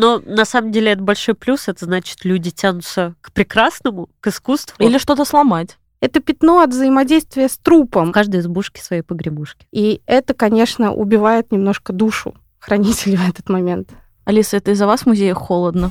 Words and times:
Но 0.00 0.22
на 0.24 0.46
самом 0.46 0.72
деле 0.72 0.92
это 0.92 1.02
большой 1.02 1.34
плюс, 1.34 1.68
это 1.68 1.84
значит, 1.84 2.24
люди 2.24 2.50
тянутся 2.50 3.14
к 3.20 3.32
прекрасному, 3.32 4.08
к 4.20 4.28
искусству. 4.28 4.82
Или 4.82 4.96
что-то 4.96 5.26
сломать. 5.26 5.76
Это 6.00 6.20
пятно 6.20 6.60
от 6.62 6.70
взаимодействия 6.70 7.48
с 7.50 7.58
трупом. 7.58 8.08
В 8.08 8.12
каждой 8.12 8.40
избушке 8.40 8.82
своей 8.82 9.02
погребушки. 9.02 9.66
И 9.70 10.00
это, 10.06 10.32
конечно, 10.32 10.94
убивает 10.94 11.52
немножко 11.52 11.92
душу 11.92 12.34
хранителей 12.58 13.16
в 13.16 13.28
этот 13.28 13.50
момент. 13.50 13.90
Алиса, 14.24 14.56
это 14.56 14.70
из-за 14.70 14.86
вас 14.86 15.02
в 15.02 15.06
музее 15.06 15.34
холодно? 15.34 15.90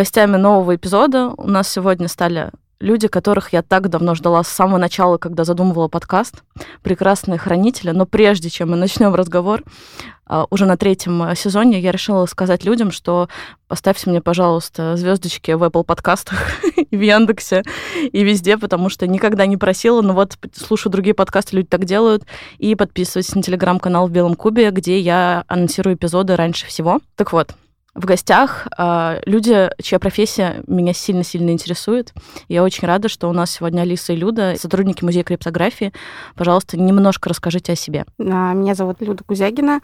Гостями 0.00 0.38
нового 0.38 0.76
эпизода 0.76 1.34
у 1.36 1.46
нас 1.46 1.70
сегодня 1.70 2.08
стали 2.08 2.52
люди, 2.80 3.06
которых 3.06 3.52
я 3.52 3.60
так 3.60 3.90
давно 3.90 4.14
ждала 4.14 4.42
с 4.42 4.48
самого 4.48 4.78
начала, 4.78 5.18
когда 5.18 5.44
задумывала 5.44 5.88
подкаст, 5.88 6.42
прекрасные 6.82 7.38
хранители. 7.38 7.90
Но 7.90 8.06
прежде 8.06 8.48
чем 8.48 8.70
мы 8.70 8.76
начнем 8.76 9.14
разговор, 9.14 9.62
а, 10.24 10.46
уже 10.48 10.64
на 10.64 10.78
третьем 10.78 11.20
а, 11.22 11.34
сезоне 11.34 11.80
я 11.80 11.92
решила 11.92 12.24
сказать 12.24 12.64
людям, 12.64 12.92
что 12.92 13.28
поставьте 13.68 14.08
мне, 14.08 14.22
пожалуйста, 14.22 14.96
звездочки 14.96 15.50
в 15.50 15.62
Apple 15.62 15.84
подкастах 15.84 16.64
и 16.90 16.96
в 16.96 17.00
Яндексе 17.02 17.62
и 18.00 18.24
везде, 18.24 18.56
потому 18.56 18.88
что 18.88 19.06
никогда 19.06 19.44
не 19.44 19.58
просила, 19.58 20.00
но 20.00 20.14
вот 20.14 20.38
слушаю 20.56 20.90
другие 20.90 21.12
подкасты, 21.12 21.56
люди 21.56 21.68
так 21.68 21.84
делают. 21.84 22.24
И 22.56 22.74
подписывайтесь 22.74 23.34
на 23.34 23.42
телеграм-канал 23.42 24.08
в 24.08 24.10
Белом 24.10 24.34
Кубе, 24.34 24.70
где 24.70 24.98
я 24.98 25.44
анонсирую 25.46 25.96
эпизоды 25.96 26.36
раньше 26.36 26.66
всего. 26.66 27.00
Так 27.16 27.34
вот, 27.34 27.54
в 28.00 28.06
гостях 28.06 28.66
э, 28.78 29.20
люди, 29.26 29.70
чья 29.82 29.98
профессия 29.98 30.62
меня 30.66 30.94
сильно-сильно 30.94 31.50
интересует. 31.50 32.14
Я 32.48 32.64
очень 32.64 32.86
рада, 32.88 33.08
что 33.08 33.28
у 33.28 33.32
нас 33.32 33.50
сегодня 33.50 33.82
Алиса 33.82 34.14
и 34.14 34.16
Люда, 34.16 34.54
сотрудники 34.58 35.04
Музея 35.04 35.22
криптографии. 35.22 35.92
Пожалуйста, 36.34 36.78
немножко 36.78 37.28
расскажите 37.28 37.72
о 37.72 37.76
себе. 37.76 38.06
А, 38.18 38.54
меня 38.54 38.74
зовут 38.74 39.00
Люда 39.00 39.22
Кузягина. 39.22 39.80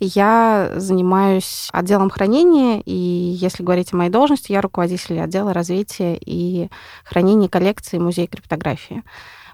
Я 0.00 0.72
занимаюсь 0.76 1.68
отделом 1.72 2.08
хранения, 2.08 2.80
и 2.86 2.94
если 2.94 3.62
говорить 3.62 3.92
о 3.92 3.96
моей 3.96 4.10
должности, 4.10 4.52
я 4.52 4.62
руководитель 4.62 5.20
отдела 5.20 5.52
развития 5.52 6.16
и 6.18 6.70
хранения 7.04 7.48
коллекции 7.48 7.98
Музея 7.98 8.26
криптографии. 8.26 9.02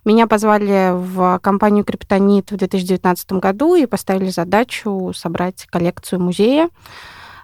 Меня 0.05 0.29
позвали 0.29 0.93
в 0.95 1.41
компанию 1.41 1.85
«Криптонит» 1.85 2.53
в 2.53 2.57
2019 2.57 3.33
году 3.33 3.75
и 3.75 3.87
поставили 3.87 4.29
задачу 4.29 5.13
собрать 5.13 5.67
коллекцию 5.67 6.21
музея. 6.21 6.71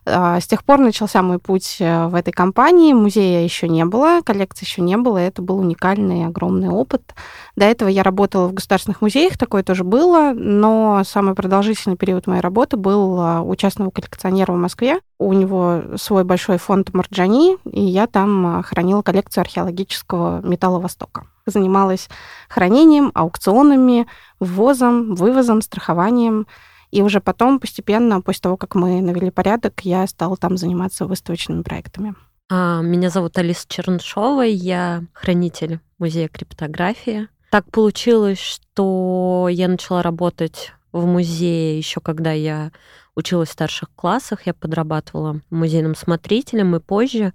А, 0.05 0.41
с 0.41 0.47
тех 0.47 0.65
пор 0.65 0.81
начался 0.81 1.23
мой 1.23 1.39
путь 1.39 1.77
э, 1.79 2.09
в 2.09 2.15
этой 2.15 2.33
компании. 2.33 2.93
Музея 2.93 3.45
еще 3.45 3.69
не 3.69 3.85
было, 3.85 4.21
коллекции 4.23 4.65
еще 4.65 4.83
не 4.83 4.97
было. 4.97 5.19
Это 5.19 5.43
был 5.43 5.59
уникальный, 5.59 6.27
огромный 6.27 6.69
опыт. 6.69 7.15
До 7.55 7.67
этого 7.67 7.89
я 7.89 8.03
работала 8.03 8.49
в 8.49 8.55
государственных 8.55 9.01
музеях, 9.01 9.39
такое 9.39 9.63
тоже 9.63 9.85
было, 9.85 10.33
но 10.35 11.03
самый 11.05 11.35
продолжительный 11.35 11.97
период 11.97 12.27
моей 12.27 12.41
работы 12.41 12.77
был 12.77 13.21
а, 13.21 13.43
у 13.43 13.55
частного 13.55 13.91
коллекционера 13.91 14.53
в 14.53 14.57
Москве. 14.57 14.99
У 15.19 15.33
него 15.33 15.83
свой 15.97 16.25
большой 16.25 16.59
фонд 16.59 16.93
Марджани, 16.93 17.59
и 17.65 17.83
я 17.83 18.09
там 18.09 18.59
а, 18.59 18.63
хранила 18.63 19.03
коллекцию 19.03 19.43
археологического 19.43 20.41
металла 20.45 20.81
Востока. 20.81 21.27
Занималась 21.47 22.09
хранением, 22.49 23.13
аукционами, 23.15 24.09
ввозом, 24.41 25.15
вывозом, 25.15 25.63
страхованием. 25.63 26.47
И 26.93 27.03
уже 27.03 27.21
потом, 27.21 27.59
постепенно, 27.59 28.21
после 28.21 28.43
того, 28.43 28.57
как 28.57 28.75
мы 28.75 29.01
навели 29.01 29.31
порядок, 29.31 29.81
я 29.81 30.07
стала 30.07 30.37
там 30.37 30.57
заниматься 30.57 31.07
выставочными 31.07 31.63
проектами. 31.63 32.15
А, 32.51 32.83
меня 32.83 33.09
зовут 33.09 33.39
Алиса 33.39 33.67
Чернышова, 33.67 34.43
я 34.43 35.03
хранитель 35.15 35.81
музея 35.99 36.29
криптографии. 36.29 37.29
Так 37.51 37.71
получилось, 37.71 38.39
что 38.39 39.49
я 39.51 39.69
начала 39.69 40.03
работать 40.03 40.73
в 40.93 41.07
музее 41.07 41.79
еще 41.79 42.01
когда 42.01 42.33
я 42.33 42.71
училась 43.15 43.49
в 43.49 43.53
старших 43.53 43.91
классах. 43.95 44.47
Я 44.47 44.53
подрабатывала 44.53 45.41
музейным 45.49 45.95
смотрителем, 45.95 46.77
и 46.77 46.81
позже, 46.81 47.33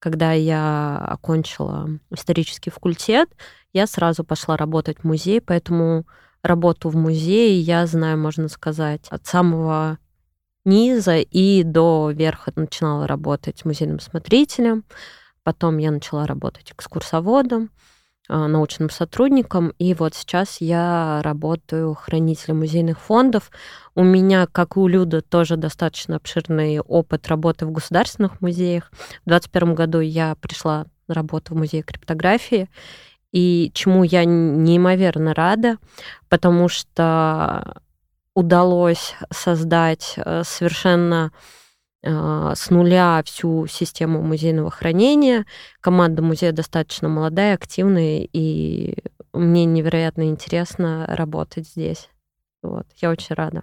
когда 0.00 0.32
я 0.32 0.98
окончила 0.98 1.88
исторический 2.10 2.70
факультет, 2.70 3.28
я 3.72 3.86
сразу 3.86 4.24
пошла 4.24 4.56
работать 4.56 4.98
в 4.98 5.04
музей, 5.04 5.40
поэтому 5.40 6.06
работу 6.46 6.88
в 6.88 6.96
музее 6.96 7.60
я 7.60 7.86
знаю, 7.86 8.18
можно 8.18 8.48
сказать, 8.48 9.06
от 9.10 9.26
самого 9.26 9.98
низа 10.64 11.18
и 11.18 11.62
до 11.62 12.10
верха 12.12 12.52
начинала 12.56 13.06
работать 13.06 13.64
музейным 13.64 14.00
смотрителем. 14.00 14.84
Потом 15.42 15.78
я 15.78 15.90
начала 15.92 16.26
работать 16.26 16.72
экскурсоводом, 16.72 17.70
а, 18.28 18.48
научным 18.48 18.90
сотрудником, 18.90 19.72
и 19.78 19.94
вот 19.94 20.14
сейчас 20.16 20.60
я 20.60 21.20
работаю 21.22 21.94
хранителем 21.94 22.58
музейных 22.58 22.98
фондов. 22.98 23.52
У 23.94 24.02
меня, 24.02 24.48
как 24.50 24.76
и 24.76 24.80
у 24.80 24.88
Люда, 24.88 25.22
тоже 25.22 25.56
достаточно 25.56 26.16
обширный 26.16 26.80
опыт 26.80 27.28
работы 27.28 27.66
в 27.66 27.70
государственных 27.70 28.40
музеях. 28.40 28.90
В 29.24 29.28
2021 29.28 29.74
году 29.76 30.00
я 30.00 30.34
пришла 30.34 30.86
на 31.06 31.14
работу 31.14 31.54
в 31.54 31.56
музей 31.56 31.82
криптографии, 31.82 32.68
и 33.32 33.70
чему 33.74 34.02
я 34.04 34.24
неимоверно 34.24 35.34
рада, 35.34 35.78
потому 36.28 36.68
что 36.68 37.82
удалось 38.34 39.14
создать 39.32 40.14
э, 40.16 40.42
совершенно 40.44 41.32
э, 42.02 42.52
с 42.54 42.70
нуля 42.70 43.22
всю 43.24 43.66
систему 43.66 44.22
музейного 44.22 44.70
хранения. 44.70 45.46
Команда 45.80 46.22
музея 46.22 46.52
достаточно 46.52 47.08
молодая, 47.08 47.54
активная, 47.54 48.28
и 48.30 48.96
мне 49.32 49.64
невероятно 49.64 50.28
интересно 50.28 51.06
работать 51.08 51.66
здесь. 51.66 52.08
Вот, 52.62 52.86
я 52.96 53.10
очень 53.10 53.34
рада. 53.34 53.62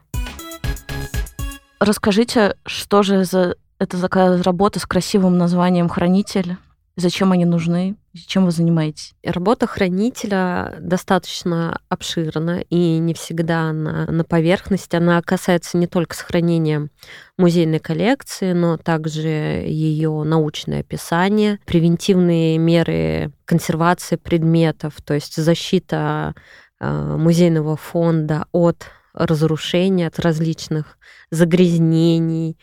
Расскажите, 1.79 2.55
что 2.65 3.03
же 3.03 3.25
за 3.25 3.55
это 3.77 3.97
за 3.97 4.07
работа 4.43 4.79
с 4.79 4.85
красивым 4.85 5.37
названием 5.37 5.89
«Хранитель»? 5.89 6.57
Зачем 6.95 7.31
они 7.31 7.45
нужны? 7.45 7.95
Чем 8.27 8.45
вы 8.45 8.51
занимаетесь? 8.51 9.15
Работа 9.23 9.65
хранителя 9.65 10.75
достаточно 10.79 11.81
обширна 11.89 12.63
и 12.69 12.99
не 12.99 13.15
всегда 13.15 13.73
на, 13.73 14.05
на 14.05 14.23
поверхности. 14.23 14.95
Она 14.95 15.19
касается 15.23 15.77
не 15.79 15.87
только 15.87 16.15
сохранения 16.15 16.89
музейной 17.35 17.79
коллекции, 17.79 18.53
но 18.53 18.77
также 18.77 19.27
ее 19.27 20.23
научное 20.23 20.81
описание, 20.81 21.59
превентивные 21.65 22.59
меры 22.59 23.31
консервации 23.45 24.15
предметов, 24.15 24.93
то 25.03 25.15
есть 25.15 25.35
защита 25.35 26.35
э, 26.79 27.17
музейного 27.17 27.75
фонда 27.75 28.45
от 28.51 28.85
разрушения, 29.15 30.07
от 30.07 30.19
различных 30.19 30.99
загрязнений. 31.31 32.59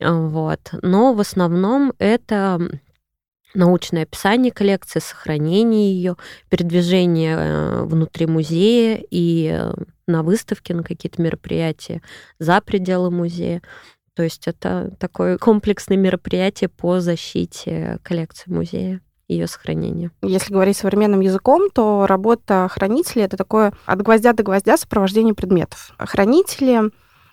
Вот. 0.00 0.60
Но 0.82 1.14
в 1.14 1.20
основном 1.20 1.92
это 1.98 2.60
научное 3.54 4.04
описание 4.04 4.52
коллекции, 4.52 5.00
сохранение 5.00 5.92
ее, 5.94 6.16
передвижение 6.48 7.36
э, 7.36 7.82
внутри 7.84 8.26
музея 8.26 9.02
и 9.10 9.50
э, 9.52 9.72
на 10.06 10.22
выставке, 10.22 10.74
на 10.74 10.82
какие-то 10.82 11.20
мероприятия 11.20 12.02
за 12.38 12.60
пределы 12.60 13.10
музея. 13.10 13.62
То 14.14 14.22
есть 14.22 14.46
это 14.46 14.94
такое 14.98 15.38
комплексное 15.40 15.96
мероприятие 15.96 16.68
по 16.68 17.00
защите 17.00 17.98
коллекции 18.02 18.50
музея 18.50 19.00
ее 19.28 19.46
сохранения. 19.46 20.10
Если 20.22 20.52
говорить 20.52 20.76
современным 20.76 21.20
языком, 21.20 21.70
то 21.70 22.06
работа 22.06 22.68
хранителей— 22.70 23.24
это 23.24 23.36
такое 23.36 23.72
от 23.86 24.02
гвоздя 24.02 24.32
до 24.32 24.42
гвоздя 24.42 24.76
сопровождение 24.76 25.34
предметов. 25.34 25.94
Хранители, 25.98 26.90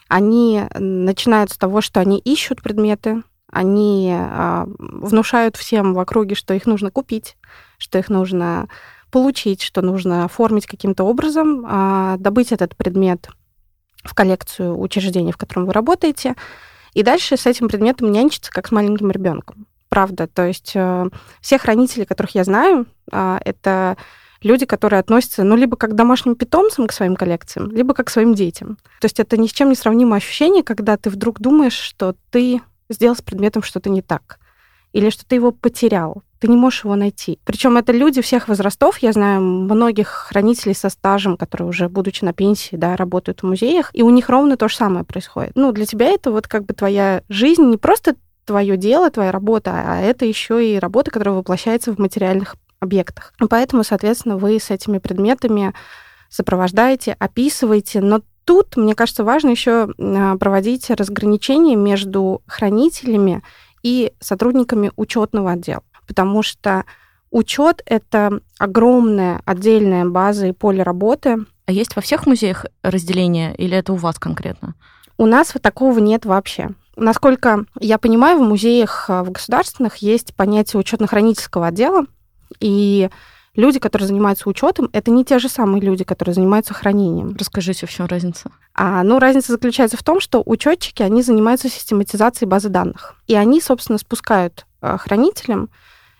они 0.07 0.63
начинают 0.75 1.51
с 1.51 1.57
того, 1.57 1.81
что 1.81 2.00
они 2.00 2.19
ищут 2.19 2.62
предметы, 2.62 3.24
они 3.52 4.14
а, 4.14 4.68
внушают 4.78 5.57
всем 5.57 5.94
в 5.94 6.00
округе, 6.00 6.36
что 6.36 6.54
их 6.54 6.66
нужно 6.66 6.92
купить, 6.92 7.38
что 7.78 7.98
их 7.98 8.10
нужно 8.10 8.68
получить, 9.12 9.62
что 9.62 9.81
нужно 9.81 10.25
оформить 10.25 10.68
каким-то 10.68 11.04
образом, 11.04 11.66
а, 11.68 12.18
добыть 12.18 12.51
этот 12.51 12.75
предмет 12.75 13.30
в 14.04 14.13
коллекцию 14.13 14.80
учреждений, 14.80 15.31
в 15.31 15.38
котором 15.38 15.66
вы 15.66 15.74
работаете, 15.74 16.36
и 16.94 17.04
дальше 17.04 17.38
с 17.38 17.46
этим 17.46 17.68
предметом 17.68 18.12
нянчиться, 18.12 18.51
как 18.51 18.68
с 18.68 18.72
маленьким 18.72 19.12
ребенком. 19.12 19.68
Правда. 19.90 20.28
То 20.28 20.45
есть 20.45 20.74
э, 20.75 21.10
все 21.42 21.57
хранители, 21.57 22.06
которых 22.06 22.36
я 22.36 22.44
знаю, 22.44 22.86
а, 23.12 23.40
это 23.44 23.98
люди, 24.42 24.66
которые 24.66 25.00
относятся, 25.00 25.44
ну, 25.44 25.56
либо 25.56 25.75
как 25.75 25.92
к 25.92 25.95
домашним 25.95 26.36
питомцам 26.36 26.88
к 26.88 26.94
своим 26.94 27.16
коллекциям, 27.16 27.72
либо 27.72 27.94
как 27.94 28.07
к 28.07 28.10
своим 28.10 28.34
детям. 28.34 28.78
То 29.02 29.06
есть 29.06 29.19
это 29.19 29.38
ни 29.38 29.48
с 29.48 29.52
чем 29.52 29.69
не 29.69 29.75
сравнимое 29.75 30.18
ощущение, 30.18 30.63
когда 30.63 30.95
ты 30.98 31.10
вдруг 31.10 31.40
думаешь, 31.40 31.74
что 31.74 32.16
ты 32.30 32.62
сделал 32.89 33.15
с 33.15 33.21
предметом 33.21 33.63
что-то 33.63 33.89
не 33.89 34.01
так. 34.01 34.39
или 34.94 35.09
что 35.09 35.25
ты 35.25 35.36
его 35.36 35.51
потерял, 35.51 36.24
ты 36.39 36.47
не 36.47 36.56
можешь 36.56 36.83
его 36.83 36.95
найти. 36.95 37.39
Причем 37.45 37.77
это 37.77 37.91
люди 37.91 38.21
всех 38.21 38.47
возрастов. 38.47 38.97
Я 39.00 39.12
знаю 39.12 39.41
многих 39.41 40.07
хранителей 40.07 40.74
со 40.74 40.89
стажем, 40.89 41.38
которые 41.38 41.68
уже, 41.68 41.89
будучи 41.89 42.24
на 42.24 42.33
пенсии, 42.33 42.75
да, 42.75 42.95
работают 42.95 43.41
в 43.41 43.45
музеях, 43.45 43.91
и 43.94 44.01
у 44.01 44.09
них 44.09 44.30
ровно 44.30 44.57
то 44.57 44.68
же 44.68 44.75
самое 44.75 45.03
происходит. 45.03 45.51
Ну, 45.56 45.71
для 45.71 45.86
тебя 45.86 46.07
это 46.07 46.31
вот 46.31 46.47
как 46.47 46.65
бы 46.65 46.74
твоя 46.74 47.24
жизнь, 47.30 47.63
не 47.63 47.77
просто 47.77 48.15
твое 48.45 48.77
дело, 48.77 49.12
твоя 49.12 49.31
работа, 49.31 49.71
а 49.85 50.00
это 50.00 50.25
еще 50.25 50.65
и 50.65 50.80
работа, 50.80 51.12
которая 51.12 51.35
воплощается 51.35 51.94
в 51.94 52.00
материальных 52.00 52.56
объектах. 52.80 53.33
Поэтому, 53.50 53.83
соответственно, 53.83 54.38
вы 54.38 54.59
с 54.59 54.71
этими 54.71 54.97
предметами 54.97 55.74
сопровождаете, 56.30 57.15
описываете, 57.19 58.01
но 58.01 58.21
тут, 58.50 58.78
мне 58.78 58.96
кажется, 58.96 59.24
важно 59.24 59.50
еще 59.50 59.90
а, 60.00 60.36
проводить 60.38 60.90
разграничение 60.90 61.75
между 61.75 62.42
хранителями 62.48 63.44
и 63.84 64.12
сотрудниками 64.19 64.92
учетного 64.96 65.51
отдела, 65.51 65.84
потому 66.07 66.42
что 66.42 66.84
учет 67.30 67.84
это 67.86 68.40
огромная 68.57 69.44
отдельная 69.46 70.04
база 70.06 70.48
и 70.48 70.51
поле 70.51 70.81
работы. 70.81 71.46
А 71.68 71.72
есть 71.72 71.96
во 71.96 72.01
всех 72.01 72.25
музеях 72.25 72.66
разделение 72.81 73.54
или 73.54 73.78
это 73.78 73.94
у 73.94 73.98
вас 73.98 74.18
конкретно? 74.18 74.74
У 75.19 75.28
нас 75.28 75.54
вот 75.54 75.62
такого 75.62 76.00
нет 76.00 76.25
вообще. 76.25 76.72
Насколько 76.95 77.66
я 77.80 78.00
понимаю, 78.00 78.40
в 78.40 78.48
музеях 78.50 79.12
а, 79.12 79.24
в 79.24 79.30
государственных 79.30 79.98
есть 79.98 80.34
понятие 80.34 80.80
учетно-хранительского 80.80 81.68
отдела, 81.68 82.07
и 82.60 83.12
люди, 83.59 83.79
которые 83.79 84.07
занимаются 84.07 84.50
учетом, 84.50 84.89
это 84.94 85.11
не 85.11 85.23
те 85.23 85.38
же 85.38 85.50
самые 85.50 85.81
люди, 85.81 86.03
которые 86.03 86.33
занимаются 86.33 86.73
хранением. 86.73 87.35
Расскажите, 87.38 87.85
в 87.85 87.91
чем 87.91 88.07
разница? 88.07 88.51
А, 88.73 89.03
ну, 89.03 89.19
разница 89.19 89.51
заключается 89.51 89.97
в 89.97 90.03
том, 90.03 90.19
что 90.19 90.41
учетчики, 90.45 91.03
они 91.03 91.21
занимаются 91.21 91.69
систематизацией 91.69 92.50
базы 92.50 92.69
данных. 92.69 93.15
И 93.27 93.35
они, 93.35 93.61
собственно, 93.61 93.97
спускают 93.97 94.65
а, 94.81 94.97
хранителям 94.97 95.69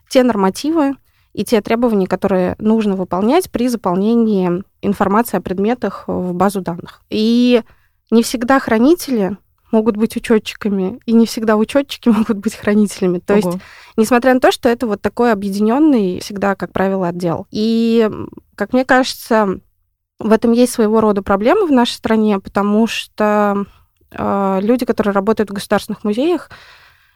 те 0.10 0.24
нормативы 0.24 0.96
и 1.34 1.46
те 1.46 1.62
требования, 1.62 2.08
которые 2.08 2.56
нужно 2.60 2.96
выполнять 2.96 3.50
при 3.50 3.68
заполнении 3.68 4.64
информации 4.82 5.38
о 5.38 5.42
предметах 5.42 6.04
в 6.08 6.34
базу 6.34 6.62
данных. 6.62 7.02
И 7.10 7.62
не 8.12 8.24
всегда 8.24 8.60
хранители 8.60 9.38
могут 9.72 9.98
быть 9.98 10.16
учетчиками, 10.16 11.00
и 11.06 11.14
не 11.14 11.26
всегда 11.26 11.58
учетчики 11.58 12.10
могут 12.10 12.38
быть 12.38 12.56
хранителями. 12.56 13.20
То 13.20 13.36
Ого. 13.36 13.52
есть, 13.52 13.64
несмотря 13.98 14.34
на 14.34 14.40
то, 14.40 14.52
что 14.52 14.70
это 14.70 14.88
вот 14.88 15.02
такой 15.02 15.32
объединенный 15.32 16.20
всегда, 16.22 16.56
как 16.56 16.72
правило, 16.72 17.08
отдел. 17.08 17.48
И, 17.52 18.10
как 18.56 18.74
мне 18.74 18.86
кажется, 18.86 19.60
в 20.20 20.32
этом 20.32 20.52
есть 20.52 20.74
своего 20.74 21.02
рода 21.02 21.22
проблемы 21.22 21.66
в 21.66 21.72
нашей 21.72 21.94
стране, 21.94 22.40
потому 22.40 22.88
что 22.88 23.66
э, 24.12 24.60
люди, 24.62 24.86
которые 24.86 25.14
работают 25.14 25.50
в 25.50 25.54
государственных 25.54 26.04
музеях, 26.04 26.50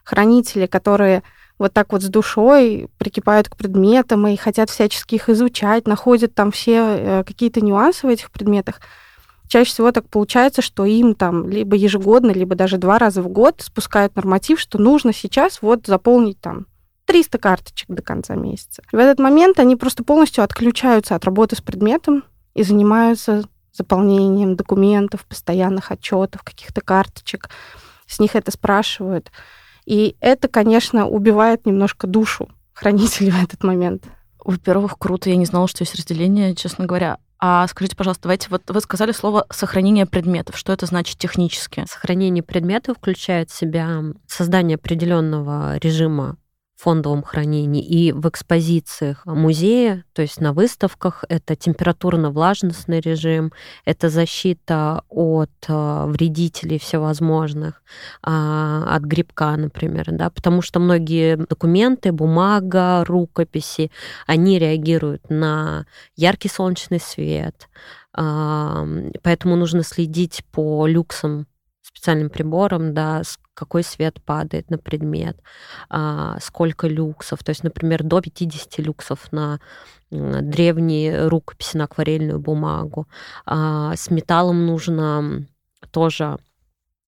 хранители, 0.04 0.66
которые 0.66 1.24
вот 1.60 1.74
так 1.74 1.92
вот 1.92 2.02
с 2.02 2.08
душой 2.08 2.90
прикипают 2.98 3.50
к 3.50 3.56
предметам 3.56 4.28
и 4.28 4.36
хотят 4.36 4.70
всячески 4.70 5.16
их 5.16 5.30
изучать, 5.30 5.88
находят 5.88 6.34
там 6.34 6.52
все 6.52 6.78
э, 6.78 7.24
какие-то 7.26 7.62
нюансы 7.62 8.08
в 8.08 8.10
этих 8.10 8.32
предметах, 8.32 8.80
чаще 9.48 9.72
всего 9.72 9.92
так 9.92 10.10
получается, 10.10 10.62
что 10.62 10.86
им 10.86 11.16
там 11.16 11.50
либо 11.50 11.76
ежегодно, 11.76 12.32
либо 12.32 12.56
даже 12.56 12.78
два 12.78 13.00
раза 13.00 13.22
в 13.22 13.28
год 13.28 13.62
спускают 13.62 14.16
норматив, 14.16 14.60
что 14.60 14.80
нужно 14.80 15.14
сейчас 15.14 15.62
вот 15.62 15.88
заполнить 15.88 16.40
там 16.40 16.68
300 17.06 17.38
карточек 17.38 17.90
до 17.90 18.02
конца 18.02 18.36
месяца. 18.36 18.82
В 18.92 18.98
этот 18.98 19.20
момент 19.20 19.60
они 19.60 19.76
просто 19.76 20.04
полностью 20.04 20.44
отключаются 20.44 21.16
от 21.16 21.26
работы 21.26 21.56
с 21.56 21.62
предметом 21.62 22.24
и 22.54 22.64
занимаются 22.64 23.44
заполнением 23.74 24.56
документов, 24.56 25.26
постоянных 25.26 25.92
отчетов, 25.92 26.44
каких-то 26.44 26.82
карточек. 26.82 27.50
С 28.08 28.20
них 28.20 28.36
это 28.36 28.52
спрашивают. 28.52 29.32
И 29.86 30.16
это, 30.22 30.48
конечно, 30.48 31.08
убивает 31.08 31.66
немножко 31.66 32.08
душу 32.08 32.50
хранителей 32.74 33.32
в 33.32 33.44
этот 33.44 33.64
момент. 33.64 34.06
Во-первых, 34.44 34.98
круто. 34.98 35.30
Я 35.30 35.36
не 35.36 35.46
знала, 35.46 35.68
что 35.68 35.84
есть 35.84 35.96
разделение, 35.96 36.56
честно 36.56 36.86
говоря. 36.86 37.18
А 37.46 37.68
скажите, 37.68 37.98
пожалуйста, 37.98 38.24
давайте, 38.24 38.48
вот 38.50 38.62
вы 38.70 38.80
сказали 38.80 39.12
слово 39.12 39.46
сохранение 39.50 40.06
предметов. 40.06 40.58
Что 40.58 40.72
это 40.72 40.86
значит 40.86 41.18
технически? 41.18 41.84
Сохранение 41.90 42.42
предметов 42.42 42.96
включает 42.96 43.50
в 43.50 43.54
себя 43.54 44.02
создание 44.28 44.76
определенного 44.76 45.76
режима 45.76 46.38
фондовом 46.84 47.24
хранении 47.24 47.82
и 47.82 48.12
в 48.12 48.28
экспозициях 48.28 49.26
музея, 49.26 50.04
то 50.12 50.22
есть 50.22 50.42
на 50.42 50.52
выставках, 50.52 51.24
это 51.30 51.56
температурно-влажностный 51.56 53.00
режим, 53.00 53.54
это 53.86 54.10
защита 54.10 55.04
от 55.08 55.50
э, 55.70 56.06
вредителей 56.08 56.78
всевозможных, 56.80 57.82
а, 58.22 58.96
от 58.96 59.04
грибка, 59.04 59.56
например, 59.56 60.08
да, 60.10 60.30
потому 60.30 60.62
что 60.62 60.82
многие 60.82 61.38
документы, 61.38 62.12
бумага, 62.12 63.06
рукописи, 63.06 63.90
они 64.28 64.60
реагируют 64.60 65.30
на 65.30 65.86
яркий 66.18 66.50
солнечный 66.50 67.00
свет, 67.00 67.70
поэтому 68.14 69.56
нужно 69.56 69.84
следить 69.84 70.44
по 70.52 70.86
люксам 70.86 71.48
специальным 71.94 72.30
прибором, 72.30 72.94
да, 72.94 73.22
какой 73.54 73.84
свет 73.84 74.22
падает 74.24 74.70
на 74.70 74.78
предмет, 74.78 75.38
а, 75.90 76.40
сколько 76.42 76.88
люксов. 76.88 77.44
То 77.44 77.52
есть, 77.52 77.64
например, 77.64 78.04
до 78.04 78.22
50 78.22 78.80
люксов 78.80 79.32
на 79.32 79.60
древние 80.10 81.28
рукописи 81.28 81.78
на 81.78 81.86
акварельную 81.86 82.40
бумагу. 82.40 83.08
А, 83.46 83.96
с 83.96 84.10
металлом 84.10 84.66
нужно 84.66 85.46
тоже 85.92 86.38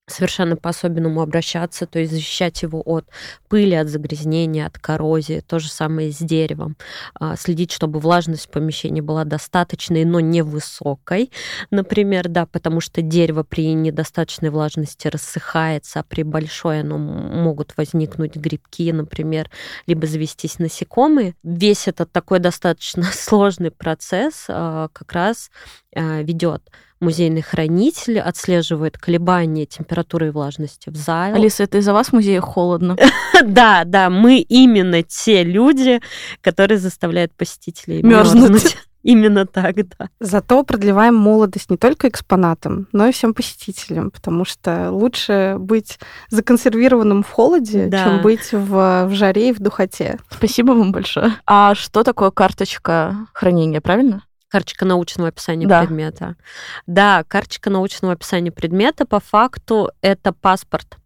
совершенно 0.08 0.56
по-особенному 0.56 1.22
обращаться, 1.22 1.88
то 1.88 2.00
есть 2.00 2.12
защищать 2.12 2.62
его 2.62 2.82
от 2.86 3.06
пыли, 3.50 3.74
от 3.74 3.88
загрязнения, 3.90 4.68
от 4.68 4.78
коррозии. 4.78 5.44
То 5.46 5.60
же 5.60 5.70
самое 5.70 6.12
с 6.12 6.18
деревом. 6.20 6.78
А, 7.20 7.36
следить, 7.36 7.72
чтобы 7.72 8.00
влажность 8.00 8.46
в 8.46 8.50
помещении 8.50 9.02
была 9.02 9.24
достаточной, 9.24 10.06
но 10.06 10.20
не 10.20 10.44
высокой, 10.44 11.32
например, 11.72 12.28
да, 12.28 12.46
потому 12.46 12.82
что 12.82 13.02
дерево 13.02 13.44
при 13.44 13.74
недостаточной 13.74 14.50
влажности 14.50 15.08
рассыхается, 15.08 16.02
а 16.02 16.04
при 16.04 16.22
большой 16.22 16.82
оно 16.82 16.98
могут 16.98 17.76
возникнуть 17.76 18.36
грибки, 18.36 18.92
например, 18.92 19.50
либо 19.88 20.06
завестись 20.06 20.60
насекомые. 20.60 21.36
Весь 21.44 21.88
этот 21.88 22.12
такой 22.12 22.40
достаточно 22.40 23.04
сложный 23.12 23.72
процесс 23.72 24.46
а, 24.50 24.90
как 24.94 25.12
раз 25.14 25.50
а, 25.96 26.22
ведет 26.22 26.62
музейный 27.00 27.42
хранитель 27.42 28.20
отслеживает 28.20 28.98
колебания 28.98 29.66
температуры 29.66 30.28
и 30.28 30.32
влажности 30.32 30.90
в 30.90 30.96
зале. 30.96 31.36
Алиса, 31.36 31.64
это 31.64 31.78
из-за 31.80 31.94
вас 31.94 32.08
в 32.08 32.14
музее 32.14 32.42
холодно? 32.42 32.98
Да, 33.44 33.84
да, 33.86 34.10
мы 34.10 34.40
именно 34.40 35.04
те 35.04 35.44
люди, 35.44 36.00
которые 36.42 36.78
заставляют 36.78 37.34
посетителей 37.34 38.02
мерзнуть. 38.02 38.78
Именно 39.06 39.46
так, 39.46 39.76
да. 39.76 40.10
Зато 40.20 40.64
продлеваем 40.64 41.14
молодость 41.16 41.70
не 41.70 41.78
только 41.78 42.08
экспонатам, 42.08 42.88
но 42.92 43.06
и 43.06 43.12
всем 43.12 43.36
посетителям, 43.36 44.10
потому 44.10 44.46
что 44.46 44.90
лучше 44.90 45.58
быть 45.60 46.00
законсервированным 46.30 47.22
в 47.22 47.30
холоде, 47.30 47.86
да. 47.86 48.04
чем 48.04 48.22
быть 48.24 48.52
в, 48.52 49.06
в 49.06 49.14
жаре 49.14 49.50
и 49.50 49.54
в 49.54 49.60
духоте. 49.60 50.18
Спасибо 50.32 50.72
вам 50.72 50.92
большое. 50.92 51.34
А 51.46 51.76
что 51.76 52.04
такое 52.04 52.32
карточка 52.32 53.28
хранения, 53.34 53.80
правильно? 53.80 54.24
Карточка 54.50 54.86
научного 54.86 55.30
описания 55.30 55.68
да. 55.68 55.82
предмета. 55.82 56.36
Да, 56.88 57.24
карточка 57.28 57.70
научного 57.70 58.14
описания 58.14 58.52
предмета 58.52 59.06
по 59.06 59.20
факту 59.20 59.92
это 60.02 60.34
паспорт 60.34 60.98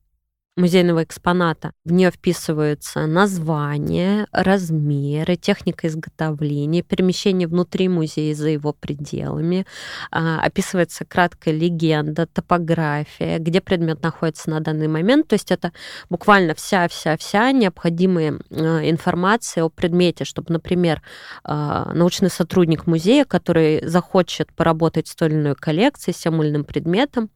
музейного 0.59 1.03
экспоната. 1.03 1.71
В 1.85 1.91
нее 1.91 2.11
вписываются 2.11 3.05
название, 3.07 4.27
размеры, 4.31 5.35
техника 5.35 5.87
изготовления, 5.87 6.83
перемещение 6.83 7.47
внутри 7.47 7.87
музея 7.87 8.35
за 8.35 8.49
его 8.49 8.73
пределами, 8.73 9.65
а, 10.11 10.41
описывается 10.41 11.05
краткая 11.05 11.53
легенда, 11.53 12.27
топография, 12.27 13.39
где 13.39 13.61
предмет 13.61 14.03
находится 14.03 14.49
на 14.49 14.59
данный 14.59 14.87
момент. 14.87 15.27
То 15.27 15.33
есть 15.33 15.51
это 15.51 15.71
буквально 16.09 16.53
вся-вся-вся 16.53 17.51
необходимая 17.51 18.39
а, 18.51 18.81
информация 18.89 19.63
о 19.63 19.69
предмете, 19.69 20.25
чтобы, 20.25 20.53
например, 20.53 21.01
а, 21.43 21.93
научный 21.93 22.29
сотрудник 22.29 22.85
музея, 22.85 23.23
который 23.23 23.85
захочет 23.87 24.53
поработать 24.53 25.07
с 25.07 25.15
той 25.15 25.29
или 25.29 25.35
иной 25.35 25.55
коллекцией, 25.55 26.13
с 26.13 26.19
тем 26.19 26.41
или 26.43 26.49
иным 26.49 26.63
предметом, 26.65 27.29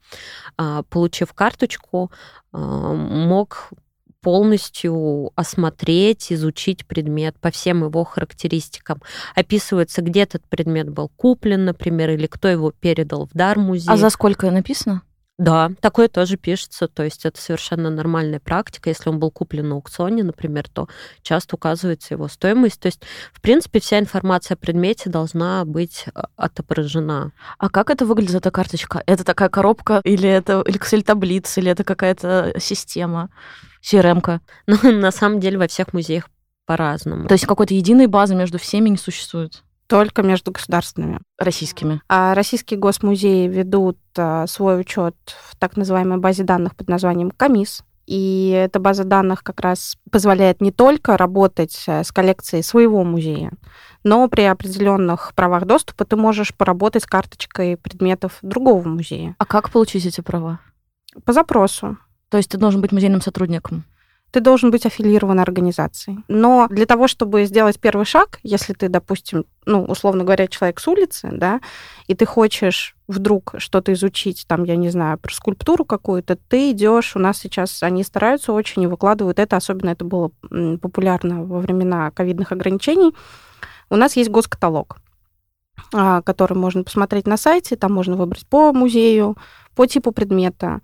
получив 0.89 1.33
карточку, 1.33 2.11
мог 2.53 3.71
полностью 4.21 5.31
осмотреть, 5.35 6.31
изучить 6.31 6.87
предмет 6.87 7.37
по 7.39 7.51
всем 7.51 7.83
его 7.83 8.03
характеристикам. 8.05 9.01
Описывается, 9.35 10.01
где 10.01 10.21
этот 10.21 10.47
предмет 10.47 10.89
был 10.89 11.09
куплен, 11.09 11.65
например, 11.65 12.11
или 12.11 12.25
кто 12.27 12.47
его 12.47 12.71
передал 12.71 13.27
в 13.27 13.33
дар 13.33 13.59
музею. 13.59 13.91
А 13.91 13.97
за 13.97 14.09
сколько 14.09 14.49
написано? 14.49 15.03
Да, 15.39 15.71
такое 15.81 16.09
тоже 16.09 16.37
пишется, 16.37 16.87
то 16.87 17.03
есть 17.03 17.25
это 17.25 17.41
совершенно 17.41 17.89
нормальная 17.89 18.39
практика. 18.39 18.89
Если 18.89 19.09
он 19.09 19.17
был 19.17 19.31
куплен 19.31 19.67
на 19.67 19.75
аукционе, 19.75 20.23
например, 20.23 20.69
то 20.69 20.87
часто 21.23 21.55
указывается 21.55 22.13
его 22.13 22.27
стоимость. 22.27 22.79
То 22.79 22.85
есть, 22.85 23.01
в 23.31 23.41
принципе, 23.41 23.79
вся 23.79 23.99
информация 23.99 24.53
о 24.53 24.57
предмете 24.57 25.09
должна 25.09 25.65
быть 25.65 26.05
а, 26.13 26.27
отображена. 26.35 27.31
А 27.57 27.69
как 27.69 27.89
это 27.89 28.05
выглядит, 28.05 28.35
эта 28.35 28.51
карточка? 28.51 29.01
Это 29.07 29.23
такая 29.23 29.49
коробка 29.49 30.01
или 30.03 30.29
это 30.29 30.63
Excel-таблица, 30.67 31.61
или 31.61 31.71
это 31.71 31.83
какая-то 31.83 32.53
система, 32.59 33.29
CRM-ка? 33.81 34.41
Ну, 34.67 34.77
на 34.91 35.11
самом 35.11 35.39
деле, 35.39 35.57
во 35.57 35.67
всех 35.67 35.93
музеях 35.93 36.29
по-разному. 36.67 37.27
То 37.27 37.33
есть 37.33 37.47
какой-то 37.47 37.73
единой 37.73 38.05
базы 38.05 38.35
между 38.35 38.59
всеми 38.59 38.89
не 38.89 38.97
существует? 38.97 39.63
Только 39.93 40.23
между 40.23 40.51
государственными. 40.51 41.19
Российскими. 41.37 42.01
А 42.09 42.33
российские 42.33 42.79
госмузеи 42.79 43.47
ведут 43.47 43.99
а, 44.17 44.47
свой 44.47 44.81
учет 44.81 45.15
в 45.27 45.55
так 45.55 45.77
называемой 45.77 46.17
базе 46.17 46.43
данных 46.43 46.75
под 46.75 46.89
названием 46.89 47.29
КОМИС. 47.29 47.83
И 48.07 48.49
эта 48.49 48.79
база 48.79 49.03
данных 49.03 49.43
как 49.43 49.59
раз 49.59 49.97
позволяет 50.09 50.61
не 50.61 50.71
только 50.71 51.15
работать 51.15 51.83
э, 51.85 52.03
с 52.03 52.11
коллекцией 52.11 52.63
своего 52.63 53.03
музея, 53.03 53.51
но 54.03 54.27
при 54.29 54.41
определенных 54.41 55.33
правах 55.35 55.65
доступа 55.65 56.05
ты 56.05 56.15
можешь 56.15 56.55
поработать 56.55 57.03
с 57.03 57.05
карточкой 57.05 57.77
предметов 57.77 58.39
другого 58.41 58.87
музея. 58.87 59.35
А 59.37 59.45
как 59.45 59.69
получить 59.69 60.07
эти 60.07 60.21
права? 60.21 60.59
По 61.23 61.33
запросу. 61.33 61.99
То 62.29 62.37
есть 62.37 62.49
ты 62.49 62.57
должен 62.57 62.81
быть 62.81 62.91
музейным 62.93 63.21
сотрудником? 63.21 63.85
Ты 64.33 64.39
должен 64.39 64.71
быть 64.71 64.87
аффилирован 64.87 65.39
организацией. 65.39 66.17
Но 66.27 66.67
для 66.71 66.87
того, 66.87 67.07
чтобы 67.07 67.45
сделать 67.45 67.79
первый 67.79 68.03
шаг, 68.05 68.39
если 68.41 68.73
ты, 68.73 68.89
допустим, 68.89 69.45
ну, 69.67 69.83
условно 69.85 70.23
говоря, 70.23 70.47
человек 70.47 70.79
с 70.79 70.87
улицы, 70.87 71.29
да, 71.31 71.61
и 72.07 72.15
ты 72.15 72.25
хочешь 72.25 72.95
вдруг 73.07 73.53
что-то 73.59 73.93
изучить, 73.93 74.45
там, 74.47 74.63
я 74.63 74.75
не 74.75 74.89
знаю, 74.89 75.19
про 75.19 75.31
скульптуру 75.31 75.85
какую-то, 75.85 76.35
ты 76.35 76.71
идешь, 76.71 77.15
у 77.15 77.19
нас 77.19 77.37
сейчас 77.37 77.83
они 77.83 78.03
стараются 78.03 78.53
очень 78.53 78.81
и 78.81 78.87
выкладывают 78.87 79.37
это, 79.37 79.55
особенно 79.55 79.91
это 79.91 80.03
было 80.03 80.31
популярно 80.81 81.43
во 81.43 81.59
времена 81.59 82.09
ковидных 82.09 82.51
ограничений. 82.51 83.13
У 83.91 83.95
нас 83.95 84.15
есть 84.15 84.31
госкаталог, 84.31 84.97
а, 85.93 86.23
который 86.23 86.57
можно 86.57 86.83
посмотреть 86.83 87.27
на 87.27 87.37
сайте, 87.37 87.75
там 87.75 87.93
можно 87.93 88.15
выбрать 88.15 88.47
по 88.47 88.73
музею, 88.73 89.37
по 89.75 89.85
типу 89.85 90.11
предмета, 90.11 90.81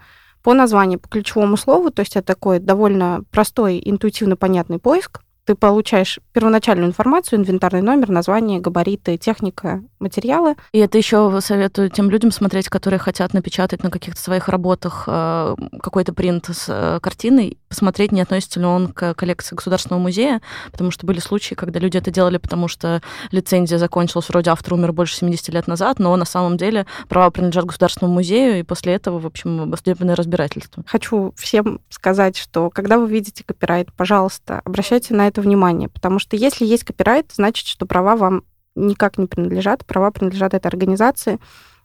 по 0.49 0.55
названию, 0.55 0.99
по 0.99 1.07
ключевому 1.07 1.57
слову, 1.57 1.91
то 1.91 1.99
есть 1.99 2.15
это 2.15 2.25
такой 2.25 2.57
довольно 2.57 3.21
простой, 3.29 3.79
интуитивно 3.85 4.35
понятный 4.35 4.79
поиск, 4.79 5.21
ты 5.49 5.55
получаешь 5.55 6.19
первоначальную 6.31 6.89
информацию, 6.89 7.39
инвентарный 7.39 7.81
номер, 7.81 8.09
название, 8.09 8.59
габариты, 8.59 9.17
техника, 9.17 9.81
материалы. 9.97 10.55
И 10.73 10.77
это 10.77 10.99
еще 10.99 11.39
советую 11.41 11.89
тем 11.89 12.11
людям 12.11 12.29
смотреть, 12.29 12.69
которые 12.69 12.99
хотят 12.99 13.33
напечатать 13.33 13.81
на 13.81 13.89
каких-то 13.89 14.21
своих 14.21 14.47
работах 14.47 15.05
э, 15.07 15.55
какой-то 15.81 16.13
принт 16.13 16.51
с 16.51 16.65
э, 16.67 16.99
картиной, 17.01 17.57
посмотреть, 17.67 18.11
не 18.11 18.21
относится 18.21 18.59
ли 18.59 18.67
он 18.67 18.89
к 18.89 19.15
коллекции 19.15 19.55
Государственного 19.55 19.99
музея, 19.99 20.39
потому 20.71 20.91
что 20.91 21.07
были 21.07 21.17
случаи, 21.17 21.55
когда 21.55 21.79
люди 21.79 21.97
это 21.97 22.11
делали, 22.11 22.37
потому 22.37 22.67
что 22.67 23.01
лицензия 23.31 23.79
закончилась, 23.79 24.29
вроде 24.29 24.51
автор 24.51 24.75
умер 24.75 24.93
больше 24.93 25.15
70 25.15 25.49
лет 25.49 25.65
назад, 25.65 25.97
но 25.97 26.15
на 26.15 26.25
самом 26.25 26.57
деле 26.57 26.85
права 27.07 27.31
принадлежат 27.31 27.65
Государственному 27.65 28.13
музею, 28.13 28.59
и 28.59 28.63
после 28.63 28.93
этого, 28.93 29.17
в 29.17 29.25
общем, 29.25 29.73
судебное 29.75 30.15
разбирательство. 30.15 30.83
Хочу 30.85 31.33
всем 31.35 31.81
сказать, 31.89 32.37
что 32.37 32.69
когда 32.69 32.99
вы 32.99 33.09
видите 33.09 33.43
копирайт, 33.43 33.91
пожалуйста, 33.93 34.61
обращайте 34.63 35.15
на 35.15 35.27
это 35.27 35.38
это 35.39 35.47
внимание, 35.47 35.89
потому 35.89 36.19
что 36.19 36.35
если 36.35 36.65
есть 36.65 36.83
копирайт, 36.83 37.31
значит, 37.33 37.65
что 37.67 37.85
права 37.85 38.15
вам 38.15 38.43
никак 38.75 39.17
не 39.17 39.25
принадлежат, 39.25 39.85
права 39.85 40.11
принадлежат 40.11 40.53
этой 40.53 40.67
организации, 40.67 41.39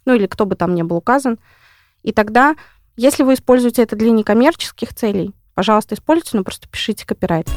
ну 0.04 0.14
или 0.14 0.26
кто 0.26 0.46
бы 0.46 0.56
там 0.56 0.74
ни 0.74 0.82
был 0.82 0.96
указан. 0.96 1.38
И 2.02 2.12
тогда, 2.12 2.56
если 2.96 3.22
вы 3.22 3.34
используете 3.34 3.82
это 3.82 3.96
для 3.96 4.10
некоммерческих 4.10 4.94
целей, 4.94 5.34
пожалуйста, 5.54 5.94
используйте, 5.94 6.36
но 6.36 6.44
просто 6.44 6.68
пишите 6.68 7.06
копирайт. 7.06 7.48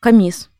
Комисс 0.00 0.50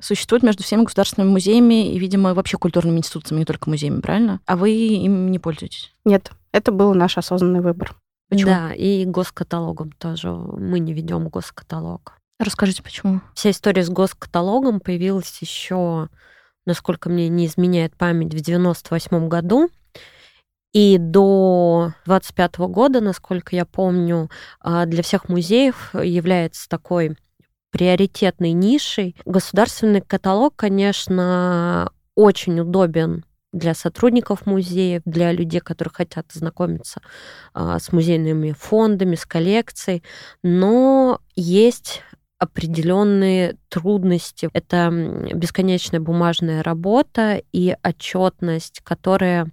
существует 0.00 0.42
между 0.42 0.62
всеми 0.62 0.82
государственными 0.82 1.30
музеями 1.30 1.92
и, 1.92 1.98
видимо, 1.98 2.34
вообще 2.34 2.56
культурными 2.56 2.98
институциями, 2.98 3.40
не 3.40 3.44
только 3.44 3.68
музеями, 3.68 4.00
правильно? 4.00 4.40
А 4.46 4.56
вы 4.56 4.70
им 4.70 5.30
не 5.30 5.38
пользуетесь? 5.38 5.92
Нет, 6.04 6.32
это 6.52 6.72
был 6.72 6.94
наш 6.94 7.18
осознанный 7.18 7.60
выбор. 7.60 7.94
Почему? 8.32 8.50
Да, 8.50 8.72
и 8.72 9.04
госкаталогом 9.04 9.92
тоже. 9.92 10.32
Мы 10.32 10.78
не 10.78 10.94
ведем 10.94 11.28
госкаталог. 11.28 12.14
Расскажите, 12.38 12.82
почему? 12.82 13.20
Вся 13.34 13.50
история 13.50 13.84
с 13.84 13.90
госкаталогом 13.90 14.80
появилась 14.80 15.36
еще, 15.42 16.08
насколько 16.64 17.10
мне 17.10 17.28
не 17.28 17.44
изменяет 17.44 17.94
память, 17.94 18.32
в 18.32 18.40
98 18.40 19.28
году. 19.28 19.68
И 20.72 20.96
до 20.96 21.92
25 22.06 22.58
года, 22.60 23.02
насколько 23.02 23.54
я 23.54 23.66
помню, 23.66 24.30
а, 24.60 24.86
для 24.86 25.02
всех 25.02 25.28
музеев 25.28 25.94
является 25.94 26.70
такой 26.70 27.18
приоритетной 27.70 28.52
нишей. 28.52 29.14
Государственный 29.26 30.00
каталог, 30.00 30.56
конечно, 30.56 31.92
очень 32.14 32.58
удобен 32.60 33.26
для 33.52 33.74
сотрудников 33.74 34.46
музеев, 34.46 35.02
для 35.04 35.32
людей, 35.32 35.60
которые 35.60 35.92
хотят 35.94 36.26
знакомиться 36.32 37.00
а, 37.54 37.78
с 37.78 37.92
музейными 37.92 38.52
фондами, 38.52 39.14
с 39.14 39.26
коллекцией, 39.26 40.02
но 40.42 41.20
есть 41.36 42.02
определенные 42.38 43.56
трудности. 43.68 44.48
Это 44.52 44.90
бесконечная 45.32 46.00
бумажная 46.00 46.64
работа 46.64 47.40
и 47.52 47.76
отчетность, 47.84 48.80
которая 48.82 49.48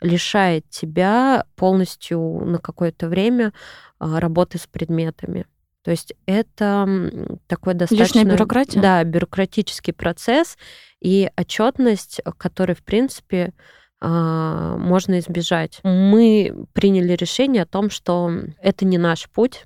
лишает 0.00 0.68
тебя 0.68 1.44
полностью 1.54 2.18
на 2.44 2.58
какое-то 2.58 3.08
время 3.08 3.52
а, 4.00 4.18
работы 4.18 4.58
с 4.58 4.66
предметами. 4.66 5.46
То 5.84 5.90
есть 5.90 6.14
это 6.26 7.10
такой 7.48 7.74
достаточно... 7.74 8.18
Лишняя 8.20 8.24
бюрократия? 8.24 8.80
Да, 8.80 9.04
бюрократический 9.04 9.92
процесс 9.92 10.56
и 11.00 11.30
отчетность, 11.36 12.20
который, 12.38 12.74
в 12.74 12.84
принципе, 12.84 13.52
а, 14.00 14.76
можно 14.76 15.18
избежать. 15.18 15.80
Мы 15.82 16.66
приняли 16.72 17.12
решение 17.14 17.62
о 17.62 17.66
том, 17.66 17.90
что 17.90 18.32
это 18.60 18.84
не 18.84 18.98
наш 18.98 19.28
путь, 19.28 19.64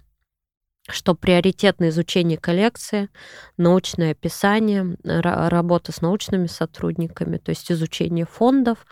что 0.88 1.14
приоритетное 1.14 1.88
изучение 1.88 2.38
коллекции, 2.38 3.08
научное 3.56 4.12
описание, 4.12 4.96
работа 5.04 5.92
с 5.92 6.00
научными 6.00 6.46
сотрудниками, 6.46 7.38
то 7.38 7.50
есть 7.50 7.72
изучение 7.72 8.24
фондов, 8.24 8.86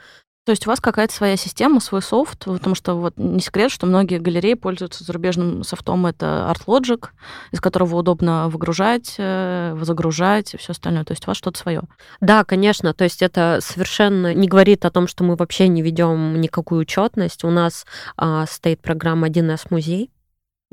то 0.45 0.51
есть 0.51 0.67
у 0.67 0.71
вас 0.71 0.81
какая-то 0.81 1.13
своя 1.13 1.37
система, 1.37 1.81
свой 1.81 2.03
софт, 2.03 2.45
потому 2.45 2.75
что 2.75 2.95
вот 2.95 3.15
не 3.17 3.41
секрет, 3.41 3.71
что 3.71 3.87
многие 3.87 4.19
галереи 4.19 4.55
пользуются 4.55 5.03
зарубежным 5.03 5.65
софтом. 5.65 6.05
Это 6.05 6.53
ArtLogic, 6.55 7.07
из 7.51 7.61
которого 7.61 7.97
удобно 7.97 8.51
выгружать, 8.51 9.15
э, 9.17 9.75
загружать 9.81 10.53
и 10.53 10.59
все 10.59 10.73
остальное. 10.73 11.05
То 11.05 11.13
есть 11.13 11.27
у 11.27 11.31
вас 11.31 11.39
что-то 11.39 11.59
свое. 11.59 11.83
Да, 12.21 12.45
конечно. 12.45 12.93
То 12.93 13.05
есть 13.05 13.23
это 13.23 13.61
совершенно 13.63 14.35
не 14.35 14.47
говорит 14.47 14.85
о 14.85 14.91
том, 14.91 15.09
что 15.09 15.25
мы 15.25 15.35
вообще 15.37 15.67
не 15.69 15.81
ведем 15.81 16.39
никакую 16.39 16.83
учетность. 16.83 17.43
У 17.45 17.51
нас 17.51 17.87
а, 18.19 18.45
стоит 18.47 18.83
программа 18.83 19.29
1С 19.29 19.69
музей, 19.71 20.11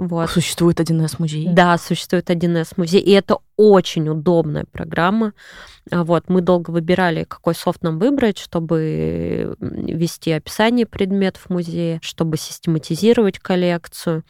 вот. 0.02 0.32
Существует 0.32 0.80
1С 0.80 1.18
музей? 1.20 1.48
Да, 1.48 1.78
существует 1.78 2.28
1С 2.28 2.74
музей. 2.76 3.02
И 3.02 3.12
это 3.12 3.38
очень 3.62 4.10
удобная 4.10 4.66
программа. 4.66 5.34
А 5.92 6.04
вот, 6.04 6.30
мы 6.30 6.42
долго 6.42 6.72
выбирали, 6.72 7.26
какой 7.26 7.54
софт 7.54 7.84
нам 7.84 8.00
выбрать, 8.00 8.40
чтобы 8.40 9.56
вести 9.60 10.32
описание 10.32 10.88
предметов 10.88 11.50
музея, 11.50 12.00
чтобы 12.02 12.38
систематизировать 12.38 13.38
коллекцию. 13.38 14.24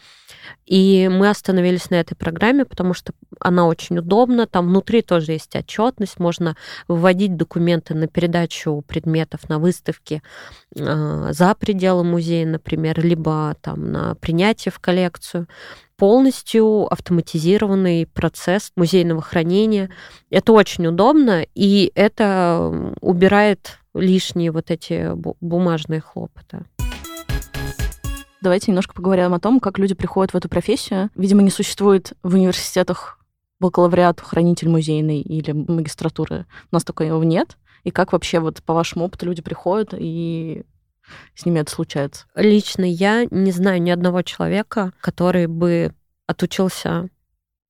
И 0.66 1.10
мы 1.10 1.30
остановились 1.30 1.90
на 1.90 1.96
этой 1.96 2.16
программе, 2.16 2.66
потому 2.66 2.94
что 2.94 3.14
она 3.40 3.68
очень 3.68 4.00
удобна. 4.00 4.48
Там 4.48 4.68
внутри 4.68 5.02
тоже 5.02 5.34
есть 5.34 5.56
отчетность, 5.56 6.20
можно 6.20 6.58
выводить 6.90 7.38
документы 7.38 7.94
на 7.94 8.08
передачу 8.08 8.84
предметов 8.86 9.48
на 9.48 9.60
выставке 9.60 10.22
э, 10.76 11.28
за 11.32 11.56
пределы 11.56 12.04
музея, 12.04 12.46
например, 12.46 13.00
либо 13.00 13.56
там 13.62 13.92
на 13.92 14.16
принятие 14.16 14.74
в 14.74 14.80
коллекцию 14.80 15.48
полностью 16.02 16.92
автоматизированный 16.92 18.08
процесс 18.08 18.72
музейного 18.76 19.22
хранения. 19.22 19.92
Это 20.32 20.52
очень 20.52 20.88
удобно, 20.88 21.46
и 21.54 21.92
это 21.94 22.96
убирает 23.02 23.78
лишние 23.94 24.52
вот 24.52 24.72
эти 24.72 25.12
бумажные 25.14 26.02
хлопоты. 26.02 26.66
Давайте 28.42 28.72
немножко 28.72 28.96
поговорим 28.96 29.36
о 29.36 29.40
том, 29.40 29.60
как 29.60 29.78
люди 29.78 29.94
приходят 29.94 30.34
в 30.34 30.36
эту 30.36 30.50
профессию. 30.50 31.12
Видимо, 31.14 31.44
не 31.44 31.52
существует 31.52 32.14
в 32.24 32.34
университетах 32.34 33.20
бакалавриат, 33.60 34.22
хранитель 34.22 34.70
музейный 34.70 35.22
или 35.22 35.52
магистратуры. 35.52 36.48
У 36.72 36.76
нас 36.76 36.84
такого 36.84 37.22
нет. 37.22 37.58
И 37.84 37.92
как 37.92 38.14
вообще 38.14 38.40
вот 38.40 38.64
по 38.64 38.74
вашему 38.74 39.06
опыту 39.06 39.28
люди 39.28 39.44
приходят 39.44 39.94
и 39.96 40.64
с 41.36 41.46
ними 41.46 41.60
это 41.60 41.72
случается? 41.72 42.26
Лично 42.36 42.84
я 42.86 43.26
не 43.30 43.52
знаю 43.52 43.82
ни 43.82 43.90
одного 43.90 44.22
человека, 44.22 44.94
который 45.02 45.48
бы 45.48 45.94
отучился 46.28 47.10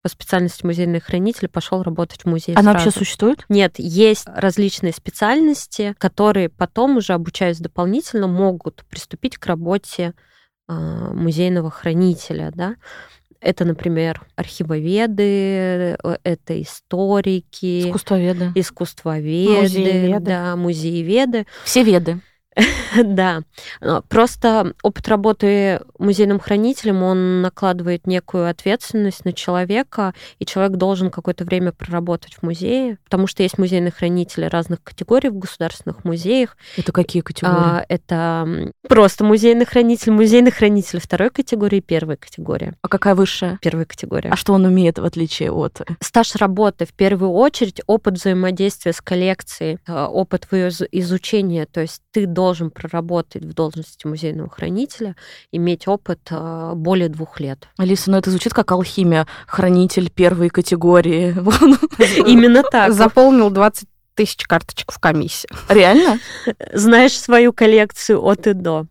по 0.03 0.09
специальности 0.09 0.65
музейный 0.65 0.99
хранитель 0.99 1.47
пошел 1.47 1.83
работать 1.83 2.21
в 2.23 2.25
музей. 2.25 2.53
Она 2.55 2.71
сразу. 2.71 2.85
вообще 2.85 2.99
существует? 2.99 3.45
Нет, 3.49 3.75
есть 3.77 4.25
различные 4.27 4.93
специальности, 4.93 5.93
которые 5.99 6.49
потом 6.49 6.97
уже 6.97 7.13
обучаясь 7.13 7.59
дополнительно 7.59 8.27
могут 8.27 8.83
приступить 8.89 9.37
к 9.37 9.45
работе 9.45 10.13
э, 10.67 10.73
музейного 10.73 11.69
хранителя, 11.69 12.51
да. 12.55 12.75
Это, 13.39 13.63
например, 13.65 14.21
архивоведы, 14.35 15.97
э, 16.03 16.17
это 16.23 16.61
историки, 16.61 17.87
Искусствоведы. 17.87 18.51
искусствоведы, 18.55 19.61
Музееведы. 19.61 20.19
да, 20.19 20.55
музееведы. 20.55 21.45
Все 21.63 21.83
веды. 21.83 22.21
Да, 23.03 23.43
просто 24.09 24.73
опыт 24.83 25.07
работы 25.07 25.81
музейным 25.97 26.39
хранителем, 26.39 27.03
он 27.03 27.41
накладывает 27.41 28.05
некую 28.05 28.49
ответственность 28.49 29.23
на 29.25 29.33
человека, 29.33 30.13
и 30.39 30.45
человек 30.45 30.77
должен 30.77 31.09
какое-то 31.09 31.45
время 31.45 31.71
проработать 31.71 32.35
в 32.35 32.43
музее, 32.43 32.97
потому 33.05 33.27
что 33.27 33.43
есть 33.43 33.57
музейные 33.57 33.91
хранители 33.91 34.45
разных 34.45 34.83
категорий 34.83 35.29
в 35.29 35.37
государственных 35.37 36.03
музеях. 36.03 36.57
Это 36.77 36.91
какие 36.91 37.21
категории? 37.21 37.55
А, 37.55 37.85
Это 37.87 38.71
просто 38.87 39.23
музейный 39.23 39.65
хранитель, 39.65 40.11
музейный 40.11 40.51
хранитель 40.51 40.99
второй 40.99 41.29
категории, 41.29 41.79
первой 41.79 42.17
категории. 42.17 42.73
А 42.81 42.87
какая 42.87 43.15
высшая? 43.15 43.57
Первая 43.61 43.85
категория. 43.85 44.29
А 44.31 44.35
что 44.35 44.53
он 44.53 44.65
умеет 44.65 44.99
в 44.99 45.05
отличие 45.05 45.51
от... 45.51 45.81
стаж 46.01 46.35
работы 46.35 46.85
в 46.85 46.93
первую 46.93 47.31
очередь, 47.31 47.81
опыт 47.87 48.15
взаимодействия 48.15 48.93
с 48.93 49.01
коллекцией, 49.01 49.79
э, 49.87 49.93
опыт 50.05 50.47
ее 50.51 50.67
из- 50.69 50.81
изучения. 50.91 51.65
То 51.65 51.81
есть 51.81 52.01
ты 52.11 52.25
должен 52.25 52.69
проработать 52.69 53.43
в 53.43 53.53
должности 53.53 54.05
музейного 54.05 54.49
хранителя, 54.49 55.15
иметь 55.51 55.87
опыт 55.87 56.19
э, 56.29 56.73
более 56.75 57.09
двух 57.09 57.39
лет. 57.39 57.67
Алиса, 57.77 58.11
ну 58.11 58.17
это 58.17 58.29
звучит 58.29 58.53
как 58.53 58.71
алхимия. 58.71 59.27
Хранитель 59.47 60.09
первой 60.09 60.49
категории. 60.49 61.31
Именно 62.29 62.63
так. 62.63 62.93
Заполнил 62.93 63.49
20 63.49 63.87
тысяч 64.15 64.45
карточек 64.45 64.91
в 64.91 64.99
комиссии. 64.99 65.49
Реально? 65.69 66.19
Знаешь 66.73 67.17
свою 67.17 67.53
коллекцию 67.53 68.23
от 68.23 68.47
и 68.47 68.53
до. 68.53 68.87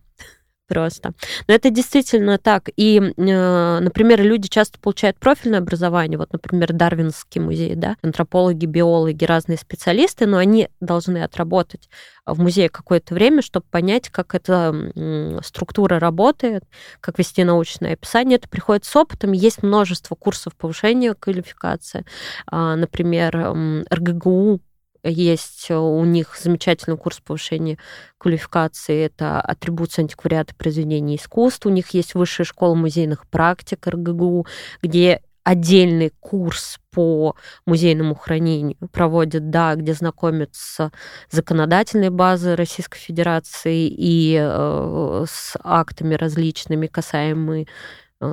Просто. 0.71 1.11
Но 1.49 1.53
это 1.53 1.69
действительно 1.69 2.37
так. 2.37 2.69
И, 2.77 2.97
э, 2.97 3.79
например, 3.81 4.21
люди 4.21 4.47
часто 4.47 4.79
получают 4.79 5.17
профильное 5.17 5.59
образование. 5.59 6.17
Вот, 6.17 6.31
например, 6.31 6.71
Дарвинский 6.71 7.41
музей, 7.41 7.75
да, 7.75 7.97
антропологи, 8.01 8.65
биологи, 8.67 9.25
разные 9.25 9.57
специалисты, 9.57 10.27
но 10.27 10.37
они 10.37 10.69
должны 10.79 11.23
отработать 11.23 11.89
в 12.25 12.39
музее 12.39 12.69
какое-то 12.69 13.13
время, 13.13 13.41
чтобы 13.41 13.65
понять, 13.69 14.07
как 14.07 14.33
эта 14.33 15.41
структура 15.43 15.99
работает, 15.99 16.63
как 17.01 17.19
вести 17.19 17.43
научное 17.43 17.91
описание. 17.95 18.37
Это 18.37 18.47
приходит 18.47 18.85
с 18.85 18.95
опытом. 18.95 19.33
Есть 19.33 19.63
множество 19.63 20.15
курсов 20.15 20.55
повышения 20.55 21.15
квалификации. 21.15 22.05
А, 22.47 22.77
Например, 22.77 23.85
РГГУ 23.91 24.61
есть 25.03 25.69
у 25.71 26.03
них 26.05 26.37
замечательный 26.39 26.97
курс 26.97 27.19
повышения 27.19 27.77
квалификации. 28.17 29.05
Это 29.05 29.41
атрибуция 29.41 30.03
антиквариата 30.03 30.55
произведений 30.55 31.15
искусств. 31.15 31.65
У 31.65 31.69
них 31.69 31.89
есть 31.89 32.13
высшая 32.13 32.43
школа 32.43 32.75
музейных 32.75 33.27
практик 33.27 33.85
РГГУ, 33.87 34.45
где 34.81 35.21
отдельный 35.43 36.11
курс 36.19 36.79
по 36.91 37.35
музейному 37.65 38.15
хранению 38.15 38.77
проводят, 38.91 39.49
да, 39.49 39.75
где 39.75 39.93
знакомят 39.93 40.51
с 40.53 40.91
законодательной 41.29 42.09
базой 42.09 42.55
Российской 42.55 42.99
Федерации 42.99 43.87
и 43.87 44.37
э, 44.39 45.25
с 45.27 45.57
актами 45.63 46.15
различными, 46.15 46.87
касаемыми 46.87 47.61
э, 47.61 47.65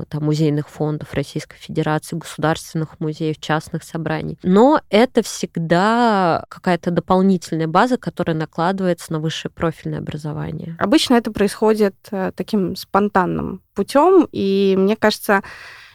там, 0.09 0.25
музейных 0.25 0.68
фондов 0.68 1.14
Российской 1.14 1.57
Федерации, 1.57 2.16
государственных 2.16 3.00
музеев, 3.00 3.40
частных 3.40 3.83
собраний. 3.83 4.38
Но 4.42 4.80
это 4.90 5.23
всегда 5.23 6.45
какая-то 6.49 6.90
дополнительная 6.90 7.66
база, 7.66 7.97
которая 7.97 8.37
накладывается 8.37 9.12
на 9.12 9.21
высшее 9.21 9.50
профильное 9.52 10.00
образование. 10.00 10.76
Обычно 10.78 11.14
это 11.14 11.33
происходит 11.33 11.97
э, 12.11 12.33
таким 12.35 12.76
спонтанным 12.76 13.62
путем, 13.75 14.28
и 14.33 14.75
мне 14.78 14.97
кажется, 14.97 15.42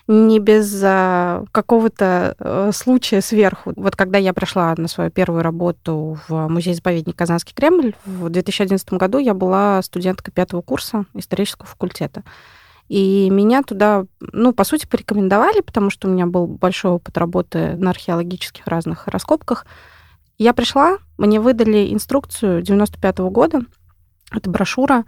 не 0.08 0.40
без 0.40 0.82
а, 0.84 1.46
какого-то 1.52 2.36
э, 2.38 2.72
случая 2.74 3.22
сверху. 3.22 3.74
Вот 3.76 3.96
когда 3.96 4.18
я 4.18 4.34
пришла 4.34 4.74
на 4.78 4.88
свою 4.88 5.10
первую 5.10 5.44
работу 5.44 6.20
в 6.28 6.48
музей-заповедник 6.50 7.16
Казанский 7.16 7.54
Кремль 7.56 7.94
в 8.06 8.30
2011 8.30 8.94
году, 8.94 9.18
я 9.20 9.34
была 9.34 9.82
студенткой 9.82 10.34
пятого 10.34 10.62
курса 10.62 11.06
исторического 11.14 11.68
факультета. 11.68 12.24
И 12.90 13.30
меня 13.30 13.64
туда, 13.64 14.06
ну, 14.20 14.54
по 14.54 14.64
сути, 14.64 14.86
порекомендовали, 14.86 15.62
потому 15.62 15.90
что 15.90 16.08
у 16.08 16.12
меня 16.12 16.26
был 16.26 16.48
большой 16.48 16.92
опыт 16.92 17.18
работы 17.18 17.76
на 17.78 17.90
археологических 17.92 18.68
разных 18.68 19.08
раскопках. 19.08 19.66
Я 20.38 20.54
пришла, 20.54 20.98
мне 21.18 21.40
выдали 21.40 21.94
инструкцию 21.94 22.62
95 22.62 23.20
года, 23.20 23.62
это 24.32 24.50
брошюра, 24.50 25.06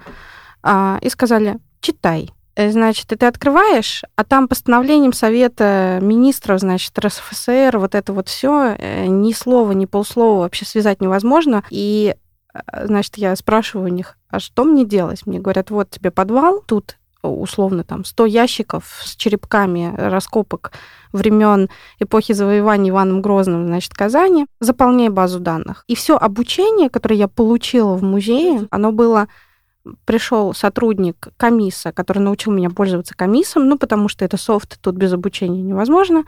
а, 0.64 1.00
и 1.02 1.10
сказали, 1.10 1.60
читай. 1.82 2.32
Э, 2.56 2.72
Значит, 2.72 3.12
и 3.12 3.16
ты 3.16 3.26
открываешь, 3.26 4.04
а 4.16 4.24
там 4.24 4.48
постановлением 4.48 5.14
Совета 5.14 6.00
министров, 6.02 6.62
значит, 6.62 6.98
РСФСР, 6.98 7.78
вот 7.78 7.96
это 7.96 8.14
вот 8.14 8.30
все, 8.30 8.76
ни 9.08 9.34
слова, 9.34 9.74
ни 9.74 9.86
полслова 9.86 10.42
вообще 10.42 10.66
связать 10.66 11.02
невозможно. 11.02 11.64
И, 11.70 12.16
э, 12.54 12.86
значит, 12.88 13.18
я 13.18 13.36
спрашиваю 13.36 13.92
у 13.92 13.94
них, 13.94 14.18
а 14.30 14.40
что 14.40 14.64
мне 14.64 14.86
делать? 14.86 15.26
Мне 15.26 15.40
говорят, 15.40 15.70
вот 15.70 15.90
тебе 15.90 16.12
подвал, 16.12 16.62
тут 16.66 16.98
условно 17.28 17.84
там 17.84 18.06
100 18.06 18.26
ящиков 18.26 19.02
с 19.04 19.16
черепками 19.16 19.94
раскопок 19.96 20.72
времен 21.12 21.70
эпохи 22.00 22.34
завоевания 22.34 22.92
Иваном 22.92 23.22
Грозным, 23.22 23.68
значит, 23.68 23.94
Казани, 23.94 24.48
заполняй 24.60 25.10
базу 25.10 25.40
данных. 25.40 25.84
И 25.88 25.96
все 25.96 26.18
обучение, 26.18 26.90
которое 26.90 27.16
я 27.16 27.28
получила 27.28 27.96
в 27.96 28.04
музее, 28.04 28.68
оно 28.72 28.92
было 28.92 29.28
пришел 30.06 30.54
сотрудник 30.54 31.28
комисса, 31.38 31.92
который 31.92 32.20
научил 32.20 32.52
меня 32.52 32.70
пользоваться 32.70 33.16
комиссом, 33.16 33.68
ну, 33.68 33.78
потому 33.78 34.08
что 34.08 34.26
это 34.26 34.38
софт, 34.38 34.80
тут 34.82 34.96
без 34.96 35.14
обучения 35.14 35.62
невозможно. 35.62 36.24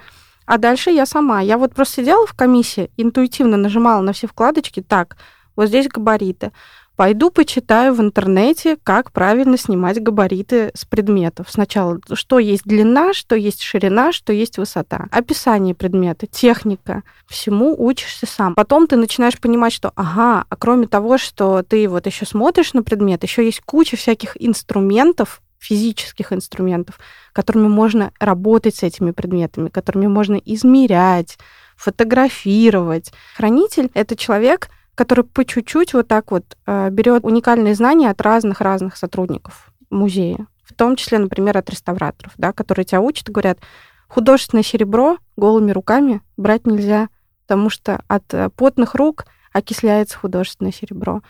А 0.45 0.57
дальше 0.57 0.91
я 0.91 1.05
сама. 1.05 1.41
Я 1.41 1.57
вот 1.57 1.73
просто 1.73 2.01
сидела 2.01 2.25
в 2.25 2.33
комиссии, 2.33 2.89
интуитивно 2.97 3.57
нажимала 3.57 4.01
на 4.01 4.13
все 4.13 4.27
вкладочки. 4.27 4.81
Так, 4.81 5.17
вот 5.55 5.67
здесь 5.67 5.89
габариты. 5.89 6.51
Пойду 6.97 7.29
почитаю 7.29 7.93
в 7.93 8.01
интернете, 8.01 8.75
как 8.83 9.11
правильно 9.11 9.55
снимать 9.55 10.01
габариты 10.01 10.71
с 10.73 10.83
предметов. 10.83 11.45
Сначала, 11.47 11.99
что 12.13 12.39
есть 12.39 12.63
длина, 12.63 13.13
что 13.13 13.35
есть 13.35 13.61
ширина, 13.61 14.11
что 14.11 14.33
есть 14.33 14.57
высота. 14.57 15.05
Описание 15.11 15.75
предмета, 15.75 16.25
техника. 16.25 17.03
Всему 17.27 17.75
учишься 17.77 18.25
сам. 18.25 18.55
Потом 18.55 18.87
ты 18.87 18.95
начинаешь 18.95 19.39
понимать, 19.39 19.73
что, 19.73 19.91
ага, 19.95 20.45
а 20.49 20.55
кроме 20.55 20.87
того, 20.87 21.19
что 21.19 21.61
ты 21.61 21.87
вот 21.87 22.07
еще 22.07 22.25
смотришь 22.25 22.73
на 22.73 22.81
предмет, 22.81 23.21
еще 23.21 23.45
есть 23.45 23.61
куча 23.63 23.95
всяких 23.95 24.35
инструментов, 24.39 25.43
физических 25.59 26.33
инструментов, 26.33 26.99
которыми 27.31 27.67
можно 27.67 28.11
работать 28.19 28.75
с 28.75 28.81
этими 28.81 29.11
предметами, 29.11 29.69
которыми 29.69 30.07
можно 30.07 30.37
измерять, 30.37 31.37
фотографировать. 31.75 33.11
Хранитель— 33.35 33.91
это 33.93 34.15
человек, 34.15 34.69
который 34.97 35.23
по 35.23 35.45
чуть-чуть 35.45 35.93
вот 35.93 36.07
так 36.07 36.31
вот 36.31 36.57
э, 36.65 36.89
берет 36.89 37.23
уникальные 37.23 37.75
знания 37.75 38.09
от 38.09 38.19
разных-разных 38.19 38.97
сотрудников 38.97 39.71
музея, 39.91 40.47
в 40.63 40.73
том 40.73 40.95
числе, 40.95 41.19
например, 41.19 41.55
от 41.55 41.69
реставраторов, 41.69 42.33
да, 42.37 42.51
которые 42.51 42.83
тебя 42.83 42.99
учат 42.99 43.29
и 43.29 43.31
говорят, 43.31 43.59
художественное 44.07 44.63
серебро 44.63 45.17
голыми 45.35 45.71
руками 45.71 46.21
брать 46.35 46.65
нельзя, 46.65 47.09
потому 47.45 47.69
что 47.69 48.01
от 48.07 48.33
э, 48.33 48.49
потных 48.49 48.95
рук 48.95 49.25
окисляется 49.53 50.17
художественное 50.17 50.71
серебро. 50.71 51.21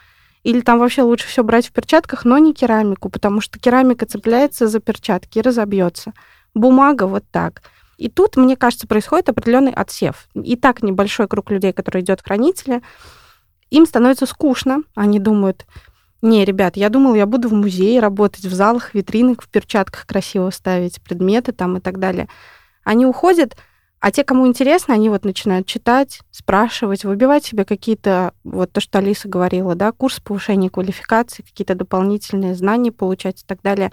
Или 0.44 0.62
там 0.62 0.78
вообще 0.78 1.02
лучше 1.02 1.28
все 1.28 1.44
брать 1.44 1.66
в 1.66 1.72
перчатках, 1.72 2.24
но 2.24 2.38
не 2.38 2.54
керамику, 2.54 3.10
потому 3.10 3.42
что 3.42 3.58
керамика 3.58 4.06
цепляется 4.06 4.66
за 4.66 4.80
перчатки 4.80 5.38
и 5.38 5.42
разобьется. 5.42 6.14
Бумага 6.54 7.06
вот 7.06 7.24
так. 7.30 7.62
И 7.98 8.08
тут, 8.08 8.36
мне 8.36 8.56
кажется, 8.56 8.86
происходит 8.86 9.28
определенный 9.28 9.72
отсев. 9.72 10.28
И 10.34 10.56
так 10.56 10.82
небольшой 10.82 11.28
круг 11.28 11.50
людей, 11.50 11.74
который 11.74 12.00
идет 12.00 12.20
в 12.20 12.24
хранители, 12.24 12.80
им 13.70 13.86
становится 13.86 14.26
скучно. 14.26 14.82
Они 14.94 15.18
думают, 15.18 15.66
не, 16.20 16.44
ребят, 16.44 16.76
я 16.76 16.88
думал, 16.88 17.14
я 17.14 17.26
буду 17.26 17.48
в 17.48 17.52
музее 17.52 18.00
работать, 18.00 18.44
в 18.44 18.52
залах, 18.52 18.94
витринах, 18.94 19.42
в 19.42 19.48
перчатках 19.48 20.06
красиво 20.06 20.50
ставить 20.50 21.00
предметы 21.00 21.52
там 21.52 21.76
и 21.76 21.80
так 21.80 21.98
далее. 21.98 22.28
Они 22.82 23.06
уходят, 23.06 23.56
а 24.00 24.10
те, 24.10 24.24
кому 24.24 24.46
интересно, 24.46 24.94
они 24.94 25.10
вот 25.10 25.24
начинают 25.24 25.66
читать, 25.66 26.20
спрашивать, 26.30 27.04
выбивать 27.04 27.44
себе 27.44 27.64
какие-то, 27.64 28.32
вот 28.42 28.72
то, 28.72 28.80
что 28.80 28.98
Алиса 28.98 29.28
говорила, 29.28 29.74
да, 29.74 29.92
курс 29.92 30.20
повышения 30.20 30.70
квалификации, 30.70 31.42
какие-то 31.42 31.74
дополнительные 31.74 32.54
знания 32.54 32.90
получать 32.90 33.42
и 33.42 33.46
так 33.46 33.60
далее. 33.62 33.92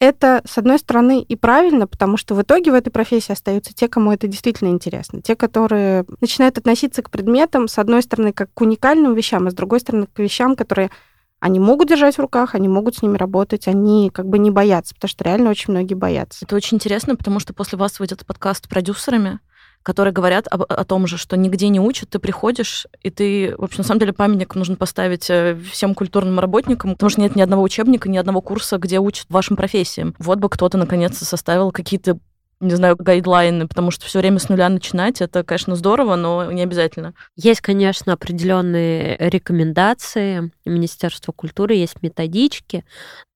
Это, 0.00 0.40
с 0.46 0.56
одной 0.56 0.78
стороны, 0.78 1.20
и 1.20 1.36
правильно, 1.36 1.86
потому 1.86 2.16
что 2.16 2.34
в 2.34 2.40
итоге 2.40 2.70
в 2.70 2.74
этой 2.74 2.88
профессии 2.88 3.32
остаются 3.32 3.74
те, 3.74 3.86
кому 3.86 4.10
это 4.10 4.26
действительно 4.26 4.68
интересно. 4.68 5.20
Те, 5.20 5.36
которые 5.36 6.06
начинают 6.22 6.56
относиться 6.56 7.02
к 7.02 7.10
предметам, 7.10 7.68
с 7.68 7.78
одной 7.78 8.02
стороны, 8.02 8.32
как 8.32 8.48
к 8.54 8.60
уникальным 8.62 9.12
вещам, 9.14 9.46
а 9.46 9.50
с 9.50 9.54
другой 9.54 9.80
стороны, 9.80 10.06
к 10.06 10.18
вещам, 10.18 10.56
которые 10.56 10.90
они 11.38 11.60
могут 11.60 11.88
держать 11.88 12.16
в 12.16 12.20
руках, 12.20 12.54
они 12.54 12.66
могут 12.66 12.96
с 12.96 13.02
ними 13.02 13.18
работать, 13.18 13.68
они 13.68 14.10
как 14.10 14.26
бы 14.26 14.38
не 14.38 14.50
боятся, 14.50 14.94
потому 14.94 15.10
что 15.10 15.24
реально 15.24 15.50
очень 15.50 15.72
многие 15.72 15.94
боятся. 15.94 16.46
Это 16.46 16.56
очень 16.56 16.78
интересно, 16.78 17.14
потому 17.14 17.38
что 17.38 17.52
после 17.52 17.76
вас 17.76 18.00
выйдет 18.00 18.24
подкаст 18.24 18.64
с 18.64 18.68
продюсерами, 18.68 19.40
которые 19.82 20.12
говорят 20.12 20.46
об, 20.50 20.62
о 20.62 20.84
том 20.84 21.06
же, 21.06 21.16
что 21.16 21.36
нигде 21.36 21.68
не 21.68 21.80
учат, 21.80 22.10
ты 22.10 22.18
приходишь, 22.18 22.86
и 23.02 23.10
ты, 23.10 23.54
в 23.56 23.64
общем, 23.64 23.78
на 23.78 23.84
самом 23.84 24.00
деле 24.00 24.12
памятник 24.12 24.54
нужно 24.54 24.76
поставить 24.76 25.30
э, 25.30 25.58
всем 25.70 25.94
культурным 25.94 26.38
работникам, 26.38 26.92
потому 26.92 27.10
что 27.10 27.20
нет 27.20 27.36
ни 27.36 27.40
одного 27.40 27.62
учебника, 27.62 28.08
ни 28.08 28.18
одного 28.18 28.42
курса, 28.42 28.78
где 28.78 28.98
учат 28.98 29.26
вашим 29.30 29.56
профессиям. 29.56 30.14
Вот 30.18 30.38
бы 30.38 30.48
кто-то 30.48 30.76
наконец-то 30.76 31.24
составил 31.24 31.72
какие-то 31.72 32.18
не 32.60 32.74
знаю, 32.74 32.96
гайдлайны, 32.96 33.66
потому 33.66 33.90
что 33.90 34.04
все 34.06 34.18
время 34.18 34.38
с 34.38 34.48
нуля 34.48 34.68
начинать, 34.68 35.20
это, 35.20 35.42
конечно, 35.42 35.74
здорово, 35.76 36.16
но 36.16 36.52
не 36.52 36.62
обязательно. 36.62 37.14
Есть, 37.36 37.62
конечно, 37.62 38.12
определенные 38.12 39.16
рекомендации 39.18 40.50
Министерства 40.64 41.32
культуры, 41.32 41.74
есть 41.74 42.02
методички. 42.02 42.84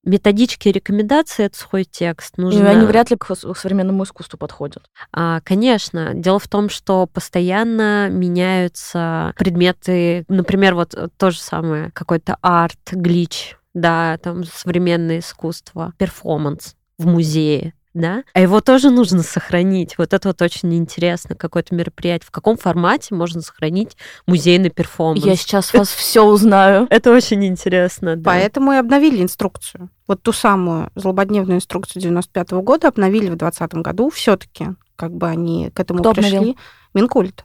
Методички 0.04 0.68
и 0.68 0.72
рекомендации— 0.72 1.44
это 1.46 1.56
свой 1.56 1.84
текст. 1.84 2.36
Нужно... 2.36 2.58
И 2.58 2.66
они 2.66 2.84
вряд 2.84 3.10
ли 3.10 3.16
к 3.16 3.34
современному 3.34 4.04
искусству 4.04 4.36
подходят. 4.36 4.84
А, 5.12 5.40
конечно. 5.40 6.12
Дело 6.12 6.38
в 6.38 6.46
том, 6.46 6.68
что 6.68 7.06
постоянно 7.06 8.10
меняются 8.10 9.32
предметы. 9.38 10.26
Например, 10.28 10.74
вот 10.74 10.94
то 11.16 11.30
же 11.30 11.38
самое, 11.38 11.90
какой-то 11.92 12.36
арт, 12.42 12.92
glitch, 12.92 13.56
да, 13.72 14.18
там 14.18 14.44
современное 14.44 15.20
искусство, 15.20 15.94
перформанс 15.96 16.76
в 16.98 17.06
музее 17.06 17.72
да, 17.94 18.24
а 18.32 18.40
его 18.40 18.60
тоже 18.60 18.90
нужно 18.90 19.22
сохранить. 19.22 19.96
Вот 19.98 20.12
это 20.12 20.28
вот 20.28 20.42
очень 20.42 20.74
интересно, 20.74 21.34
какое-то 21.34 21.74
мероприятие. 21.74 22.26
В 22.26 22.30
каком 22.32 22.56
формате 22.56 23.14
можно 23.14 23.40
сохранить 23.40 23.96
музейный 24.26 24.70
перформанс? 24.70 25.24
Я 25.24 25.36
сейчас 25.36 25.72
вас 25.72 25.88
все 25.88 26.24
узнаю. 26.24 26.86
Это 26.90 27.12
очень 27.12 27.44
интересно, 27.46 28.16
да. 28.16 28.32
Поэтому 28.32 28.72
и 28.72 28.76
обновили 28.76 29.22
инструкцию. 29.22 29.90
Вот 30.08 30.22
ту 30.22 30.32
самую 30.32 30.90
злободневную 30.96 31.56
инструкцию 31.56 32.02
95 32.02 32.52
-го 32.52 32.62
года 32.62 32.88
обновили 32.88 33.30
в 33.30 33.36
2020 33.36 33.74
году. 33.74 34.10
все 34.10 34.36
таки 34.36 34.68
как 34.96 35.12
бы 35.12 35.28
они 35.28 35.70
к 35.70 35.80
этому 35.80 36.00
Кто 36.00 36.12
пришли. 36.12 36.36
Обновил? 36.36 36.56
Минкульт 36.94 37.44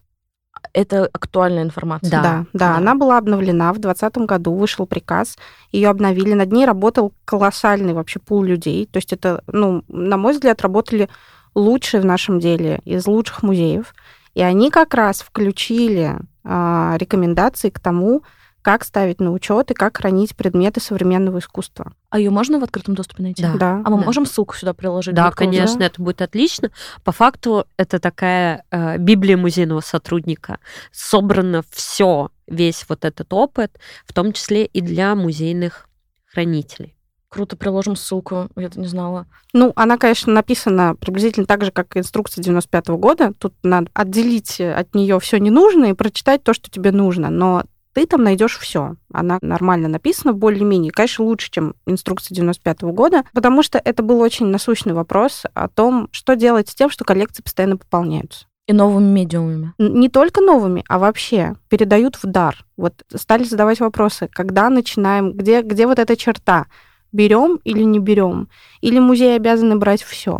это 0.73 1.09
актуальная 1.11 1.63
информация. 1.63 2.09
Да, 2.09 2.21
да, 2.21 2.45
да, 2.53 2.75
она 2.77 2.95
была 2.95 3.17
обновлена. 3.17 3.73
В 3.73 3.79
2020 3.79 4.27
году, 4.27 4.53
вышел 4.53 4.85
приказ, 4.85 5.37
ее 5.71 5.89
обновили, 5.89 6.33
над 6.33 6.51
ней 6.51 6.65
работал 6.65 7.13
колоссальный 7.25 7.93
вообще 7.93 8.19
пул 8.19 8.43
людей, 8.43 8.85
то 8.85 8.97
есть 8.97 9.13
это, 9.13 9.43
ну, 9.47 9.83
на 9.87 10.17
мой 10.17 10.33
взгляд, 10.33 10.61
работали 10.61 11.09
лучшие 11.55 12.01
в 12.01 12.05
нашем 12.05 12.39
деле 12.39 12.81
из 12.85 13.07
лучших 13.07 13.43
музеев, 13.43 13.93
и 14.35 14.41
они 14.41 14.69
как 14.69 14.93
раз 14.93 15.21
включили 15.21 16.15
а, 16.43 16.95
рекомендации 16.97 17.69
к 17.69 17.79
тому, 17.79 18.23
как 18.61 18.83
ставить 18.83 19.19
на 19.19 19.31
учет 19.31 19.71
и 19.71 19.73
как 19.73 19.97
хранить 19.97 20.35
предметы 20.35 20.81
современного 20.81 21.39
искусства. 21.39 21.93
А 22.09 22.19
ее 22.19 22.29
можно 22.29 22.59
в 22.59 22.63
открытом 22.63 22.95
доступе 22.95 23.23
найти? 23.23 23.41
Да. 23.41 23.53
да 23.53 23.81
а 23.85 23.89
мы 23.89 23.99
да. 23.99 24.05
можем 24.05 24.25
ссылку 24.25 24.55
сюда 24.55 24.73
приложить? 24.73 25.15
Да, 25.15 25.31
конечно, 25.31 25.83
это 25.83 26.01
будет 26.01 26.21
отлично. 26.21 26.71
По 27.03 27.11
факту 27.11 27.65
это 27.77 27.99
такая 27.99 28.63
э, 28.71 28.97
Библия 28.97 29.37
музейного 29.37 29.81
сотрудника. 29.81 30.59
Собрано 30.91 31.63
все, 31.71 32.29
весь 32.47 32.85
вот 32.89 33.05
этот 33.05 33.31
опыт, 33.33 33.79
в 34.05 34.13
том 34.13 34.33
числе 34.33 34.65
и 34.65 34.81
для 34.81 35.15
музейных 35.15 35.87
хранителей. 36.25 36.95
Круто, 37.29 37.55
приложим 37.55 37.95
ссылку, 37.95 38.49
я 38.55 38.63
это 38.63 38.79
не 38.79 38.87
знала. 38.87 39.27
Ну, 39.53 39.71
она, 39.75 39.97
конечно, 39.97 40.33
написана 40.33 40.95
приблизительно 40.95 41.45
так 41.45 41.63
же, 41.63 41.71
как 41.71 41.95
инструкция 41.95 42.43
95 42.43 42.89
-го 42.89 42.97
года. 42.97 43.33
Тут 43.37 43.53
надо 43.61 43.87
отделить 43.93 44.59
от 44.59 44.95
нее 44.95 45.19
все 45.19 45.37
ненужное 45.37 45.91
и 45.91 45.93
прочитать 45.93 46.43
то, 46.43 46.53
что 46.55 46.71
тебе 46.71 46.91
нужно. 46.91 47.29
Но 47.29 47.65
ты 47.99 48.05
там 48.05 48.23
найдешь 48.23 48.57
все. 48.57 48.95
Она 49.11 49.39
нормально 49.41 49.89
написана, 49.89 50.31
более-менее. 50.31 50.93
Конечно, 50.93 51.25
лучше, 51.25 51.51
чем 51.51 51.75
инструкция 51.85 52.33
95 52.33 52.83
-го 52.83 52.93
года, 52.93 53.25
потому 53.33 53.61
что 53.61 53.77
это 53.77 54.03
был 54.03 54.21
очень 54.21 54.45
насущный 54.45 54.93
вопрос 54.93 55.43
о 55.53 55.67
том, 55.67 56.07
что 56.11 56.37
делать 56.37 56.69
с 56.69 56.75
тем, 56.75 56.89
что 56.89 57.03
коллекции 57.03 57.43
постоянно 57.43 57.75
пополняются. 57.75 58.45
И 58.67 58.71
новыми 58.73 59.11
медиумами. 59.11 59.73
Не 59.79 60.07
только 60.07 60.39
новыми, 60.39 60.85
а 60.87 60.97
вообще 60.97 61.55
передают 61.67 62.15
в 62.15 62.25
дар. 62.25 62.63
Вот 62.77 62.93
стали 63.13 63.43
задавать 63.43 63.81
вопросы, 63.81 64.29
когда 64.31 64.69
начинаем, 64.69 65.33
где, 65.33 65.61
где 65.61 65.85
вот 65.85 65.99
эта 65.99 66.15
черта? 66.15 66.67
Берем 67.11 67.59
или 67.65 67.83
не 67.83 67.99
берем? 67.99 68.47
Или 68.79 68.99
музей 68.99 69.35
обязаны 69.35 69.75
брать 69.75 70.03
все? 70.03 70.39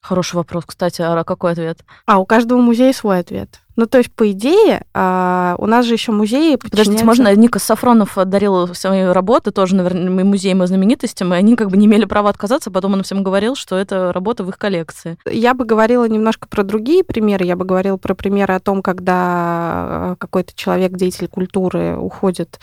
Хороший 0.00 0.36
вопрос, 0.36 0.66
кстати. 0.66 1.02
А 1.02 1.24
какой 1.24 1.52
ответ? 1.52 1.84
А 2.06 2.20
у 2.20 2.26
каждого 2.26 2.60
музея 2.60 2.92
свой 2.92 3.18
ответ. 3.18 3.60
Ну, 3.76 3.86
то 3.86 3.98
есть, 3.98 4.12
по 4.12 4.30
идее, 4.30 4.84
а, 4.94 5.54
у 5.58 5.66
нас 5.66 5.86
же 5.86 5.94
еще 5.94 6.12
музеи 6.12 6.56
Подождите, 6.56 7.04
можно 7.04 7.34
Ника 7.34 7.58
Сафронов 7.58 8.16
дарил 8.26 8.74
свои 8.74 9.04
работы, 9.04 9.50
тоже, 9.50 9.76
наверное, 9.76 10.24
музеям 10.24 10.62
и 10.62 10.66
знаменитостям, 10.66 11.32
и 11.32 11.36
они 11.36 11.56
как 11.56 11.70
бы 11.70 11.76
не 11.76 11.86
имели 11.86 12.04
права 12.04 12.30
отказаться, 12.30 12.70
потом 12.70 12.94
он 12.94 13.02
всем 13.02 13.22
говорил, 13.22 13.54
что 13.54 13.76
это 13.76 14.12
работа 14.12 14.44
в 14.44 14.48
их 14.50 14.58
коллекции. 14.58 15.16
Я 15.24 15.54
бы 15.54 15.64
говорила 15.64 16.06
немножко 16.08 16.48
про 16.48 16.62
другие 16.62 17.04
примеры. 17.04 17.44
Я 17.44 17.56
бы 17.56 17.64
говорила 17.64 17.96
про 17.96 18.14
примеры 18.14 18.54
о 18.54 18.60
том, 18.60 18.82
когда 18.82 19.12
а, 19.14 20.16
какой-то 20.18 20.52
человек, 20.54 20.92
деятель 20.92 21.28
культуры 21.28 21.96
уходит 21.96 22.60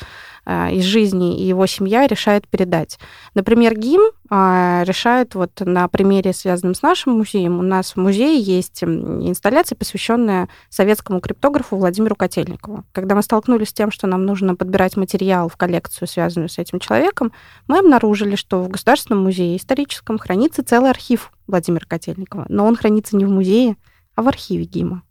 из 0.49 0.83
жизни, 0.83 1.39
и 1.39 1.47
его 1.47 1.65
семья 1.67 2.07
решает 2.07 2.47
передать. 2.47 2.97
Например, 3.35 3.77
ГИМ 3.77 4.01
а, 4.31 4.83
решает 4.85 5.35
вот 5.35 5.51
на 5.59 5.87
примере, 5.87 6.33
связанном 6.33 6.73
с 6.73 6.81
нашим 6.81 7.17
музеем. 7.17 7.59
У 7.59 7.61
нас 7.61 7.93
в 7.93 7.97
музее 7.97 8.39
есть 8.39 8.83
инсталляция, 8.83 9.75
посвященная 9.75 10.49
советскому 10.69 11.19
криптографу 11.19 11.77
Владимиру 11.77 12.15
Котельникову. 12.15 12.83
Когда 12.93 13.15
мы 13.15 13.21
столкнулись 13.21 13.69
с 13.69 13.73
тем, 13.73 13.91
что 13.91 14.07
нам 14.07 14.25
нужно 14.25 14.55
подбирать 14.55 14.97
материал 14.97 15.49
в 15.49 15.57
коллекцию, 15.57 16.07
связанную 16.07 16.49
с 16.49 16.57
этим 16.57 16.79
человеком, 16.79 17.31
мы 17.67 17.79
обнаружили, 17.79 18.35
что 18.35 18.63
в 18.63 18.69
Государственном 18.69 19.23
музее 19.23 19.57
историческом 19.57 20.17
хранится 20.17 20.63
целый 20.63 20.89
архив 20.89 21.31
Владимира 21.47 21.85
Котельникова. 21.87 22.45
Но 22.49 22.65
он 22.65 22.75
хранится 22.75 23.15
не 23.15 23.25
в 23.25 23.29
музее, 23.29 23.75
а 24.15 24.21
в 24.21 24.27
архиве 24.27 24.65
ГИМа. 24.65 25.03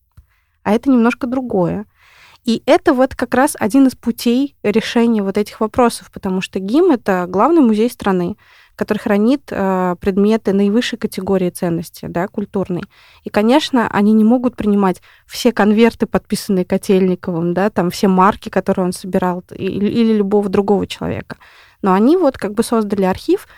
А 0.62 0.72
это 0.72 0.90
немножко 0.90 1.26
другое. 1.26 1.86
И 2.44 2.62
это 2.66 2.94
вот 2.94 3.14
как 3.14 3.34
раз 3.34 3.56
один 3.58 3.86
из 3.86 3.94
путей 3.94 4.56
решения 4.62 5.22
вот 5.22 5.36
этих 5.36 5.60
вопросов, 5.60 6.10
потому 6.12 6.40
что 6.40 6.58
ГИМ— 6.58 6.90
это 6.92 7.26
главный 7.28 7.60
музей 7.60 7.90
страны, 7.90 8.36
который 8.78 8.98
хранит 8.98 9.42
э, 9.50 9.96
предметы 10.00 10.52
наивысшей 10.52 10.98
категории 10.98 11.50
ценности, 11.50 12.06
да, 12.06 12.28
культурной. 12.28 12.84
И, 13.24 13.28
конечно, 13.28 13.88
они 13.88 14.12
не 14.12 14.22
могут 14.22 14.54
принимать 14.54 15.02
все 15.26 15.50
конверты, 15.50 16.06
подписанные 16.06 16.64
Котельниковым, 16.64 17.54
да, 17.54 17.70
там 17.70 17.90
все 17.90 18.06
марки, 18.06 18.48
которые 18.48 18.86
он 18.86 18.92
собирал, 18.92 19.42
или, 19.50 19.86
или 19.88 20.12
любого 20.12 20.48
другого 20.48 20.86
человека. 20.86 21.38
Но 21.82 21.92
они 21.92 22.16
вот 22.16 22.38
как 22.38 22.54
бы 22.54 22.62
создали 22.62 23.02
архив, 23.02 23.48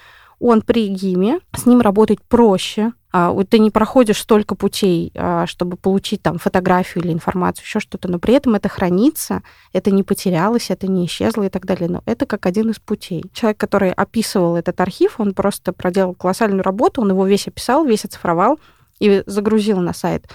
он 0.40 0.62
при 0.62 0.88
ГИМе, 0.88 1.40
с 1.54 1.66
ним 1.66 1.80
работать 1.80 2.20
проще, 2.22 2.92
а, 3.12 3.36
ты 3.44 3.58
не 3.58 3.70
проходишь 3.70 4.18
столько 4.18 4.54
путей, 4.54 5.12
а, 5.14 5.46
чтобы 5.46 5.76
получить 5.76 6.22
там 6.22 6.38
фотографию 6.38 7.04
или 7.04 7.12
информацию, 7.12 7.64
еще 7.64 7.80
что-то, 7.80 8.08
но 8.08 8.18
при 8.18 8.34
этом 8.34 8.54
это 8.54 8.68
хранится, 8.68 9.42
это 9.72 9.90
не 9.90 10.02
потерялось, 10.02 10.70
это 10.70 10.86
не 10.86 11.06
исчезло 11.06 11.42
и 11.42 11.48
так 11.48 11.66
далее. 11.66 11.88
Но 11.88 12.02
это 12.06 12.24
как 12.26 12.46
один 12.46 12.70
из 12.70 12.78
путей. 12.78 13.24
Человек, 13.32 13.58
который 13.58 13.92
описывал 13.92 14.56
этот 14.56 14.80
архив, 14.80 15.18
он 15.18 15.34
просто 15.34 15.72
проделал 15.72 16.14
колоссальную 16.14 16.62
работу, 16.62 17.02
он 17.02 17.10
его 17.10 17.26
весь 17.26 17.48
описал, 17.48 17.84
весь 17.84 18.04
оцифровал 18.04 18.58
и 19.00 19.22
загрузил 19.26 19.80
на 19.80 19.92
сайт 19.92 20.28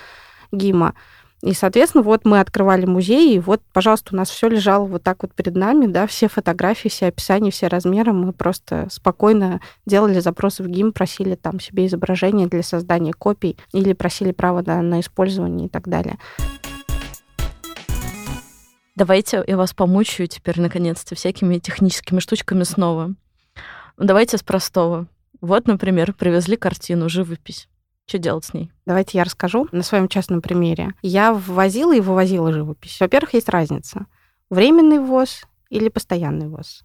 ГИМа. 0.51 0.93
И, 1.45 1.53
соответственно, 1.53 2.01
вот 2.01 2.25
мы 2.25 2.39
открывали 2.39 2.87
музей, 2.87 3.35
и 3.35 3.39
вот, 3.39 3.61
пожалуйста, 3.71 4.15
у 4.15 4.17
нас 4.17 4.31
все 4.31 4.49
лежало 4.49 4.85
вот 4.85 5.03
так 5.03 5.21
вот 5.21 5.31
перед 5.35 5.55
нами, 5.55 5.85
да, 5.85 6.07
все 6.07 6.27
фотографии, 6.27 6.89
все 6.89 7.05
описания, 7.05 7.51
все 7.51 7.67
размеры. 7.67 8.13
Мы 8.13 8.33
просто 8.33 8.87
спокойно 8.89 9.61
делали 9.85 10.19
запросы 10.19 10.63
в 10.63 10.67
ГИМ, 10.67 10.91
просили 10.91 11.35
там 11.35 11.59
себе 11.59 11.85
изображения 11.85 12.47
для 12.47 12.63
создания 12.63 13.13
копий 13.13 13.59
или 13.73 13.93
просили 13.93 14.31
право 14.31 14.63
на, 14.65 14.81
на 14.81 15.01
использование 15.01 15.67
и 15.67 15.69
так 15.69 15.87
далее. 15.87 16.17
Давайте 18.95 19.43
я 19.45 19.55
вас 19.55 19.71
помучаю 19.75 20.27
теперь, 20.27 20.59
наконец-то, 20.59 21.13
всякими 21.13 21.59
техническими 21.59 22.21
штучками 22.21 22.63
снова. 22.63 23.13
Давайте 23.99 24.39
с 24.39 24.41
простого. 24.41 25.05
Вот, 25.41 25.67
например, 25.67 26.13
привезли 26.13 26.57
картину, 26.57 27.07
живопись. 27.07 27.69
Что 28.07 28.19
делать 28.19 28.45
с 28.45 28.53
ней? 28.53 28.71
Давайте 28.85 29.17
я 29.17 29.23
расскажу 29.23 29.67
на 29.71 29.81
своем 29.81 30.07
частном 30.07 30.41
примере. 30.41 30.93
Я 31.01 31.33
ввозила 31.33 31.95
и 31.95 32.01
вывозила 32.01 32.53
живопись. 32.53 32.99
Во-первых, 32.99 33.33
есть 33.33 33.49
разница. 33.49 34.05
Временный 34.49 34.99
ввоз 34.99 35.43
или 35.69 35.89
постоянный 35.89 36.47
ввоз. 36.47 36.83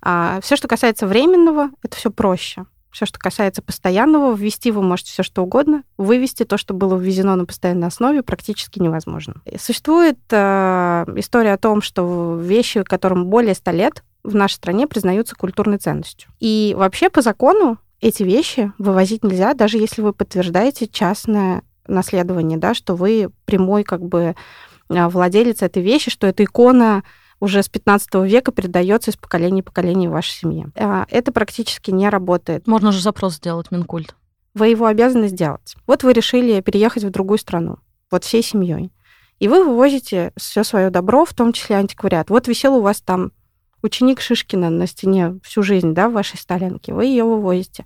А 0.00 0.40
все, 0.42 0.56
что 0.56 0.66
касается 0.66 1.06
временного, 1.06 1.70
это 1.82 1.96
все 1.96 2.10
проще. 2.10 2.64
Все, 2.90 3.06
что 3.06 3.18
касается 3.18 3.60
постоянного, 3.60 4.34
ввести 4.34 4.70
вы 4.70 4.80
можете 4.80 5.10
все 5.10 5.24
что 5.24 5.42
угодно, 5.42 5.82
вывести 5.98 6.44
то, 6.44 6.56
что 6.56 6.74
было 6.74 6.96
ввезено 6.96 7.34
на 7.34 7.44
постоянной 7.44 7.88
основе, 7.88 8.22
практически 8.22 8.78
невозможно. 8.78 9.42
Существует 9.58 10.18
э, 10.30 11.04
история 11.16 11.54
о 11.54 11.58
том, 11.58 11.82
что 11.82 12.38
вещи, 12.40 12.84
которым 12.84 13.26
более 13.26 13.54
100 13.54 13.70
лет, 13.72 14.04
в 14.22 14.36
нашей 14.36 14.54
стране 14.54 14.86
признаются 14.86 15.34
культурной 15.34 15.78
ценностью. 15.78 16.30
И 16.38 16.72
вообще 16.78 17.10
по 17.10 17.20
закону 17.20 17.78
эти 18.04 18.22
вещи 18.22 18.70
вывозить 18.76 19.24
нельзя, 19.24 19.54
даже 19.54 19.78
если 19.78 20.02
вы 20.02 20.12
подтверждаете 20.12 20.86
частное 20.86 21.62
наследование, 21.86 22.58
да, 22.58 22.74
что 22.74 22.94
вы 22.96 23.30
прямой 23.46 23.82
как 23.82 24.02
бы 24.02 24.34
а, 24.90 25.08
владелец 25.08 25.62
этой 25.62 25.82
вещи, 25.82 26.10
что 26.10 26.26
эта 26.26 26.44
икона 26.44 27.02
уже 27.40 27.62
с 27.62 27.68
15 27.70 28.14
века 28.26 28.52
передается 28.52 29.10
из 29.10 29.16
поколения 29.16 29.62
в 29.62 29.64
поколение 29.64 30.10
в 30.10 30.12
вашей 30.12 30.32
семье. 30.32 30.68
А, 30.76 31.06
это 31.08 31.32
практически 31.32 31.90
не 31.92 32.10
работает. 32.10 32.66
Можно 32.66 32.92
же 32.92 33.00
запрос 33.00 33.36
сделать 33.36 33.70
Минкульт. 33.70 34.14
Вы 34.52 34.68
его 34.68 34.84
обязаны 34.84 35.28
сделать. 35.28 35.74
Вот 35.86 36.02
вы 36.02 36.12
решили 36.12 36.60
переехать 36.60 37.04
в 37.04 37.10
другую 37.10 37.38
страну. 37.38 37.78
вот 38.10 38.24
всей 38.24 38.42
семьей. 38.42 38.92
И 39.38 39.48
вы 39.48 39.64
вывозите 39.64 40.32
все 40.36 40.62
свое 40.62 40.90
добро, 40.90 41.24
в 41.24 41.32
том 41.32 41.54
числе 41.54 41.76
антиквариат. 41.76 42.28
Вот 42.28 42.48
висел 42.48 42.76
у 42.76 42.82
вас 42.82 43.00
там 43.00 43.32
ученик 43.84 44.20
Шишкина 44.20 44.70
на 44.70 44.86
стене 44.86 45.38
всю 45.42 45.62
жизнь, 45.62 45.94
да, 45.94 46.08
в 46.08 46.12
вашей 46.12 46.38
столянке. 46.38 46.92
Вы 46.92 47.06
ее 47.06 47.24
вывозите. 47.24 47.84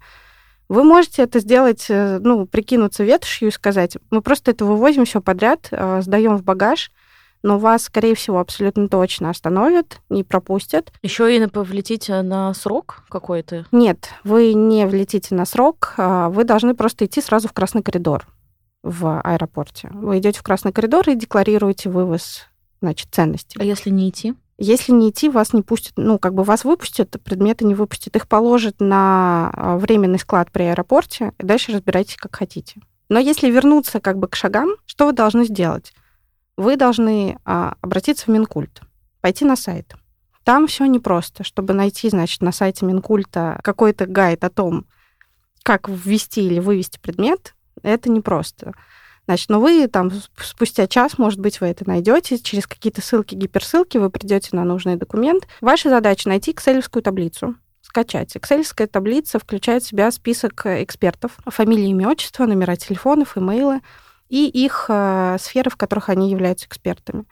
Вы 0.68 0.84
можете 0.84 1.22
это 1.22 1.40
сделать, 1.40 1.86
э, 1.88 2.18
ну, 2.20 2.46
прикинуться 2.46 3.02
ветошью 3.02 3.48
и 3.48 3.52
сказать, 3.52 3.96
мы 4.10 4.20
просто 4.22 4.50
это 4.50 4.64
вывозим 4.64 5.04
все 5.04 5.20
подряд, 5.20 5.68
э, 5.70 6.02
сдаем 6.02 6.36
в 6.36 6.44
багаж, 6.44 6.92
но 7.42 7.58
вас, 7.58 7.84
скорее 7.84 8.14
всего, 8.14 8.38
абсолютно 8.38 8.88
точно 8.88 9.30
остановят, 9.30 10.00
не 10.10 10.24
пропустят. 10.24 10.92
Еще 11.02 11.34
и 11.34 11.46
влетите 11.52 12.20
на 12.22 12.52
срок 12.52 13.04
какой-то? 13.08 13.66
Нет, 13.72 14.10
вы 14.24 14.52
не 14.54 14.86
влетите 14.86 15.34
на 15.34 15.46
срок, 15.46 15.94
а 15.96 16.28
вы 16.28 16.44
должны 16.44 16.74
просто 16.74 17.06
идти 17.06 17.22
сразу 17.22 17.48
в 17.48 17.52
красный 17.52 17.82
коридор 17.82 18.26
в 18.82 19.20
аэропорте. 19.20 19.88
Вы 19.92 20.18
идете 20.18 20.40
в 20.40 20.42
красный 20.42 20.72
коридор 20.72 21.08
и 21.08 21.14
декларируете 21.14 21.90
вывоз, 21.90 22.46
значит, 22.80 23.08
ценностей. 23.10 23.58
А 23.60 23.64
если 23.64 23.90
не 23.90 24.08
идти? 24.10 24.34
Если 24.60 24.90
не 24.90 25.10
идти, 25.10 25.28
вас 25.28 25.52
не 25.52 25.62
пустят, 25.62 25.92
ну, 25.96 26.18
как 26.18 26.34
бы 26.34 26.42
вас 26.42 26.64
выпустят, 26.64 27.16
предметы 27.22 27.64
не 27.64 27.76
выпустят. 27.76 28.16
Их 28.16 28.26
положат 28.26 28.80
на 28.80 29.50
а, 29.54 29.78
временный 29.78 30.18
склад 30.18 30.50
при 30.50 30.64
аэропорте, 30.64 31.32
и 31.38 31.44
дальше 31.44 31.72
разбирайтесь, 31.72 32.16
как 32.16 32.34
хотите. 32.34 32.80
Но 33.08 33.20
если 33.20 33.50
вернуться 33.50 34.00
как 34.00 34.18
бы 34.18 34.26
к 34.26 34.34
шагам, 34.34 34.70
что 34.84 35.06
вы 35.06 35.12
должны 35.12 35.44
сделать? 35.44 35.92
Вы 36.56 36.76
должны 36.76 37.38
а, 37.44 37.76
обратиться 37.80 38.24
в 38.24 38.28
Минкульт, 38.28 38.82
пойти 39.20 39.44
на 39.44 39.54
сайт. 39.54 39.94
Там 40.42 40.66
все 40.66 40.86
непросто. 40.86 41.44
Чтобы 41.44 41.72
найти, 41.72 42.08
значит, 42.10 42.42
на 42.42 42.50
сайте 42.50 42.84
Минкульта 42.84 43.60
какой-то 43.62 44.06
гайд 44.06 44.42
о 44.42 44.50
том, 44.50 44.86
как 45.62 45.88
ввести 45.88 46.44
или 46.44 46.58
вывести 46.58 46.98
предмет, 46.98 47.54
это 47.82 48.10
непросто. 48.10 48.74
Значит, 49.28 49.50
но 49.50 49.60
вы 49.60 49.86
там 49.88 50.10
спустя 50.38 50.86
час, 50.86 51.18
может 51.18 51.38
быть, 51.38 51.60
вы 51.60 51.66
это 51.66 51.86
найдете, 51.86 52.38
через 52.38 52.66
какие-то 52.66 53.02
ссылки, 53.02 53.34
гиперссылки 53.34 53.98
вы 53.98 54.08
придете 54.08 54.56
на 54.56 54.64
нужный 54.64 54.96
документ. 54.96 55.46
Ваша 55.60 55.90
задача 55.90 56.30
найти 56.30 56.52
excel 56.52 56.80
таблицу, 57.02 57.54
скачать. 57.82 58.34
excel 58.34 58.86
таблица 58.86 59.38
включает 59.38 59.82
в 59.82 59.88
себя 59.88 60.10
список 60.12 60.64
экспертов, 60.64 61.36
фамилии, 61.44 61.90
имя, 61.90 62.08
отчество, 62.08 62.46
номера 62.46 62.76
телефонов, 62.76 63.36
имейлы 63.36 63.82
и 64.30 64.46
их 64.48 64.86
э, 64.88 65.36
сферы, 65.38 65.68
в 65.68 65.76
которых 65.76 66.08
они 66.08 66.30
являются 66.30 66.64
экспертами. 66.64 67.26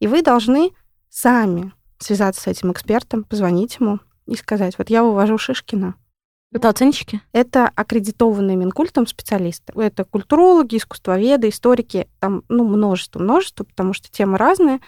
И 0.00 0.06
вы 0.06 0.22
должны 0.22 0.70
сами 1.10 1.74
связаться 1.98 2.40
с 2.40 2.46
этим 2.46 2.72
экспертом, 2.72 3.24
позвонить 3.24 3.76
ему 3.78 4.00
и 4.24 4.36
сказать, 4.36 4.78
вот 4.78 4.88
я 4.88 5.02
вывожу 5.02 5.36
Шишкина, 5.36 5.96
это 6.52 6.68
оценщики? 6.68 7.20
Это 7.32 7.70
аккредитованные 7.74 8.56
Минкультом 8.56 9.06
специалисты. 9.06 9.72
Это 9.74 10.04
культурологи, 10.04 10.76
искусствоведы, 10.76 11.48
историки. 11.48 12.08
Там 12.20 12.44
ну, 12.48 12.64
множество, 12.64 13.18
множество, 13.18 13.64
потому 13.64 13.92
что 13.92 14.10
темы 14.10 14.38
разные. 14.38 14.80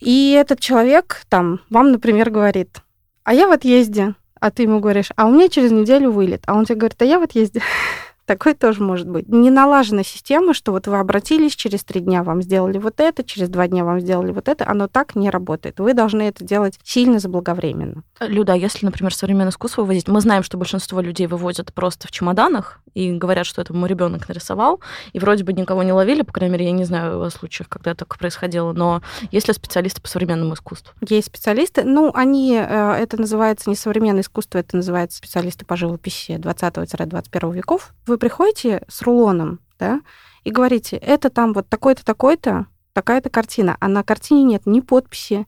И 0.00 0.32
этот 0.32 0.58
человек 0.58 1.22
там 1.28 1.60
вам, 1.70 1.92
например, 1.92 2.30
говорит, 2.30 2.80
а 3.24 3.34
я 3.34 3.46
в 3.46 3.52
отъезде, 3.52 4.14
а 4.40 4.50
ты 4.50 4.64
ему 4.64 4.80
говоришь, 4.80 5.12
а 5.14 5.26
у 5.26 5.30
меня 5.30 5.48
через 5.48 5.70
неделю 5.70 6.10
вылет. 6.10 6.42
А 6.46 6.54
он 6.54 6.64
тебе 6.64 6.76
говорит, 6.76 7.00
а 7.00 7.04
я 7.04 7.20
в 7.20 7.22
отъезде. 7.22 7.62
Такое 8.32 8.54
тоже 8.54 8.82
может 8.82 9.06
быть. 9.06 9.28
Не 9.28 9.50
налажена 9.50 10.02
система, 10.02 10.54
что 10.54 10.72
вот 10.72 10.86
вы 10.86 10.98
обратились, 10.98 11.54
через 11.54 11.84
три 11.84 12.00
дня 12.00 12.22
вам 12.22 12.40
сделали 12.40 12.78
вот 12.78 12.98
это, 12.98 13.22
через 13.22 13.50
два 13.50 13.68
дня 13.68 13.84
вам 13.84 14.00
сделали 14.00 14.32
вот 14.32 14.48
это. 14.48 14.66
Оно 14.66 14.88
так 14.88 15.14
не 15.14 15.28
работает. 15.28 15.78
Вы 15.80 15.92
должны 15.92 16.22
это 16.22 16.42
делать 16.42 16.78
сильно 16.82 17.18
заблаговременно. 17.18 18.04
Люда, 18.20 18.54
а 18.54 18.56
если, 18.56 18.86
например, 18.86 19.14
современное 19.14 19.50
искусство 19.50 19.82
вывозить, 19.82 20.08
мы 20.08 20.22
знаем, 20.22 20.42
что 20.44 20.56
большинство 20.56 21.02
людей 21.02 21.26
вывозят 21.26 21.74
просто 21.74 22.08
в 22.08 22.10
чемоданах 22.10 22.80
и 22.94 23.12
говорят, 23.12 23.44
что 23.44 23.60
это 23.60 23.74
мой 23.74 23.88
ребенок 23.88 24.26
нарисовал, 24.28 24.80
и 25.12 25.18
вроде 25.18 25.44
бы 25.44 25.52
никого 25.52 25.82
не 25.82 25.92
ловили, 25.92 26.22
по 26.22 26.32
крайней 26.32 26.54
мере, 26.54 26.66
я 26.66 26.72
не 26.72 26.84
знаю 26.84 27.20
о 27.20 27.30
случаях, 27.30 27.68
когда 27.68 27.94
так 27.94 28.18
происходило, 28.18 28.72
но 28.72 29.02
есть 29.30 29.48
ли 29.48 29.54
специалисты 29.54 30.00
по 30.00 30.08
современному 30.08 30.54
искусству? 30.54 30.94
Есть 31.06 31.28
специалисты, 31.28 31.84
ну, 31.84 32.12
они, 32.14 32.54
э, 32.54 32.92
это 32.92 33.18
называется 33.18 33.70
не 33.70 33.76
современное 33.76 34.22
искусство, 34.22 34.58
это 34.58 34.76
называется 34.76 35.18
специалисты 35.18 35.64
по 35.64 35.76
живописи 35.76 36.32
20-21 36.32 37.52
веков 37.54 37.92
вы 38.06 38.18
приходите 38.22 38.84
с 38.86 39.02
рулоном, 39.02 39.58
да, 39.80 40.00
и 40.44 40.52
говорите, 40.52 40.96
это 40.96 41.28
там 41.28 41.52
вот 41.52 41.68
такой-то, 41.68 42.04
такой-то, 42.04 42.66
такая-то 42.92 43.30
картина, 43.30 43.76
а 43.80 43.88
на 43.88 44.04
картине 44.04 44.44
нет 44.44 44.62
ни 44.64 44.78
подписи, 44.78 45.44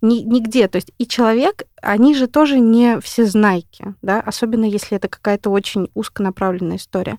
ни, 0.00 0.20
нигде. 0.20 0.66
То 0.68 0.76
есть 0.76 0.90
и 0.96 1.06
человек, 1.06 1.64
они 1.82 2.14
же 2.14 2.26
тоже 2.26 2.60
не 2.60 2.98
все 3.00 3.26
знайки, 3.26 3.94
да, 4.00 4.20
особенно 4.20 4.64
если 4.64 4.96
это 4.96 5.08
какая-то 5.08 5.50
очень 5.50 5.90
узконаправленная 5.92 6.78
история. 6.78 7.16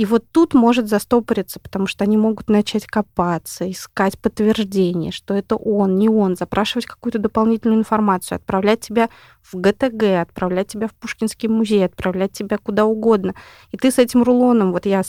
И 0.00 0.06
вот 0.06 0.24
тут 0.32 0.54
может 0.54 0.88
застопориться, 0.88 1.60
потому 1.60 1.86
что 1.86 2.04
они 2.04 2.16
могут 2.16 2.48
начать 2.48 2.86
копаться, 2.86 3.70
искать 3.70 4.18
подтверждение, 4.18 5.12
что 5.12 5.34
это 5.34 5.56
он, 5.56 5.96
не 5.96 6.08
он, 6.08 6.36
запрашивать 6.36 6.86
какую-то 6.86 7.18
дополнительную 7.18 7.80
информацию, 7.80 8.36
отправлять 8.36 8.80
тебя 8.80 9.10
в 9.42 9.56
ГТГ, 9.56 10.22
отправлять 10.22 10.68
тебя 10.68 10.88
в 10.88 10.94
Пушкинский 10.94 11.50
музей, 11.50 11.84
отправлять 11.84 12.32
тебя 12.32 12.56
куда 12.56 12.86
угодно. 12.86 13.34
И 13.72 13.76
ты 13.76 13.90
с 13.90 13.98
этим 13.98 14.22
рулоном, 14.22 14.72
вот 14.72 14.86
я 14.86 15.02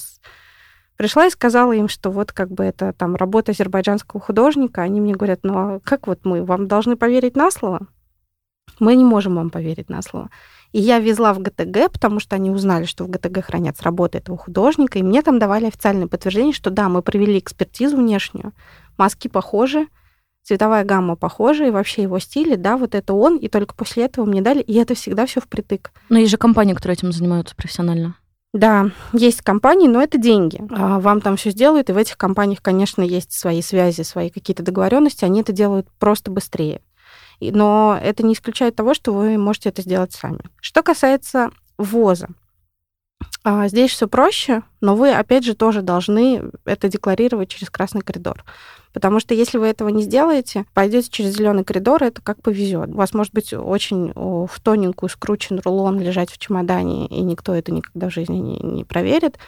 пришла 0.98 1.26
и 1.26 1.30
сказала 1.30 1.72
им, 1.72 1.88
что 1.88 2.12
вот 2.12 2.34
как 2.34 2.52
бы 2.52 2.66
это 2.66 2.92
там 2.92 3.16
работа 3.16 3.54
азербайджанского 3.54 4.20
художника, 4.20 4.82
они 4.82 5.00
мне 5.00 5.14
говорят, 5.14 5.40
ну 5.44 5.54
а 5.58 5.80
как 5.86 6.08
вот 6.08 6.26
мы, 6.26 6.44
вам 6.44 6.68
должны 6.68 6.98
поверить 6.98 7.38
на 7.38 7.50
слово? 7.50 7.88
Мы 8.80 8.96
не 8.98 9.06
можем 9.06 9.36
вам 9.36 9.52
поверить 9.52 9.90
на 9.90 10.02
слово. 10.02 10.30
И 10.72 10.80
я 10.80 11.00
везла 11.00 11.34
в 11.34 11.40
ГТГ, 11.40 11.92
потому 11.92 12.20
что 12.20 12.36
они 12.36 12.50
узнали, 12.50 12.86
что 12.86 13.04
в 13.04 13.10
ГТГ 13.10 13.44
хранятся 13.46 13.84
работы 13.84 14.20
этого 14.20 14.38
художника, 14.38 15.00
и 15.00 15.04
мне 15.04 15.22
там 15.22 15.38
давали 15.38 15.66
официальное 15.66 16.08
подтверждение, 16.08 16.54
что 16.54 16.70
да, 16.70 16.88
мы 16.88 17.02
провели 17.02 17.40
экспертизу 17.40 17.98
внешнюю, 17.98 18.54
маски 18.98 19.28
похожи, 19.28 19.88
цветовая 20.44 20.86
гамма 20.86 21.16
похожа, 21.16 21.66
и 21.66 21.72
вообще 21.72 22.04
его 22.04 22.20
стили, 22.20 22.56
да, 22.56 22.78
вот 22.78 22.96
это 22.96 23.14
он, 23.14 23.38
и 23.38 23.48
только 23.50 23.76
после 23.76 24.06
этого 24.06 24.26
мне 24.26 24.42
дали, 24.42 24.62
и 24.62 24.74
это 24.76 24.96
всегда 24.96 25.26
все 25.26 25.42
впритык. 25.42 25.92
Но 26.10 26.20
есть 26.20 26.32
же 26.32 26.38
компании, 26.38 26.74
которые 26.74 26.94
этим 26.94 27.12
занимаются 27.12 27.56
профессионально. 27.56 28.16
Да, 28.54 28.92
есть 29.14 29.42
компании, 29.42 29.88
но 29.88 30.02
это 30.02 30.18
деньги. 30.18 30.62
А, 30.72 31.00
вам 31.00 31.22
там 31.22 31.38
все 31.38 31.52
сделают, 31.52 31.90
и 31.90 31.94
в 31.94 31.98
этих 31.98 32.18
компаниях, 32.18 32.62
конечно, 32.62 33.02
есть 33.02 33.32
свои 33.32 33.62
связи, 33.62 34.02
свои 34.02 34.30
какие-то 34.30 34.64
договоренности, 34.64 35.24
они 35.24 35.42
это 35.42 35.54
делают 35.54 35.88
просто 36.00 36.32
быстрее 36.32 36.82
но 37.50 37.98
это 38.02 38.24
не 38.24 38.34
исключает 38.34 38.76
того, 38.76 38.94
что 38.94 39.14
вы 39.14 39.38
можете 39.38 39.70
это 39.70 39.82
сделать 39.82 40.14
сами. 40.14 40.42
Что 40.60 40.84
касается 40.84 41.50
ввоза, 41.78 42.28
а, 43.44 43.68
Здесь 43.68 43.92
все 43.92 44.08
проще, 44.08 44.62
но 44.82 44.96
вы, 44.96 45.12
опять 45.12 45.44
же, 45.44 45.56
тоже 45.56 45.82
должны 45.82 46.44
это 46.66 46.90
декларировать 46.90 47.50
через 47.50 47.70
красный 47.70 48.02
коридор. 48.02 48.44
Потому 48.94 49.20
что 49.20 49.34
если 49.34 49.58
вы 49.58 49.68
этого 49.68 49.90
не 49.90 50.04
сделаете, 50.04 50.66
пойдете 50.74 51.10
через 51.10 51.36
зеленый 51.36 51.64
коридор, 51.64 52.04
это 52.04 52.22
как 52.22 52.42
повезет. 52.42 52.90
У 52.90 52.98
вас 52.98 53.14
может 53.14 53.34
быть 53.34 53.54
очень 53.54 54.12
в 54.14 54.60
тоненькую 54.62 55.10
скручен 55.10 55.60
рулон 55.64 56.00
лежать 56.00 56.30
в 56.30 56.38
чемодане, 56.38 57.08
и 57.08 57.22
никто 57.22 57.56
это 57.56 57.72
никогда 57.72 58.10
в 58.10 58.14
жизни 58.14 58.36
не, 58.36 58.60
не 58.60 58.84
проверит, 58.84 59.40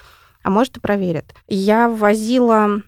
а 0.44 0.50
может 0.50 0.78
и 0.78 0.80
проверит. 0.80 1.36
Я 1.48 1.90
возила 1.90 2.82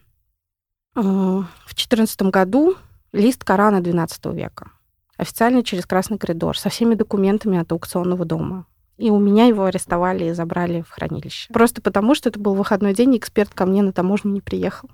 в 0.96 1.46
2014 1.66 2.22
году 2.24 2.76
лист 3.12 3.44
Корана 3.44 3.82
XII 3.82 4.34
века 4.34 4.72
официально 5.18 5.64
через 5.64 5.86
Красный 5.86 6.18
коридор 6.18 6.58
со 6.58 6.70
всеми 6.70 6.96
документами 6.96 7.58
от 7.58 7.72
аукционного 7.72 8.26
дома. 8.26 8.66
И 8.98 9.10
у 9.10 9.20
меня 9.20 9.46
его 9.46 9.66
арестовали 9.66 10.26
и 10.26 10.34
забрали 10.34 10.82
в 10.82 10.90
хранилище. 10.90 11.52
Просто 11.54 11.82
потому, 11.82 12.16
что 12.16 12.30
это 12.30 12.40
был 12.40 12.56
выходной 12.56 12.94
день, 12.94 13.14
и 13.14 13.18
эксперт 13.18 13.54
ко 13.54 13.66
мне 13.66 13.82
на 13.82 13.92
таможню 13.92 14.32
не 14.32 14.42
приехал. 14.42 14.90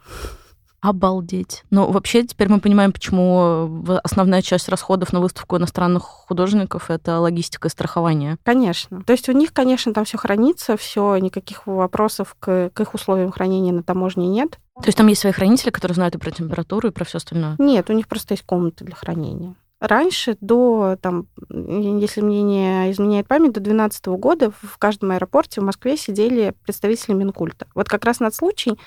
Обалдеть. 0.81 1.63
Ну, 1.69 1.91
вообще, 1.91 2.23
теперь 2.23 2.49
мы 2.49 2.59
понимаем, 2.59 2.91
почему 2.91 3.85
основная 4.03 4.41
часть 4.41 4.67
расходов 4.67 5.13
на 5.13 5.19
выставку 5.19 5.55
иностранных 5.57 6.01
художников 6.01 6.89
это 6.89 7.19
логистика 7.19 7.67
и 7.67 7.71
страхование. 7.71 8.37
Конечно. 8.43 9.03
То 9.03 9.13
есть 9.13 9.29
у 9.29 9.31
них, 9.31 9.53
конечно, 9.53 9.93
там 9.93 10.05
все 10.05 10.17
хранится, 10.17 10.77
все, 10.77 11.17
никаких 11.17 11.67
вопросов 11.67 12.35
к, 12.39 12.71
к 12.73 12.79
их 12.81 12.95
условиям 12.95 13.31
хранения 13.31 13.71
на 13.71 13.83
таможне 13.83 14.27
нет. 14.27 14.57
То 14.77 14.87
есть 14.87 14.97
там 14.97 15.05
есть 15.05 15.21
свои 15.21 15.33
хранители, 15.33 15.69
которые 15.69 15.93
знают 15.93 16.15
и 16.15 16.17
про 16.17 16.31
температуру, 16.31 16.87
и 16.87 16.91
про 16.91 17.05
все 17.05 17.17
остальное? 17.17 17.55
Нет, 17.59 17.91
у 17.91 17.93
них 17.93 18.07
просто 18.07 18.33
есть 18.33 18.43
комнаты 18.43 18.83
для 18.83 18.95
хранения. 18.95 19.55
Раньше, 19.81 20.37
до, 20.41 20.95
там, 21.01 21.27
если 21.49 22.21
мне 22.21 22.43
не 22.43 22.91
изменяет 22.91 23.27
память, 23.27 23.53
до 23.53 23.59
2012 23.59 24.05
года 24.19 24.51
в 24.51 24.77
каждом 24.77 25.09
аэропорте 25.09 25.59
в 25.59 25.63
Москве 25.63 25.97
сидели 25.97 26.53
представители 26.63 27.13
Минкульта. 27.13 27.65
Вот 27.73 27.89
как 27.89 28.05
раз 28.05 28.19
на 28.19 28.29
случай, 28.29 28.77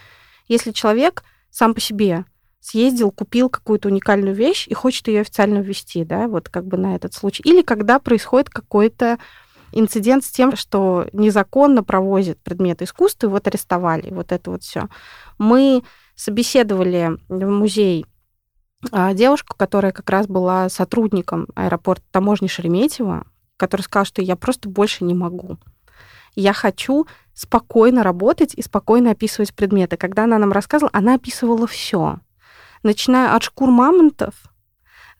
если 0.46 0.70
человек 0.70 1.24
сам 1.50 1.74
по 1.74 1.80
себе 1.80 2.26
съездил, 2.60 3.10
купил 3.10 3.50
какую-то 3.50 3.88
уникальную 3.88 4.36
вещь 4.36 4.68
и 4.68 4.74
хочет 4.74 5.08
ее 5.08 5.22
официально 5.22 5.58
ввести, 5.58 6.04
да, 6.04 6.28
вот 6.28 6.48
как 6.48 6.64
бы 6.64 6.76
на 6.76 6.94
этот 6.94 7.12
случай. 7.12 7.42
Или 7.44 7.62
когда 7.62 7.98
происходит 7.98 8.48
какой-то 8.48 9.18
инцидент 9.72 10.24
с 10.24 10.30
тем, 10.30 10.54
что 10.54 11.08
незаконно 11.12 11.82
провозят 11.82 12.38
предметы 12.38 12.84
искусства, 12.84 13.26
и 13.26 13.30
вот 13.30 13.48
арестовали, 13.48 14.10
вот 14.10 14.30
это 14.30 14.52
вот 14.52 14.62
все. 14.62 14.88
Мы 15.38 15.82
собеседовали 16.14 17.18
в 17.28 17.46
музей 17.46 18.06
девушку, 19.14 19.56
которая 19.56 19.92
как 19.92 20.08
раз 20.10 20.26
была 20.26 20.68
сотрудником 20.68 21.48
аэропорта 21.54 22.04
таможни 22.10 22.46
Шереметьево, 22.46 23.26
которая 23.56 23.84
сказала, 23.84 24.06
что 24.06 24.22
я 24.22 24.36
просто 24.36 24.68
больше 24.68 25.04
не 25.04 25.14
могу. 25.14 25.58
Я 26.36 26.52
хочу 26.52 27.06
спокойно 27.32 28.02
работать 28.02 28.54
и 28.54 28.62
спокойно 28.62 29.12
описывать 29.12 29.54
предметы. 29.54 29.96
Когда 29.96 30.24
она 30.24 30.38
нам 30.38 30.52
рассказывала, 30.52 30.90
она 30.92 31.14
описывала 31.14 31.66
все. 31.66 32.18
Начиная 32.82 33.34
от 33.34 33.42
шкур 33.42 33.70
мамонтов, 33.70 34.34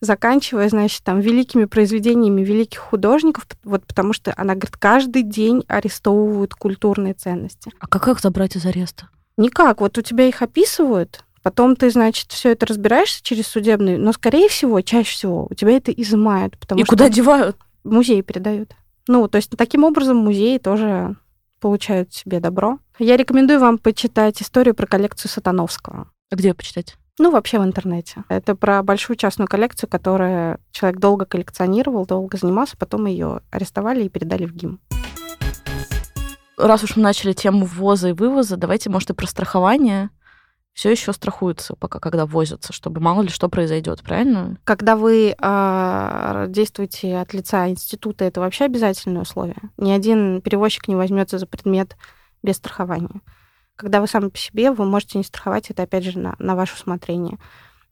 заканчивая, 0.01 0.69
значит, 0.69 1.03
там, 1.03 1.19
великими 1.19 1.65
произведениями 1.65 2.41
великих 2.41 2.79
художников, 2.79 3.47
вот 3.63 3.85
потому 3.85 4.13
что 4.13 4.33
она 4.37 4.53
говорит, 4.53 4.77
каждый 4.77 5.23
день 5.23 5.63
арестовывают 5.67 6.53
культурные 6.53 7.13
ценности. 7.13 7.71
А 7.79 7.87
как 7.87 8.07
их 8.07 8.19
забрать 8.19 8.55
из 8.55 8.65
ареста? 8.65 9.09
Никак. 9.37 9.81
Вот 9.81 9.97
у 9.97 10.01
тебя 10.01 10.27
их 10.27 10.41
описывают, 10.41 11.24
потом 11.45 11.75
ты, 11.75 11.91
значит, 11.91 12.31
все 12.31 12.53
это 12.53 12.65
разбираешься 12.65 13.21
через 13.21 13.45
судебный, 13.45 13.97
но, 13.99 14.11
скорее 14.13 14.49
всего, 14.49 14.81
чаще 14.81 15.11
всего 15.11 15.45
у 15.47 15.53
тебя 15.53 15.77
это 15.77 15.91
изымают. 15.91 16.57
Потому 16.57 16.81
И 16.81 16.83
что 16.83 16.89
куда 16.89 17.07
девают? 17.07 17.55
Музей 17.83 18.23
передают. 18.23 18.73
Ну, 19.07 19.27
то 19.27 19.35
есть 19.35 19.51
таким 19.55 19.83
образом 19.83 20.17
музеи 20.17 20.57
тоже 20.57 21.15
получают 21.61 22.11
себе 22.11 22.39
добро. 22.39 22.79
Я 22.97 23.15
рекомендую 23.15 23.59
вам 23.59 23.77
почитать 23.77 24.41
историю 24.41 24.73
про 24.73 24.87
коллекцию 24.87 25.29
Сатановского. 25.29 26.09
А 26.31 26.35
где 26.35 26.55
почитать? 26.55 26.95
Ну, 27.19 27.29
вообще 27.29 27.59
в 27.59 27.63
интернете. 27.63 28.23
Это 28.27 28.55
про 28.55 28.81
большую 28.81 29.15
частную 29.15 29.47
коллекцию, 29.47 29.87
которую 29.87 30.57
человек 30.71 30.99
долго 30.99 31.25
коллекционировал, 31.25 32.07
долго 32.07 32.37
занимался, 32.37 32.75
потом 32.75 33.05
ее 33.05 33.41
арестовали 33.51 34.03
и 34.03 34.09
передали 34.09 34.47
в 34.47 34.55
ГИМ. 34.55 34.79
Раз 36.57 36.83
уж 36.83 36.95
мы 36.95 37.03
начали 37.03 37.33
тему 37.33 37.65
ввоза 37.65 38.09
и 38.09 38.13
вывоза, 38.13 38.57
давайте, 38.57 38.89
может, 38.89 39.11
и 39.11 39.13
про 39.13 39.27
страхование 39.27 40.09
все 40.75 40.91
еще 40.91 41.13
страхуются, 41.13 41.73
пока 41.77 41.99
когда 41.99 42.25
возятся, 42.25 42.73
чтобы 42.73 42.99
мало 42.99 43.21
ли 43.21 43.29
что 43.29 43.47
произойдет, 43.47 44.03
правильно? 44.03 44.57
Когда 44.65 44.97
вы 44.97 45.33
э, 45.39 46.45
действуете 46.49 47.17
от 47.17 47.33
лица 47.33 47.69
института, 47.69 48.25
это 48.25 48.41
вообще 48.41 48.65
обязательное 48.65 49.21
условие. 49.21 49.55
Ни 49.77 49.91
один 49.91 50.41
перевозчик 50.41 50.89
не 50.89 50.95
возьмется 50.95 51.37
за 51.39 51.47
предмет 51.47 51.95
без 52.43 52.57
страхования. 52.57 53.21
Когда 53.77 54.01
вы 54.01 54.07
сами 54.07 54.27
по 54.27 54.37
себе, 54.37 54.69
вы 54.69 54.83
можете 54.83 55.17
не 55.17 55.23
страховать 55.23 55.69
это, 55.69 55.83
опять 55.83 56.03
же, 56.03 56.19
на, 56.19 56.35
на 56.39 56.57
ваше 56.57 56.75
усмотрение. 56.75 57.37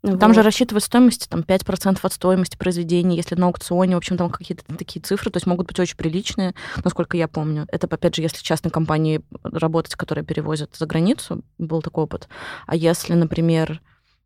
Там 0.03 0.17
вот. 0.19 0.33
же 0.33 0.41
рассчитывают 0.41 0.83
стоимость, 0.83 1.29
там 1.29 1.41
5% 1.41 1.97
от 2.01 2.13
стоимости 2.13 2.57
произведения, 2.57 3.15
если 3.15 3.35
на 3.35 3.47
аукционе, 3.47 3.95
в 3.95 3.99
общем, 3.99 4.17
там 4.17 4.29
какие-то 4.29 4.63
такие 4.75 5.01
цифры, 5.01 5.31
то 5.31 5.37
есть 5.37 5.47
могут 5.47 5.67
быть 5.67 5.79
очень 5.79 5.95
приличные, 5.95 6.53
насколько 6.83 7.15
я 7.15 7.29
помню. 7.29 7.65
Это, 7.69 7.87
опять 7.87 8.15
же, 8.15 8.21
если 8.21 8.43
частной 8.43 8.69
компании 8.69 9.21
работать, 9.43 9.95
которая 9.95 10.25
перевозит 10.25 10.75
за 10.75 10.85
границу, 10.87 11.41
был 11.57 11.81
такой 11.81 12.03
опыт. 12.03 12.27
А 12.67 12.75
если, 12.75 13.13
например, 13.13 13.81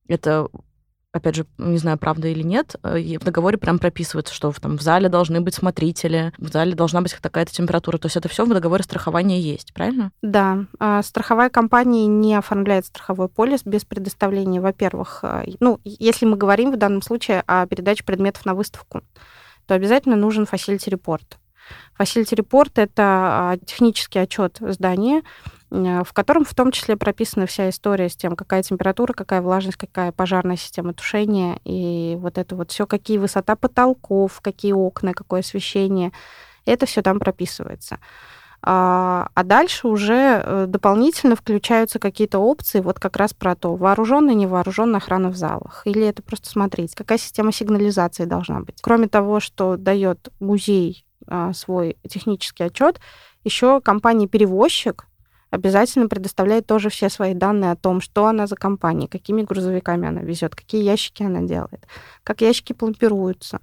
это 0.08 0.48
опять 1.18 1.36
же, 1.36 1.46
не 1.58 1.78
знаю, 1.78 1.98
правда 1.98 2.28
или 2.28 2.44
нет, 2.44 2.76
э, 2.84 3.18
в 3.20 3.24
договоре 3.24 3.58
прям 3.58 3.80
прописывается, 3.80 4.34
что 4.34 4.52
в, 4.52 4.60
там, 4.60 4.78
в 4.78 4.82
зале 4.82 5.10
должны 5.10 5.42
быть 5.42 5.56
смотрители, 5.56 6.34
в 6.38 6.48
зале 6.52 6.74
должна 6.74 7.02
быть 7.02 7.16
такая-то 7.22 7.54
температура. 7.54 7.98
То 7.98 8.08
есть 8.08 8.18
это 8.18 8.30
все 8.30 8.46
в 8.46 8.50
договоре 8.50 8.84
страхования 8.84 9.40
есть, 9.40 9.74
правильно? 9.74 10.12
Да. 10.22 10.66
А 10.80 11.04
страховая 11.04 11.50
компания 11.50 12.08
не 12.08 12.36
оформляет 12.36 12.86
страховой 12.86 13.30
полис 13.30 13.62
без 13.66 13.86
предоставления, 13.86 14.62
во-первых, 14.62 15.20
э, 15.24 15.46
ну, 15.60 15.80
если 15.84 16.26
мы 16.26 16.38
говорим 16.38 16.72
в 16.72 16.78
данном 16.78 17.02
случае 17.02 17.44
о 17.48 17.66
передаче 17.68 18.04
предметов 18.04 18.46
на 18.46 18.54
выставку, 18.54 19.02
то 19.66 19.76
обязательно 19.76 20.16
нужен 20.16 20.44
facility 20.44 20.90
report. 20.90 21.38
Facility 22.00 22.36
report— 22.36 22.72
это 22.76 23.04
а, 23.04 23.58
технический 23.66 24.20
отчет 24.20 24.58
здания, 24.62 25.24
в 25.70 26.14
котором 26.14 26.46
в 26.46 26.54
том 26.54 26.72
числе 26.72 26.96
прописана 26.96 27.46
вся 27.46 27.70
история 27.70 28.10
с 28.10 28.16
тем, 28.16 28.36
какая 28.36 28.64
температура, 28.64 29.14
какая 29.14 29.42
влажность, 29.42 29.78
какая 29.78 30.12
пожарная 30.12 30.56
система 30.56 30.94
тушения, 30.94 31.60
и 31.66 32.16
вот 32.20 32.38
это 32.38 32.56
вот 32.56 32.72
все, 32.72 32.88
какие 32.88 33.18
высота 33.18 33.56
потолков, 33.56 34.40
какие 34.42 34.72
окна, 34.72 35.14
какое 35.14 35.42
освещение, 35.42 36.14
это 36.66 36.86
все 36.86 37.02
там 37.02 37.20
прописывается. 37.20 38.00
А, 38.64 39.30
а 39.36 39.44
дальше 39.44 39.88
уже 39.88 40.42
э, 40.44 40.66
дополнительно 40.68 41.36
включаются 41.36 42.00
какие-то 42.00 42.40
опции, 42.40 42.80
вот 42.80 43.00
как 43.00 43.16
раз 43.16 43.34
про 43.34 43.56
то, 43.56 43.76
вооруженная, 43.76 44.34
невооруженная 44.34 44.98
охрана 44.98 45.30
в 45.30 45.36
залах. 45.36 45.84
Или 45.86 46.06
это 46.08 46.24
просто 46.24 46.50
смотреть, 46.50 46.96
какая 46.96 47.18
система 47.18 47.52
сигнализации 47.52 48.26
должна 48.26 48.62
быть. 48.62 48.80
Кроме 48.82 49.08
того, 49.08 49.40
что 49.40 49.78
дает 49.78 50.30
музей 50.40 51.06
а, 51.28 51.54
свой 51.54 51.98
технический 52.10 52.64
отчет, 52.64 53.00
еще 53.44 53.80
компания-перевозчик 53.80 55.06
обязательно 55.50 56.08
предоставляет 56.08 56.68
тоже 56.68 56.90
все 56.90 57.10
свои 57.10 57.34
данные 57.34 57.72
о 57.72 57.76
том, 57.76 58.02
что 58.02 58.26
она 58.26 58.48
за 58.48 58.56
компания, 58.56 59.08
какими 59.08 59.44
грузовиками 59.44 60.08
она 60.08 60.22
везет, 60.22 60.56
какие 60.56 60.84
ящики 60.84 61.24
она 61.24 61.42
делает, 61.42 61.88
как 62.24 62.42
ящики 62.42 62.74
пломбируются, 62.74 63.60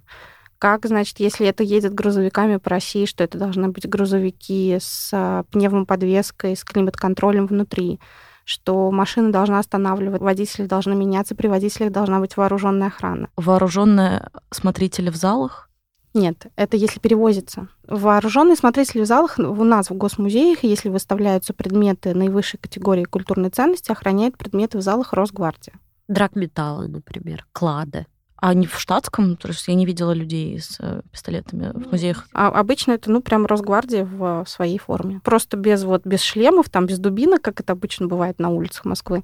как, 0.57 0.85
значит, 0.85 1.19
если 1.19 1.47
это 1.47 1.63
едет 1.63 1.93
грузовиками 1.93 2.57
по 2.57 2.69
России, 2.69 3.05
что 3.05 3.23
это 3.23 3.37
должны 3.37 3.69
быть 3.69 3.87
грузовики 3.87 4.77
с 4.79 5.11
а, 5.13 5.43
пневмоподвеской, 5.51 6.55
с 6.55 6.63
климат-контролем 6.63 7.45
внутри, 7.45 7.99
что 8.45 8.89
машина 8.91 9.31
должна 9.31 9.59
останавливать, 9.59 10.21
водители 10.21 10.65
должны 10.65 10.95
меняться, 10.95 11.35
при 11.35 11.47
водителях 11.47 11.91
должна 11.91 12.19
быть 12.19 12.37
вооруженная 12.37 12.87
охрана. 12.87 13.29
Вооруженные 13.35 14.29
смотрители 14.51 15.09
в 15.09 15.15
залах? 15.15 15.69
Нет, 16.15 16.47
это 16.55 16.77
если 16.77 17.01
перевозится. 17.01 17.67
Вооруженные 17.85 18.55
смотрители 18.55 19.01
в 19.01 19.05
залах 19.05 19.37
у 19.37 19.63
нас 19.65 19.89
в 19.89 19.95
госмузеях, 19.95 20.63
если 20.63 20.87
выставляются 20.87 21.53
предметы 21.53 22.15
наивысшей 22.15 22.57
категории 22.57 23.03
культурной 23.03 23.49
ценности, 23.49 23.91
охраняет 23.91 24.37
предметы 24.37 24.77
в 24.77 24.81
залах 24.81 25.11
Росгвардия. 25.11 25.73
Драгметаллы, 26.07 26.87
например, 26.87 27.45
клады. 27.51 28.05
А 28.37 28.53
не 28.53 28.65
в 28.65 28.79
штатском? 28.79 29.35
То 29.35 29.49
есть 29.49 29.67
я 29.67 29.73
не 29.73 29.85
видела 29.85 30.13
людей 30.13 30.57
с 30.57 30.77
э, 30.79 31.01
пистолетами 31.11 31.71
в 31.73 31.91
музеях. 31.91 32.27
А 32.33 32.47
обычно 32.47 32.93
это, 32.93 33.11
ну, 33.11 33.21
прям 33.21 33.45
Росгвардия 33.45 34.05
в 34.05 34.45
своей 34.47 34.77
форме. 34.77 35.19
Просто 35.21 35.57
без 35.57 35.83
вот 35.83 36.05
без 36.05 36.21
шлемов, 36.21 36.69
там 36.69 36.85
без 36.85 36.97
дубинок, 36.97 37.41
как 37.41 37.59
это 37.59 37.73
обычно 37.73 38.07
бывает 38.07 38.39
на 38.39 38.49
улицах 38.49 38.85
Москвы. 38.85 39.23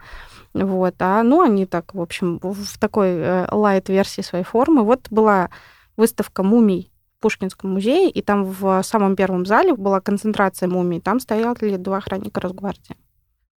Вот. 0.54 0.96
А, 1.00 1.24
ну, 1.24 1.42
они 1.42 1.66
так, 1.66 1.94
в 1.94 2.02
общем, 2.02 2.40
в 2.42 2.78
такой 2.80 3.10
э, 3.12 3.48
лайт-версии 3.50 4.22
своей 4.22 4.44
формы. 4.44 4.84
Вот 4.84 5.08
была 5.10 5.50
выставка 5.98 6.44
мумий 6.44 6.92
в 7.18 7.22
Пушкинском 7.22 7.74
музее, 7.74 8.10
и 8.10 8.22
там 8.22 8.46
в 8.46 8.82
самом 8.84 9.16
первом 9.16 9.46
зале 9.46 9.76
была 9.76 10.02
концентрация 10.02 10.68
мумий, 10.68 11.02
там 11.02 11.20
стояли 11.20 11.78
два 11.78 11.98
охранника 11.98 12.42
Росгвардии. 12.42 12.98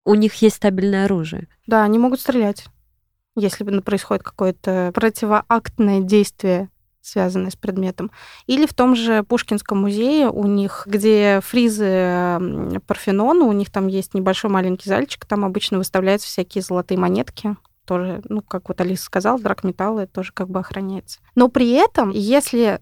У 0.04 0.14
них 0.14 0.34
есть 0.34 0.56
стабильное 0.56 1.06
оружие? 1.06 1.48
Да, 1.66 1.82
они 1.82 1.98
могут 1.98 2.20
стрелять, 2.20 2.66
если 3.36 3.64
происходит 3.80 4.22
какое-то 4.22 4.92
противоактное 4.94 6.00
действие 6.00 6.68
связанное 7.06 7.50
с 7.50 7.56
предметом. 7.56 8.10
Или 8.46 8.66
в 8.66 8.74
том 8.74 8.96
же 8.96 9.22
Пушкинском 9.24 9.78
музее 9.78 10.30
у 10.30 10.46
них, 10.46 10.84
где 10.86 11.40
фризы 11.44 12.80
Парфенона, 12.86 13.44
у 13.44 13.52
них 13.52 13.70
там 13.70 13.86
есть 13.88 14.14
небольшой 14.14 14.50
маленький 14.50 14.88
зальчик, 14.88 15.24
там 15.26 15.44
обычно 15.44 15.78
выставляются 15.78 16.28
всякие 16.28 16.62
золотые 16.62 16.98
монетки, 16.98 17.56
тоже, 17.84 18.22
ну, 18.28 18.42
как 18.42 18.68
вот 18.68 18.80
Алиса 18.80 19.04
сказала, 19.04 19.38
драгметаллы 19.38 20.02
это 20.02 20.12
тоже 20.12 20.32
как 20.32 20.48
бы 20.48 20.60
охраняется. 20.60 21.20
Но 21.34 21.48
при 21.48 21.70
этом, 21.72 22.10
если 22.10 22.80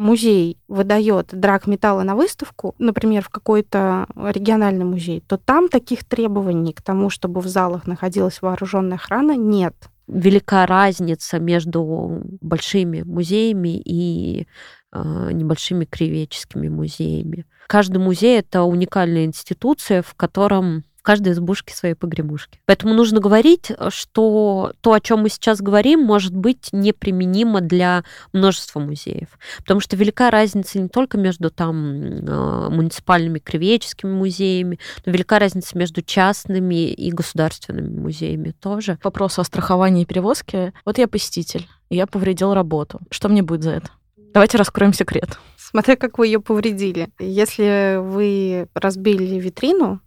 музей 0.00 0.58
выдает 0.66 1.28
драгметаллы 1.32 2.04
на 2.04 2.16
выставку, 2.16 2.74
например, 2.78 3.22
в 3.22 3.28
какой-то 3.28 4.06
региональный 4.16 4.84
музей, 4.84 5.22
то 5.26 5.36
там 5.36 5.68
таких 5.68 6.04
требований 6.04 6.72
к 6.72 6.82
тому, 6.82 7.10
чтобы 7.10 7.40
в 7.40 7.46
залах 7.46 7.86
находилась 7.86 8.42
вооруженная 8.42 8.96
охрана, 8.96 9.36
нет. 9.36 9.74
Велика 10.08 10.66
разница 10.66 11.38
между 11.38 12.22
большими 12.40 13.02
музеями 13.02 13.80
и 13.84 14.48
э, 14.92 15.28
небольшими 15.32 15.84
кривеческими 15.84 16.68
музеями. 16.68 17.44
Каждый 17.68 17.98
музей 17.98 18.40
это 18.40 18.62
уникальная 18.62 19.26
институция, 19.26 20.02
в 20.02 20.14
котором 20.14 20.82
в 21.00 21.02
каждой 21.02 21.32
избушке 21.32 21.74
своей 21.74 21.94
погремушки. 21.94 22.60
Поэтому 22.66 22.92
нужно 22.92 23.20
говорить, 23.20 23.72
что 23.88 24.74
то, 24.82 24.92
о 24.92 25.00
чем 25.00 25.20
мы 25.20 25.30
сейчас 25.30 25.62
говорим, 25.62 26.02
может 26.02 26.36
быть 26.36 26.68
неприменимо 26.72 27.62
для 27.62 28.04
множества 28.34 28.80
музеев. 28.80 29.38
Потому 29.56 29.80
что 29.80 29.96
велика 29.96 30.30
разница 30.30 30.78
не 30.78 30.90
только 30.90 31.16
между 31.16 31.50
там 31.50 32.02
э, 32.02 32.68
муниципальными 32.68 33.38
кривеческими 33.38 34.12
музеями, 34.12 34.78
но 35.06 35.12
велика 35.12 35.38
разница 35.38 35.78
между 35.78 36.02
частными 36.02 36.90
и 36.90 37.10
государственными 37.10 37.98
музеями 37.98 38.54
тоже. 38.60 38.98
Вопрос 39.02 39.38
о 39.38 39.44
страховании 39.44 40.02
и 40.02 40.06
перевозке. 40.06 40.74
Вот 40.84 40.98
я 40.98 41.08
посетитель, 41.08 41.66
и 41.88 41.96
я 41.96 42.06
повредил 42.06 42.52
работу. 42.52 43.00
Что 43.10 43.30
мне 43.30 43.42
будет 43.42 43.62
за 43.62 43.70
это? 43.70 43.88
Давайте 44.34 44.58
раскроем 44.58 44.92
секрет. 44.92 45.38
Смотря 45.56 45.96
как 45.96 46.18
вы 46.18 46.26
ее 46.26 46.40
повредили. 46.40 47.08
Если 47.18 47.96
вы 47.96 48.68
разбили 48.74 49.40
витрину, 49.40 50.00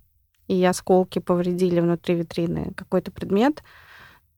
и 0.54 0.64
осколки 0.64 1.20
повредили 1.20 1.80
внутри 1.80 2.16
витрины 2.16 2.74
какой-то 2.76 3.12
предмет, 3.12 3.64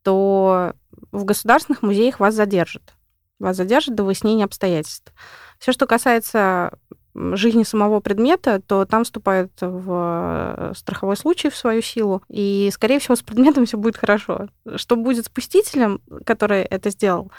то 0.03 0.73
в 1.11 1.25
государственных 1.25 1.81
музеях 1.81 2.19
вас 2.19 2.35
задержат. 2.35 2.93
Вас 3.39 3.57
задержат 3.57 3.95
до 3.95 4.03
выяснения 4.03 4.45
обстоятельств. 4.45 5.13
Все, 5.59 5.71
что 5.71 5.87
касается 5.87 6.77
жизни 7.15 7.63
самого 7.63 8.01
предмета, 8.01 8.61
то 8.61 8.85
там 8.85 9.03
вступает 9.03 9.51
в 9.61 10.73
страховой 10.75 11.15
случай 11.15 11.49
в 11.49 11.55
свою 11.55 11.81
силу, 11.81 12.21
и, 12.29 12.69
скорее 12.73 12.99
всего, 12.99 13.15
с 13.15 13.21
предметом 13.21 13.65
все 13.65 13.77
будет 13.77 13.97
хорошо. 13.97 14.47
Что 14.75 14.95
будет 14.95 15.25
с 15.25 15.29
пустителем, 15.29 16.01
который 16.25 16.61
это 16.61 16.89
сделал, 16.89 17.31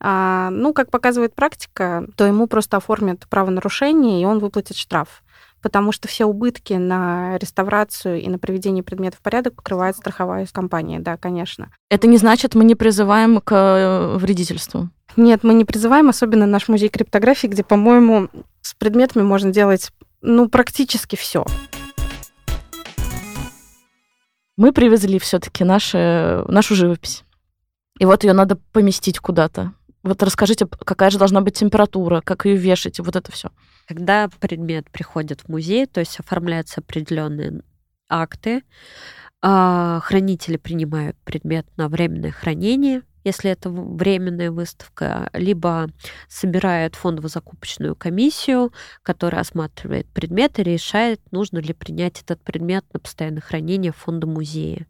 а, 0.00 0.50
ну, 0.50 0.72
как 0.72 0.90
показывает 0.90 1.34
практика, 1.34 2.06
то 2.16 2.24
ему 2.24 2.46
просто 2.46 2.76
оформят 2.76 3.26
правонарушение, 3.28 4.22
и 4.22 4.24
он 4.24 4.38
выплатит 4.38 4.76
штраф. 4.76 5.22
Потому 5.62 5.92
что 5.92 6.08
все 6.08 6.24
убытки 6.24 6.74
на 6.74 7.38
реставрацию 7.38 8.20
и 8.20 8.28
на 8.28 8.38
приведение 8.38 8.82
предметов 8.82 9.20
в 9.20 9.22
порядок 9.22 9.54
покрывает 9.54 9.96
страховая 9.96 10.46
компания, 10.52 11.00
да, 11.00 11.16
конечно. 11.16 11.70
Это 11.90 12.06
не 12.06 12.16
значит, 12.16 12.54
мы 12.54 12.64
не 12.64 12.74
призываем 12.74 13.40
к 13.40 13.52
э, 13.52 14.16
вредительству? 14.18 14.90
Нет, 15.16 15.42
мы 15.42 15.54
не 15.54 15.64
призываем, 15.64 16.08
особенно 16.08 16.46
наш 16.46 16.68
музей 16.68 16.88
криптографии, 16.88 17.48
где, 17.48 17.64
по-моему, 17.64 18.28
с 18.60 18.74
предметами 18.74 19.22
можно 19.22 19.50
делать, 19.50 19.90
ну, 20.20 20.48
практически 20.48 21.16
все. 21.16 21.44
Мы 24.56 24.72
привезли 24.72 25.18
все-таки 25.18 25.64
нашу 25.64 26.74
живопись. 26.74 27.24
И 27.98 28.04
вот 28.04 28.24
ее 28.24 28.32
надо 28.32 28.56
поместить 28.72 29.18
куда-то. 29.18 29.72
Вот 30.08 30.22
расскажите, 30.22 30.66
какая 30.66 31.10
же 31.10 31.18
должна 31.18 31.42
быть 31.42 31.58
температура, 31.58 32.22
как 32.22 32.46
ее 32.46 32.56
вешать, 32.56 32.98
вот 32.98 33.14
это 33.14 33.30
все. 33.30 33.50
Когда 33.86 34.28
предмет 34.40 34.90
приходит 34.90 35.42
в 35.42 35.48
музей, 35.48 35.86
то 35.86 36.00
есть 36.00 36.18
оформляются 36.18 36.80
определенные 36.80 37.60
акты, 38.08 38.62
а, 39.42 40.00
хранители 40.02 40.56
принимают 40.56 41.16
предмет 41.24 41.66
на 41.76 41.88
временное 41.88 42.30
хранение, 42.30 43.02
если 43.22 43.50
это 43.50 43.68
временная 43.68 44.50
выставка, 44.50 45.28
либо 45.34 45.90
собирает 46.28 46.94
фондово-закупочную 46.94 47.94
комиссию, 47.94 48.72
которая 49.02 49.42
осматривает 49.42 50.08
предмет 50.08 50.58
и 50.58 50.62
решает, 50.62 51.20
нужно 51.30 51.58
ли 51.58 51.74
принять 51.74 52.22
этот 52.22 52.42
предмет 52.42 52.86
на 52.94 53.00
постоянное 53.00 53.42
хранение 53.42 53.92
фонда 53.92 54.26
музея. 54.26 54.86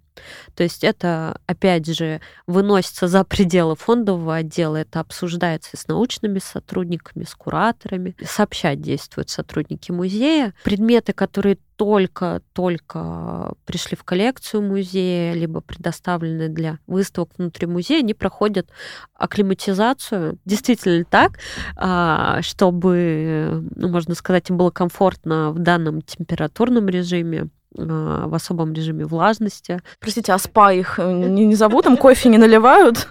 То 0.55 0.63
есть 0.63 0.85
это, 0.85 1.41
опять 1.47 1.87
же, 1.87 2.21
выносится 2.47 3.09
за 3.09 3.25
пределы 3.25 3.77
фондового 3.77 4.37
отдела, 4.37 4.77
это 4.77 5.01
обсуждается 5.01 5.77
с 5.77 5.89
научными 5.89 6.39
сотрудниками, 6.39 7.25
с 7.25 7.35
кураторами. 7.35 8.17
Сообщать 8.25 8.81
действуют 8.81 9.31
сотрудники 9.31 9.93
музея. 9.93 10.55
Предметы, 10.65 11.13
которые 11.13 11.59
только-только 11.79 13.55
пришли 13.65 13.97
в 13.97 14.03
коллекцию 14.03 14.63
музея, 14.63 15.33
либо 15.33 15.61
предоставлены 15.61 16.49
для 16.49 16.81
выставок 16.89 17.31
внутри 17.39 17.69
музея, 17.69 18.01
они 18.01 18.15
проходят 18.15 18.69
акклиматизацию. 19.15 20.39
Действительно 20.45 21.05
так, 21.05 21.39
а, 21.77 22.43
чтобы, 22.43 23.65
ну, 23.77 23.89
можно 23.89 24.17
сказать, 24.17 24.51
им 24.51 24.57
было 24.57 24.71
комфортно 24.71 25.53
в 25.53 25.61
данном 25.61 26.03
температурном 26.03 26.89
режиме 26.89 27.49
в 27.75 28.35
особом 28.35 28.73
режиме 28.73 29.05
влажности. 29.05 29.81
Простите, 30.01 30.33
а 30.33 30.39
спа 30.39 30.73
их 30.73 30.99
э, 30.99 31.13
не, 31.13 31.47
не 31.47 31.55
зовут, 31.55 31.87
им 31.87 31.97
кофе 31.97 32.29
не 32.29 32.39
наливают? 32.39 33.09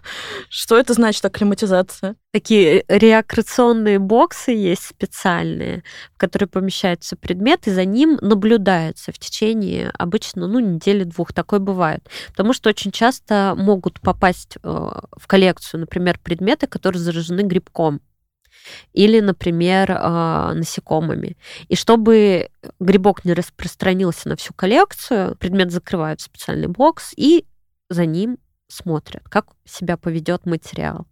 Что 0.50 0.78
это 0.78 0.94
значит 0.94 1.24
акклиматизация? 1.24 2.16
Такие 2.32 2.84
реакционные 2.88 4.00
боксы 4.00 4.52
есть 4.52 4.84
специальные, 4.84 5.84
в 6.14 6.18
которые 6.18 6.50
помещаются 6.50 7.16
предметы, 7.16 7.74
за 7.74 7.86
ним 7.86 8.18
наблюдается 8.22 9.12
в 9.12 9.20
течение 9.20 9.92
обычно 9.98 10.48
ну, 10.48 10.60
недели-двух. 10.60 11.34
Такое 11.34 11.60
бывает. 11.60 12.08
Потому 12.30 12.54
что 12.54 12.70
очень 12.70 12.92
часто 12.92 13.54
могут 13.58 14.02
попасть 14.02 14.58
э, 14.64 14.68
в 14.68 15.28
коллекцию, 15.28 15.82
например, 15.82 16.20
предметы, 16.24 16.68
которые 16.68 17.02
заражены 17.02 17.42
грибком 17.42 18.02
или, 18.94 19.20
например, 19.20 19.92
а, 19.92 20.54
насекомыми. 20.54 21.38
И 21.68 21.76
чтобы 21.76 22.50
грибок 22.80 23.26
не 23.26 23.34
распространился 23.34 24.30
на 24.30 24.36
всю 24.36 24.54
коллекцию, 24.54 25.36
предмет 25.38 25.72
закрывают 25.72 26.22
в 26.22 26.26
специальный 26.26 26.68
бокс 26.68 27.14
и 27.16 27.46
за 27.90 28.06
ним 28.06 28.38
смотрят, 28.68 29.24
как 29.30 29.48
себя 29.66 29.98
поведет 29.98 30.46
материал. 30.46 31.08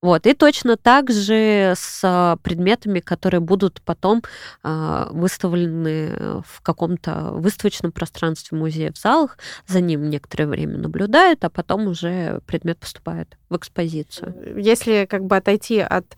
Вот. 0.00 0.26
И 0.26 0.34
точно 0.34 0.76
так 0.76 1.10
же 1.10 1.74
с 1.76 2.38
предметами, 2.42 3.00
которые 3.00 3.40
будут 3.40 3.82
потом 3.82 4.22
э, 4.62 5.06
выставлены 5.10 6.42
в 6.46 6.60
каком-то 6.62 7.32
выставочном 7.32 7.90
пространстве 7.90 8.56
музея 8.56 8.92
в 8.92 8.98
залах, 8.98 9.38
за 9.66 9.80
ним 9.80 10.08
некоторое 10.08 10.46
время 10.46 10.78
наблюдают, 10.78 11.44
а 11.44 11.50
потом 11.50 11.88
уже 11.88 12.40
предмет 12.46 12.78
поступает 12.78 13.36
в 13.48 13.56
экспозицию. 13.56 14.56
Если 14.56 15.04
как 15.06 15.24
бы 15.24 15.36
отойти 15.36 15.80
от 15.80 16.16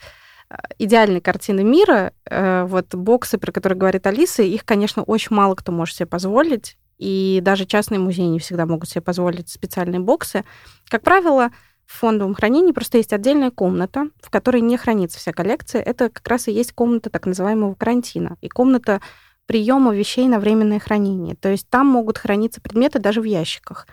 идеальной 0.79 1.21
картины 1.21 1.63
мира, 1.63 2.13
э, 2.25 2.65
вот 2.65 2.95
боксы, 2.95 3.39
про 3.39 3.53
которые 3.53 3.79
говорит 3.79 4.07
Алиса, 4.07 4.43
их, 4.43 4.65
конечно, 4.65 5.03
очень 5.03 5.37
мало 5.37 5.55
кто 5.55 5.73
может 5.73 5.97
себе 5.97 6.07
позволить, 6.07 6.77
и 6.99 7.41
даже 7.43 7.65
частные 7.65 7.99
музеи 7.99 8.25
не 8.25 8.39
всегда 8.39 8.67
могут 8.67 8.89
себе 8.89 9.01
позволить 9.01 9.49
специальные 9.49 10.01
боксы. 10.01 10.45
Как 10.89 11.03
правило, 11.03 11.51
в 11.87 11.99
фондовом 11.99 12.35
хранении 12.35 12.73
просто 12.73 12.99
есть 12.99 13.13
отдельная 13.13 13.51
комната, 13.51 14.09
в 14.23 14.31
которой 14.31 14.61
не 14.61 14.77
хранится 14.77 15.19
вся 15.19 15.33
коллекция. 15.33 15.83
Это 15.83 16.09
как 16.09 16.27
раз 16.29 16.47
и 16.49 16.53
есть 16.53 16.73
комната 16.73 17.11
так 17.11 17.27
называемого 17.27 17.75
карантина 17.75 18.37
и 18.41 18.49
комната 18.49 19.01
приема 19.47 19.95
вещей 19.95 20.29
на 20.29 20.39
временное 20.39 20.79
хранение. 20.79 21.35
То 21.37 21.49
есть 21.49 21.69
там 21.69 21.87
могут 21.87 22.19
храниться 22.19 22.61
предметы 22.61 22.99
даже 22.99 23.21
в 23.21 23.25
ящиках. 23.25 23.89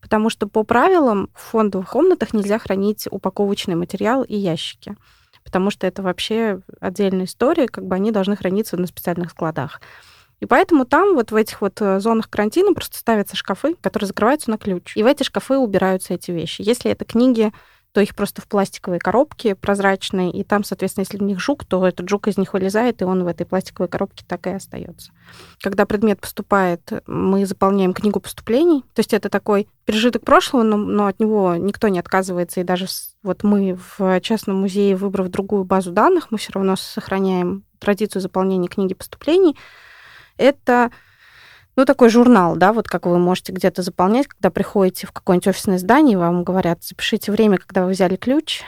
Потому 0.00 0.30
что 0.30 0.48
по 0.48 0.62
правилам 0.62 1.30
в 1.34 1.42
фондовых 1.42 1.90
комнатах 1.90 2.32
нельзя 2.32 2.58
хранить 2.58 3.06
упаковочный 3.10 3.74
материал 3.74 4.22
и 4.22 4.34
ящики 4.34 4.96
потому 5.52 5.70
что 5.70 5.86
это 5.86 6.02
вообще 6.02 6.62
отдельная 6.80 7.26
история, 7.26 7.68
как 7.68 7.84
бы 7.84 7.94
они 7.94 8.10
должны 8.10 8.36
храниться 8.36 8.78
на 8.78 8.86
специальных 8.86 9.32
складах. 9.32 9.82
И 10.40 10.46
поэтому 10.46 10.86
там, 10.86 11.14
вот 11.14 11.30
в 11.30 11.36
этих 11.36 11.60
вот 11.60 11.78
э, 11.82 12.00
зонах 12.00 12.30
карантина, 12.30 12.72
просто 12.72 12.96
ставятся 12.96 13.36
шкафы, 13.36 13.74
которые 13.82 14.06
закрываются 14.06 14.50
на 14.50 14.56
ключ. 14.56 14.96
И 14.96 15.02
в 15.02 15.06
эти 15.06 15.24
шкафы 15.24 15.58
убираются 15.58 16.14
эти 16.14 16.30
вещи. 16.30 16.62
Если 16.62 16.90
это 16.90 17.04
книги 17.04 17.52
то 17.92 18.00
их 18.00 18.14
просто 18.14 18.40
в 18.40 18.48
пластиковые 18.48 18.98
коробки 18.98 19.52
прозрачные, 19.52 20.30
и 20.30 20.44
там, 20.44 20.64
соответственно, 20.64 21.02
если 21.02 21.18
в 21.18 21.22
них 21.22 21.38
жук, 21.38 21.64
то 21.64 21.86
этот 21.86 22.08
жук 22.08 22.26
из 22.28 22.38
них 22.38 22.54
вылезает, 22.54 23.02
и 23.02 23.04
он 23.04 23.22
в 23.22 23.26
этой 23.26 23.44
пластиковой 23.44 23.88
коробке 23.88 24.24
так 24.26 24.46
и 24.46 24.50
остается. 24.50 25.12
Когда 25.60 25.84
предмет 25.84 26.20
поступает, 26.20 27.02
мы 27.06 27.44
заполняем 27.44 27.92
книгу 27.92 28.18
поступлений, 28.18 28.82
то 28.94 29.00
есть 29.00 29.12
это 29.12 29.28
такой 29.28 29.68
пережиток 29.84 30.24
прошлого, 30.24 30.62
но, 30.62 30.76
но 30.76 31.06
от 31.06 31.20
него 31.20 31.54
никто 31.56 31.88
не 31.88 31.98
отказывается, 31.98 32.60
и 32.60 32.64
даже 32.64 32.86
вот 33.22 33.42
мы 33.42 33.78
в 33.98 34.20
частном 34.20 34.60
музее, 34.60 34.96
выбрав 34.96 35.28
другую 35.28 35.64
базу 35.64 35.92
данных, 35.92 36.30
мы 36.30 36.38
все 36.38 36.52
равно 36.54 36.76
сохраняем 36.76 37.64
традицию 37.78 38.22
заполнения 38.22 38.68
книги 38.68 38.94
поступлений. 38.94 39.56
Это 40.38 40.90
ну, 41.76 41.84
такой 41.84 42.10
журнал, 42.10 42.56
да, 42.56 42.72
вот 42.72 42.88
как 42.88 43.06
вы 43.06 43.18
можете 43.18 43.52
где-то 43.52 43.82
заполнять, 43.82 44.26
когда 44.26 44.50
приходите 44.50 45.06
в 45.06 45.12
какое-нибудь 45.12 45.48
офисное 45.48 45.78
здание, 45.78 46.18
вам 46.18 46.44
говорят, 46.44 46.84
запишите 46.84 47.32
время, 47.32 47.58
когда 47.58 47.84
вы 47.84 47.92
взяли 47.92 48.16
ключ, 48.16 48.62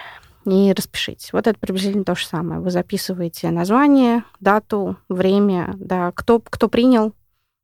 и 0.46 0.72
распишитесь. 0.76 1.32
Вот 1.32 1.46
это 1.46 1.58
приблизительно 1.58 2.04
то 2.04 2.14
же 2.14 2.26
самое. 2.26 2.60
Вы 2.60 2.70
записываете 2.70 3.50
название, 3.50 4.24
дату, 4.40 4.98
время, 5.08 5.74
да, 5.78 6.12
кто, 6.12 6.38
кто 6.38 6.68
принял, 6.68 7.14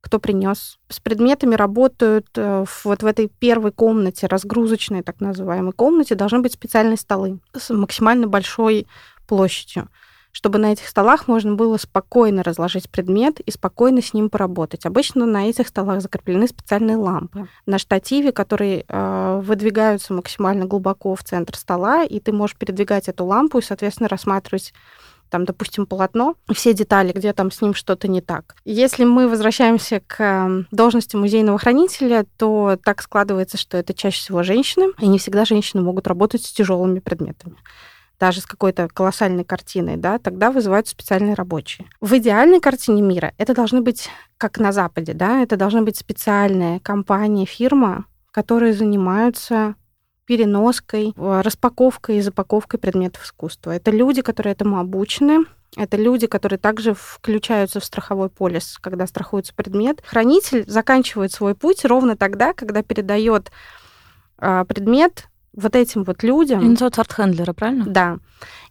кто 0.01 0.19
принес. 0.19 0.79
С 0.89 0.99
предметами 0.99 1.55
работают 1.55 2.27
э, 2.37 2.65
вот 2.85 3.03
в 3.03 3.07
этой 3.07 3.29
первой 3.29 3.73
комнате, 3.73 4.27
разгрузочной 4.27 5.03
так 5.03 5.21
называемой 5.21 5.73
комнате, 5.73 6.15
должны 6.15 6.41
быть 6.41 6.55
специальные 6.55 6.97
столы 6.97 7.41
с 7.55 7.69
максимально 7.69 8.27
большой 8.27 8.87
площадью 9.27 9.89
чтобы 10.33 10.59
на 10.59 10.73
этих 10.73 10.89
столах 10.89 11.29
можно 11.29 11.55
было 11.55 11.77
спокойно 11.77 12.43
разложить 12.43 12.91
предмет 12.91 13.41
и 13.41 13.51
спокойно 13.51 14.03
с 14.03 14.15
ним 14.15 14.31
поработать. 14.31 14.87
Обычно 14.87 15.27
на 15.27 15.49
этих 15.49 15.69
столах 15.69 16.01
закреплены 16.01 16.47
специальные 16.47 16.97
лампы 16.97 17.49
на 17.67 17.79
штативе, 17.79 18.33
которые 18.33 18.85
э, 18.87 19.41
выдвигаются 19.43 20.15
максимально 20.15 20.67
глубоко 20.67 21.15
в 21.15 21.25
центр 21.25 21.57
стола, 21.57 22.05
и 22.05 22.21
ты 22.21 22.33
можешь 22.33 22.57
передвигать 22.57 23.09
эту 23.09 23.25
лампу 23.25 23.59
и, 23.59 23.63
соответственно, 23.63 24.09
рассматривать 24.09 24.73
там, 25.31 25.45
допустим, 25.45 25.87
полотно, 25.87 26.35
все 26.53 26.75
детали, 26.75 27.13
где 27.13 27.33
там 27.33 27.51
с 27.51 27.63
ним 27.63 27.73
что-то 27.73 28.09
не 28.09 28.21
так. 28.21 28.57
Если 28.65 29.05
мы 29.05 29.29
возвращаемся 29.29 30.03
к 30.07 30.21
эм, 30.21 30.67
должности 30.73 31.17
музейного 31.17 31.57
хранителя, 31.57 32.27
то 32.37 32.77
так 32.83 33.01
складывается, 33.01 33.57
что 33.57 33.79
это 33.79 33.95
чаще 33.95 34.19
всего 34.19 34.43
женщины, 34.43 34.93
и 34.99 35.07
не 35.07 35.19
всегда 35.19 35.45
женщины 35.45 35.83
могут 35.83 36.09
работать 36.09 36.45
с 36.45 36.53
тяжелыми 36.53 36.99
предметами 36.99 37.57
даже 38.21 38.43
с 38.43 38.47
какой-то 38.47 38.89
колоссальной 38.89 39.45
картиной, 39.45 39.97
да, 39.97 40.19
тогда 40.19 40.53
вызывают 40.53 40.87
специальные 40.87 41.35
рабочие. 41.35 41.89
В 42.01 42.17
идеальной 42.19 42.61
картине 42.61 43.03
мира 43.03 43.33
это 43.39 43.55
должны 43.55 43.81
быть, 43.81 44.09
как 44.37 44.59
на 44.59 44.71
Западе, 44.73 45.15
да, 45.15 45.43
это 45.43 45.57
должна 45.57 45.81
быть 45.81 45.97
специальная 45.97 46.79
компания, 46.81 47.47
фирма, 47.47 48.05
которые 48.31 48.75
занимаются 48.75 49.75
переноской, 50.27 51.13
распаковкой 51.17 52.19
и 52.19 52.21
запаковкой 52.21 52.79
предметов 52.79 53.25
искусства. 53.25 53.73
Это 53.73 53.91
люди, 53.91 54.23
которые 54.23 54.53
этому 54.53 54.79
обучены, 54.79 55.47
это 55.77 55.97
люди, 55.97 56.27
которые 56.27 56.59
также 56.59 56.95
включаются 56.95 57.81
в 57.81 57.85
страховой 57.85 58.29
полис, 58.29 58.79
когда 58.81 59.07
страхуется 59.07 59.55
предмет. 59.55 60.03
Хранитель 60.05 60.65
заканчивает 60.69 61.33
свой 61.33 61.55
путь 61.55 61.85
ровно 61.85 62.17
тогда, 62.17 62.53
когда 62.53 62.83
передает 62.83 63.51
а, 64.39 64.65
предмет 64.65 65.29
вот 65.55 65.75
этим 65.77 66.05
вот 66.05 66.23
людям. 66.23 66.63
Инициат 66.63 66.99
арт-хендлера, 66.99 67.53
правильно? 67.53 67.85
Да. 67.87 68.19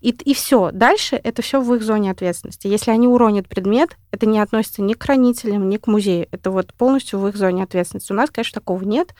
И, 0.01 0.09
и 0.09 0.33
все. 0.33 0.71
Дальше 0.71 1.19
это 1.21 1.41
все 1.41 1.61
в 1.61 1.73
их 1.73 1.83
зоне 1.83 2.11
ответственности. 2.11 2.67
Если 2.67 2.91
они 2.91 3.07
уронят 3.07 3.47
предмет, 3.47 3.97
это 4.11 4.25
не 4.25 4.39
относится 4.39 4.81
ни 4.81 4.93
к 4.93 5.03
хранителям, 5.03 5.69
ни 5.69 5.77
к 5.77 5.87
музею. 5.87 6.27
Это 6.31 6.51
вот 6.51 6.73
полностью 6.73 7.19
в 7.19 7.27
их 7.27 7.35
зоне 7.35 7.63
ответственности. 7.63 8.11
У 8.11 8.15
нас, 8.15 8.29
конечно, 8.29 8.59
такого 8.59 8.83
нет. 8.83 9.13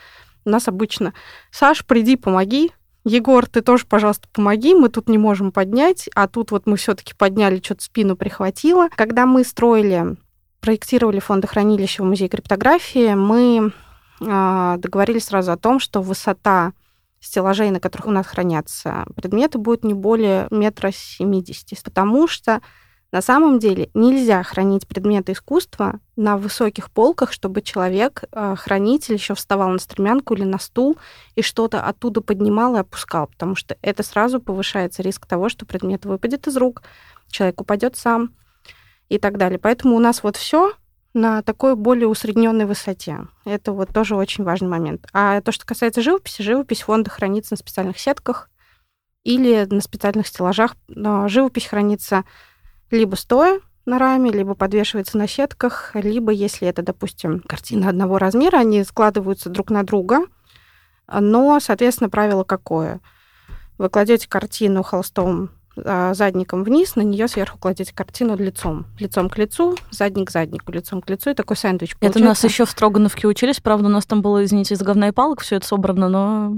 У 0.46 0.50
нас 0.50 0.68
обычно 0.68 1.14
Саш, 1.52 1.86
приди, 1.86 2.16
помоги. 2.16 2.72
Егор, 3.06 3.46
ты 3.46 3.62
тоже, 3.62 3.86
пожалуйста, 3.86 4.28
помоги, 4.32 4.76
мы 4.76 4.90
тут 4.90 5.08
не 5.08 5.18
можем 5.18 5.52
поднять, 5.52 6.10
а 6.16 6.28
тут 6.28 6.52
вот 6.52 6.66
мы 6.66 6.76
все-таки 6.76 7.14
подняли, 7.14 7.62
что-то 7.64 7.84
спину 7.84 8.18
прихватило. 8.18 8.90
Когда 8.96 9.26
мы 9.26 9.44
строили 9.44 10.18
проектировали 10.60 11.20
фондохранилище 11.20 12.04
в 12.04 12.06
Музее 12.06 12.28
криптографии, 12.28 13.14
мы 13.14 13.72
а, 14.22 14.78
договорились 14.78 15.26
сразу 15.26 15.52
о 15.52 15.58
том, 15.58 15.80
что 15.80 16.02
высота 16.02 16.74
стеллажей, 17.20 17.72
на 17.72 17.80
которых 17.80 18.08
у 18.08 18.12
нас 18.12 18.28
хранятся 18.28 19.06
предметы, 19.16 19.58
будет 19.58 19.84
не 19.84 19.94
более 19.94 20.48
метра 20.52 20.92
семидесяти, 20.92 21.78
потому 21.84 22.28
что 22.28 22.62
на 23.12 23.22
самом 23.22 23.58
деле 23.58 23.90
нельзя 23.96 24.44
хранить 24.44 24.88
предметы 24.88 25.32
искусства 25.32 26.00
на 26.16 26.38
высоких 26.38 26.92
полках, 26.92 27.32
чтобы 27.32 27.64
человек, 27.64 28.24
а, 28.32 28.56
хранитель, 28.56 29.16
еще 29.16 29.34
вставал 29.34 29.70
на 29.70 29.80
стремянку 29.80 30.36
или 30.36 30.44
на 30.44 30.60
стул 30.60 30.96
и 31.34 31.42
что-то 31.42 31.82
оттуда 31.82 32.22
поднимал 32.22 32.76
и 32.76 32.80
опускал, 32.80 33.28
потому 33.28 33.56
что 33.56 33.78
это 33.82 34.04
сразу 34.04 34.40
повышается 34.40 35.02
риск 35.02 35.26
того, 35.26 35.50
что 35.50 35.66
предмет 35.66 36.06
выпадет 36.06 36.46
из 36.46 36.56
рук, 36.58 36.84
человек 37.30 37.62
упадет 37.62 37.96
сам 37.96 38.36
и 39.10 39.18
так 39.18 39.38
далее. 39.38 39.58
Поэтому 39.58 39.96
у 39.96 40.00
нас 40.00 40.22
вот 40.22 40.38
все 40.38 40.74
на 41.14 41.42
такой 41.42 41.76
более 41.76 42.08
усредненной 42.08 42.66
высоте. 42.66 43.28
Это 43.46 43.72
вот 43.72 43.90
тоже 43.94 44.16
очень 44.16 44.44
важный 44.44 44.68
момент. 44.68 45.08
А 45.14 45.42
то, 45.42 45.52
что 45.52 45.66
касается 45.66 46.02
живописи, 46.02 46.42
живопись 46.42 46.82
фонда 46.82 47.10
хранится 47.10 47.54
на 47.54 47.58
специальных 47.58 48.00
сетках 48.00 48.50
или 49.24 49.66
на 49.70 49.82
специальных 49.82 50.28
стеллажах. 50.28 50.76
Но 50.88 51.28
живопись 51.28 51.68
хранится 51.68 52.26
либо 52.92 53.16
стоя 53.16 53.60
на 53.86 53.98
раме, 53.98 54.32
либо 54.32 54.54
подвешивается 54.54 55.18
на 55.18 55.28
сетках, 55.28 55.92
либо, 55.96 56.32
если 56.32 56.68
это, 56.68 56.84
допустим, 56.84 57.40
картины 57.40 57.86
одного 57.86 58.18
размера, 58.18 58.58
они 58.58 58.84
складываются 58.84 59.50
друг 59.50 59.72
на 59.72 59.84
друга. 59.84 60.22
Но, 61.12 61.60
соответственно, 61.60 62.10
правило 62.10 62.44
какое? 62.44 63.02
Вы 63.80 63.90
кладете 63.90 64.30
картину 64.30 64.84
холстом 64.84 65.50
задником 66.14 66.64
вниз, 66.64 66.96
на 66.96 67.02
нее 67.02 67.28
сверху 67.28 67.58
кладете 67.58 67.94
картину 67.94 68.36
лицом. 68.36 68.86
Лицом 69.00 69.30
к 69.30 69.38
лицу, 69.38 69.76
задник 69.92 70.28
к 70.30 70.32
заднику, 70.32 70.72
лицом 70.72 71.02
к 71.02 71.10
лицу, 71.10 71.32
и 71.32 71.34
такой 71.34 71.58
сэндвич 71.58 71.96
получается. 71.98 72.20
Это 72.20 72.28
нас 72.28 72.44
еще 72.44 72.66
в 72.66 72.70
Строгановке 72.70 73.28
учились, 73.28 73.60
правда, 73.60 73.88
у 73.88 73.92
нас 73.92 74.06
там 74.06 74.22
было, 74.22 74.44
извините, 74.44 74.76
из 74.76 74.82
говна 74.82 75.10
и 75.10 75.12
палок 75.12 75.42
все 75.42 75.58
это 75.58 75.68
собрано, 75.68 76.10
но 76.10 76.56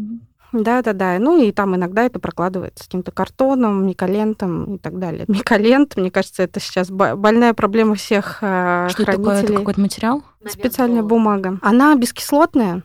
да, 0.52 0.82
да, 0.82 0.94
да. 0.94 1.18
Ну 1.20 1.42
и 1.42 1.52
там 1.52 1.76
иногда 1.76 2.04
это 2.04 2.20
прокладывается 2.20 2.84
каким-то 2.84 3.12
картоном, 3.12 3.88
миколентом 3.88 4.76
и 4.76 4.78
так 4.78 5.00
далее. 5.00 5.26
Миколент, 5.28 5.96
мне 5.96 6.12
кажется, 6.12 6.44
это 6.44 6.60
сейчас 6.60 6.90
больная 6.90 7.54
проблема 7.54 7.96
всех 7.96 8.40
э, 8.42 8.88
Что 8.90 9.04
хранителей. 9.04 9.26
такое? 9.26 9.44
Это 9.44 9.54
какой-то 9.54 9.82
материал? 9.82 10.24
Специальная 10.46 11.04
бумага. 11.04 11.58
Она 11.62 11.96
бескислотная, 11.96 12.84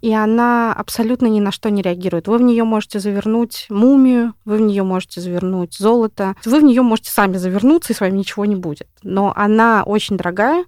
и 0.00 0.12
она 0.12 0.72
абсолютно 0.72 1.26
ни 1.26 1.40
на 1.40 1.52
что 1.52 1.70
не 1.70 1.82
реагирует. 1.82 2.28
Вы 2.28 2.38
в 2.38 2.42
нее 2.42 2.64
можете 2.64 3.00
завернуть 3.00 3.66
мумию, 3.70 4.34
вы 4.44 4.58
в 4.58 4.60
нее 4.60 4.82
можете 4.82 5.20
завернуть 5.20 5.74
золото, 5.74 6.34
вы 6.44 6.60
в 6.60 6.64
нее 6.64 6.82
можете 6.82 7.10
сами 7.10 7.36
завернуться, 7.36 7.92
и 7.92 7.96
с 7.96 8.00
вами 8.00 8.18
ничего 8.18 8.44
не 8.44 8.56
будет. 8.56 8.88
Но 9.02 9.32
она 9.36 9.82
очень 9.84 10.16
дорогая, 10.16 10.64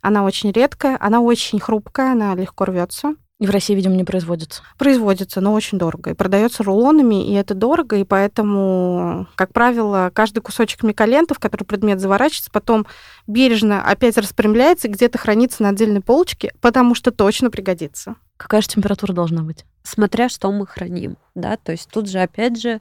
она 0.00 0.24
очень 0.24 0.50
редкая, 0.50 0.96
она 1.00 1.20
очень 1.20 1.60
хрупкая, 1.60 2.12
она 2.12 2.34
легко 2.34 2.64
рвется. 2.64 3.14
И 3.42 3.46
в 3.46 3.50
России, 3.50 3.74
видимо, 3.74 3.96
не 3.96 4.04
производится. 4.04 4.62
Производится, 4.78 5.40
но 5.40 5.52
очень 5.52 5.76
дорого. 5.76 6.10
И 6.10 6.14
продается 6.14 6.62
рулонами, 6.62 7.26
и 7.26 7.32
это 7.32 7.54
дорого, 7.54 7.96
и 7.96 8.04
поэтому, 8.04 9.26
как 9.34 9.52
правило, 9.52 10.12
каждый 10.14 10.38
кусочек 10.38 10.84
миколенты, 10.84 11.34
в 11.34 11.40
который 11.40 11.64
предмет 11.64 11.98
заворачивается, 11.98 12.52
потом 12.52 12.86
бережно 13.26 13.84
опять 13.84 14.16
распрямляется 14.16 14.86
и 14.86 14.92
где-то 14.92 15.18
хранится 15.18 15.64
на 15.64 15.70
отдельной 15.70 16.00
полочке, 16.00 16.52
потому 16.60 16.94
что 16.94 17.10
точно 17.10 17.50
пригодится. 17.50 18.14
Какая 18.42 18.60
же 18.60 18.68
температура 18.68 19.12
должна 19.12 19.42
быть? 19.42 19.64
Смотря 19.84 20.28
что 20.28 20.50
мы 20.52 20.66
храним, 20.66 21.16
да, 21.34 21.56
то 21.56 21.72
есть 21.72 21.88
тут 21.90 22.08
же 22.08 22.20
опять 22.20 22.60
же 22.60 22.80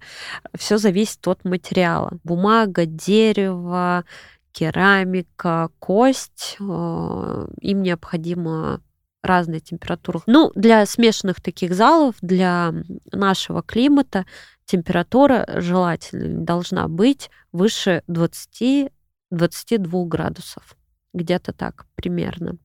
все 0.55 0.77
зависит 0.77 1.27
от 1.27 1.45
материала. 1.45 2.19
Бумага, 2.23 2.85
дерево, 2.85 4.05
керамика, 4.51 5.69
кость, 5.79 6.57
э, 6.59 7.47
им 7.61 7.81
необходимо 7.81 8.81
разная 9.23 9.59
температура. 9.59 10.21
Ну, 10.25 10.51
для 10.55 10.85
смешанных 10.85 11.41
таких 11.41 11.73
залов, 11.73 12.15
для 12.21 12.73
нашего 13.11 13.61
климата 13.61 14.25
температура 14.65 15.45
желательно 15.57 16.43
должна 16.43 16.87
быть 16.87 17.29
выше 17.51 18.03
20-22 18.07 18.89
градусов. 20.05 20.75
Где-то 21.13 21.53
так 21.53 21.85
примерно. 21.95 22.57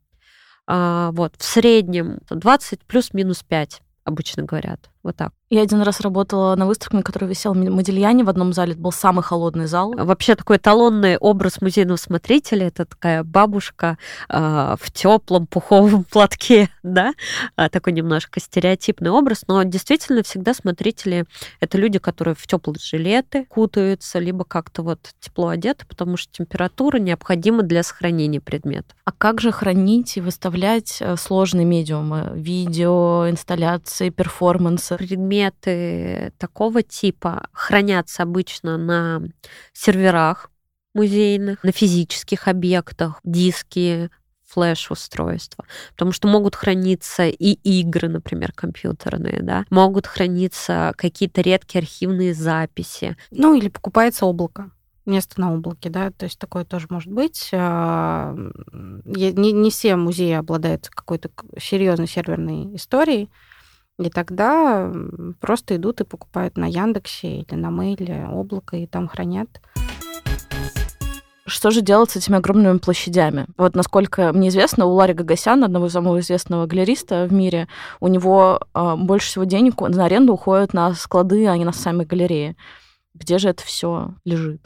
А, 0.66 1.10
вот, 1.12 1.34
в 1.38 1.44
среднем 1.44 2.18
20 2.30 2.84
плюс-минус 2.84 3.42
5 3.42 3.82
обычно 4.04 4.42
говорят. 4.44 4.90
Вот 5.06 5.14
так. 5.14 5.30
Я 5.48 5.62
один 5.62 5.82
раз 5.82 6.00
работала 6.00 6.56
на 6.56 6.66
выставке, 6.66 6.96
на 6.96 7.04
которой 7.04 7.26
висел 7.26 7.54
Модельяне 7.54 8.24
в 8.24 8.28
одном 8.28 8.52
зале. 8.52 8.72
Это 8.72 8.80
был 8.80 8.90
самый 8.90 9.22
холодный 9.22 9.66
зал. 9.66 9.94
Вообще 9.96 10.34
такой 10.34 10.56
эталонный 10.56 11.16
образ 11.18 11.60
музейного 11.60 11.96
смотрителя. 11.96 12.66
Это 12.66 12.84
такая 12.84 13.22
бабушка 13.22 13.96
э, 14.28 14.74
в 14.80 14.90
теплом 14.90 15.46
пуховом 15.46 16.02
платке, 16.10 16.68
да? 16.82 17.14
А, 17.54 17.68
такой 17.68 17.92
немножко 17.92 18.40
стереотипный 18.40 19.10
образ. 19.10 19.44
Но 19.46 19.62
действительно 19.62 20.24
всегда 20.24 20.52
смотрители— 20.52 21.26
это 21.60 21.78
люди, 21.78 22.00
которые 22.00 22.34
в 22.34 22.44
теплые 22.44 22.78
жилеты 22.82 23.44
кутаются, 23.44 24.18
либо 24.18 24.44
как-то 24.44 24.82
вот 24.82 24.98
тепло 25.20 25.46
одеты, 25.46 25.86
потому 25.86 26.16
что 26.16 26.32
температура 26.32 26.96
необходима 26.98 27.62
для 27.62 27.84
сохранения 27.84 28.40
предметов. 28.40 28.96
А 29.04 29.12
как 29.12 29.40
же 29.40 29.52
хранить 29.52 30.16
и 30.16 30.20
выставлять 30.20 30.96
э, 30.98 31.14
сложные 31.16 31.64
медиумы? 31.64 32.32
Видео, 32.34 33.30
инсталляции, 33.30 34.10
перформансы? 34.10 34.95
Предметы 34.96 36.32
такого 36.38 36.82
типа 36.82 37.48
хранятся 37.52 38.22
обычно 38.22 38.76
на 38.76 39.22
серверах 39.72 40.50
музейных, 40.94 41.62
на 41.62 41.72
физических 41.72 42.48
объектах, 42.48 43.20
диски, 43.24 44.10
флеш-устройства, 44.46 45.64
потому 45.92 46.12
что 46.12 46.28
могут 46.28 46.54
храниться 46.54 47.26
и 47.26 47.52
игры, 47.80 48.08
например, 48.08 48.52
компьютерные, 48.52 49.42
да, 49.42 49.64
могут 49.70 50.06
храниться 50.06 50.94
какие-то 50.96 51.40
редкие 51.40 51.80
архивные 51.80 52.32
записи. 52.32 53.16
Ну 53.30 53.54
или 53.54 53.68
покупается 53.68 54.24
облако 54.24 54.70
место 55.06 55.40
на 55.40 55.54
облаке, 55.54 55.88
да, 55.88 56.10
то 56.10 56.24
есть 56.24 56.38
такое 56.38 56.64
тоже 56.64 56.86
может 56.90 57.12
быть. 57.12 57.50
А, 57.52 58.34
не, 58.72 59.52
не 59.52 59.70
все 59.70 59.96
музеи 59.96 60.32
обладают 60.32 60.88
какой-то 60.88 61.30
серьезной 61.58 62.08
серверной 62.08 62.74
историей, 62.74 63.30
и 63.98 64.10
тогда 64.10 64.92
просто 65.40 65.76
идут 65.76 66.00
и 66.00 66.04
покупают 66.04 66.56
на 66.56 66.66
Яндексе 66.66 67.40
или 67.40 67.54
на 67.54 67.70
Мейле 67.70 68.28
облако, 68.30 68.76
и 68.76 68.86
там 68.86 69.08
хранят. 69.08 69.48
Что 71.48 71.70
же 71.70 71.80
делать 71.80 72.10
с 72.10 72.16
этими 72.16 72.38
огромными 72.38 72.78
площадями? 72.78 73.46
Вот 73.56 73.76
насколько 73.76 74.32
мне 74.32 74.48
известно, 74.48 74.86
у 74.86 74.94
Ларри 74.94 75.14
Гагасяна, 75.14 75.66
одного 75.66 75.88
самого 75.88 76.18
известного 76.18 76.66
галериста 76.66 77.26
в 77.26 77.32
мире, 77.32 77.68
у 78.00 78.08
него 78.08 78.60
э, 78.74 78.96
больше 78.96 79.28
всего 79.28 79.44
денег 79.44 79.80
на 79.80 80.04
аренду 80.04 80.32
уходит 80.32 80.74
на 80.74 80.92
склады, 80.94 81.46
а 81.46 81.56
не 81.56 81.64
на 81.64 81.72
сами 81.72 82.02
галереи. 82.02 82.56
Где 83.14 83.38
же 83.38 83.48
это 83.48 83.62
все 83.62 84.14
лежит? 84.24 84.60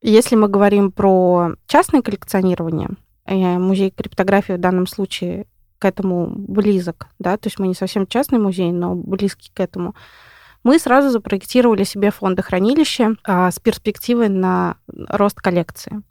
Если 0.00 0.34
мы 0.34 0.48
говорим 0.48 0.90
про 0.90 1.52
частное 1.66 2.00
коллекционирование, 2.00 2.88
э, 3.26 3.58
музей 3.58 3.90
криптографии 3.90 4.54
в 4.54 4.60
данном 4.60 4.86
случае 4.86 5.46
к 5.82 5.84
этому 5.84 6.32
близок, 6.36 7.08
да, 7.18 7.36
то 7.36 7.48
есть 7.48 7.58
мы 7.58 7.66
не 7.66 7.74
совсем 7.74 8.06
частный 8.06 8.38
музей, 8.38 8.70
но 8.70 8.94
близкий 8.94 9.50
к 9.52 9.58
этому, 9.58 9.96
мы 10.62 10.78
сразу 10.78 11.10
запроектировали 11.10 11.82
себе 11.82 12.12
фондохранилище 12.12 13.16
а, 13.24 13.50
с 13.50 13.58
перспективой 13.58 14.28
на 14.28 14.76
рост 14.86 15.40
коллекции. 15.40 16.02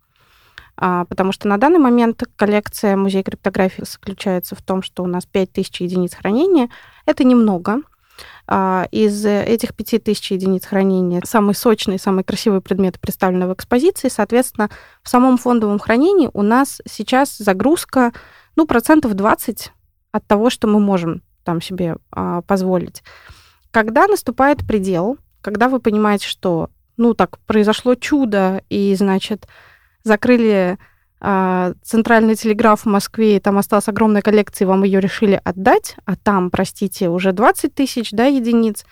А, 0.75 1.05
потому 1.05 1.31
что 1.31 1.47
на 1.47 1.57
данный 1.57 1.79
момент 1.79 2.21
коллекция 2.35 2.97
музея 2.97 3.23
криптографии 3.23 3.85
заключается 3.85 4.55
в 4.57 4.61
том, 4.61 4.83
что 4.83 5.03
у 5.03 5.07
нас 5.07 5.25
5000 5.25 5.79
единиц 5.79 6.15
хранения. 6.15 6.67
Это 7.05 7.23
немного. 7.23 7.77
А, 8.47 8.87
из 8.91 9.25
этих 9.25 9.75
5000 9.75 10.31
единиц 10.31 10.65
хранения 10.65 11.21
самые 11.25 11.55
сочные, 11.55 11.99
самые 11.99 12.23
красивые 12.23 12.61
предметы 12.61 12.99
представлены 12.99 13.47
в 13.47 13.53
экспозиции. 13.53 14.09
Соответственно, 14.09 14.69
в 15.03 15.09
самом 15.09 15.37
фондовом 15.37 15.79
хранении 15.79 16.29
у 16.33 16.41
нас 16.41 16.81
сейчас 16.89 17.37
загрузка 17.37 18.13
ну, 18.55 18.65
процентов 18.65 19.13
20 19.13 19.71
от 20.11 20.27
того, 20.27 20.49
что 20.49 20.67
мы 20.67 20.79
можем 20.79 21.21
там 21.43 21.61
себе 21.61 21.97
а, 22.11 22.41
позволить. 22.41 23.03
Когда 23.71 24.07
наступает 24.07 24.67
предел, 24.67 25.17
когда 25.41 25.69
вы 25.69 25.79
понимаете, 25.79 26.27
что, 26.27 26.69
ну, 26.97 27.13
так, 27.13 27.39
произошло 27.39 27.95
чудо, 27.95 28.63
и, 28.69 28.93
значит, 28.95 29.47
закрыли 30.03 30.77
центральный 31.21 32.35
телеграф 32.35 32.81
в 32.81 32.85
Москве, 32.87 33.37
и 33.37 33.39
там 33.39 33.57
осталась 33.57 33.87
огромная 33.87 34.21
коллекция, 34.21 34.65
и 34.65 34.67
вам 34.67 34.83
ее 34.83 34.99
решили 34.99 35.39
отдать, 35.43 35.95
а 36.05 36.15
там, 36.15 36.49
простите, 36.49 37.09
уже 37.09 37.31
20 37.31 37.73
тысяч 37.75 38.11
да, 38.11 38.25
единиц, 38.25 38.85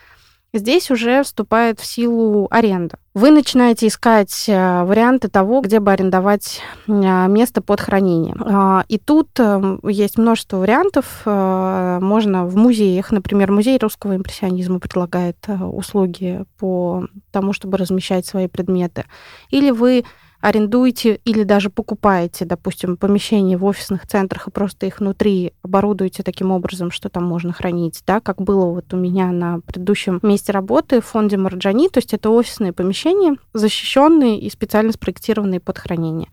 Здесь 0.51 0.89
уже 0.89 1.21
вступает 1.21 1.79
в 1.79 1.85
силу 1.85 2.47
аренда. 2.49 2.97
Вы 3.13 3.29
начинаете 3.29 3.85
искать 3.85 4.45
э, 4.47 4.83
варианты 4.83 5.27
того, 5.27 5.61
где 5.61 5.79
бы 5.79 5.91
арендовать 5.91 6.61
э, 6.87 6.91
место 6.91 7.61
под 7.61 7.79
хранение. 7.79 8.35
А, 8.39 8.83
и 8.87 8.97
тут 8.97 9.29
э, 9.37 9.77
есть 9.83 10.17
множество 10.17 10.57
вариантов. 10.57 11.21
Можно 11.25 12.45
в 12.47 12.55
музеях, 12.55 13.11
например, 13.11 13.51
музей 13.51 13.77
русского 13.77 14.15
импрессионизма 14.15 14.79
предлагает 14.79 15.37
услуги 15.47 16.43
по 16.57 17.05
тому, 17.31 17.53
чтобы 17.53 17.77
размещать 17.77 18.25
свои 18.25 18.47
предметы. 18.47 19.05
Или 19.49 19.69
вы 19.69 20.03
арендуете 20.41 21.15
или 21.25 21.43
даже 21.43 21.69
покупаете, 21.69 22.45
допустим, 22.45 22.97
помещения 22.97 23.57
в 23.57 23.65
офисных 23.65 24.07
центрах 24.07 24.47
и 24.47 24.51
просто 24.51 24.85
их 24.85 24.99
внутри 24.99 25.53
оборудуете 25.63 26.23
таким 26.23 26.51
образом, 26.51 26.91
что 26.91 27.09
там 27.09 27.25
можно 27.25 27.51
хранить, 27.51 28.01
да, 28.07 28.19
как 28.21 28.41
было 28.41 28.65
вот 28.65 28.93
у 28.93 28.97
меня 28.97 29.31
на 29.31 29.59
предыдущем 29.59 30.19
месте 30.23 30.51
работы 30.51 31.01
в 31.01 31.05
фонде 31.05 31.37
Марджани, 31.37 31.89
то 31.89 31.97
есть 31.97 32.13
это 32.13 32.29
офисные 32.29 32.71
помещения, 32.71 33.35
защищенные 33.53 34.39
и 34.39 34.49
специально 34.49 34.91
спроектированные 34.91 35.59
под 35.59 35.77
хранение. 35.77 36.29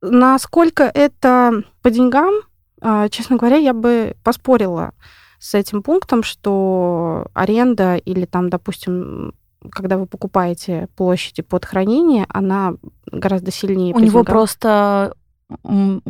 Насколько 0.00 0.84
это 0.84 1.64
по 1.82 1.90
деньгам, 1.90 2.34
а, 2.80 3.08
честно 3.08 3.36
говоря, 3.36 3.56
я 3.56 3.72
бы 3.72 4.14
поспорила 4.22 4.92
с 5.38 5.54
этим 5.54 5.82
пунктом, 5.82 6.22
что 6.22 7.28
аренда 7.32 7.96
или 7.96 8.24
там, 8.24 8.50
допустим, 8.50 9.32
когда 9.70 9.96
вы 9.96 10.06
покупаете 10.06 10.88
площади 10.96 11.42
под 11.42 11.64
хранение, 11.64 12.26
она 12.28 12.74
гораздо 13.10 13.50
сильнее. 13.50 13.94
У 13.94 13.98
него 13.98 14.24
просто 14.24 15.14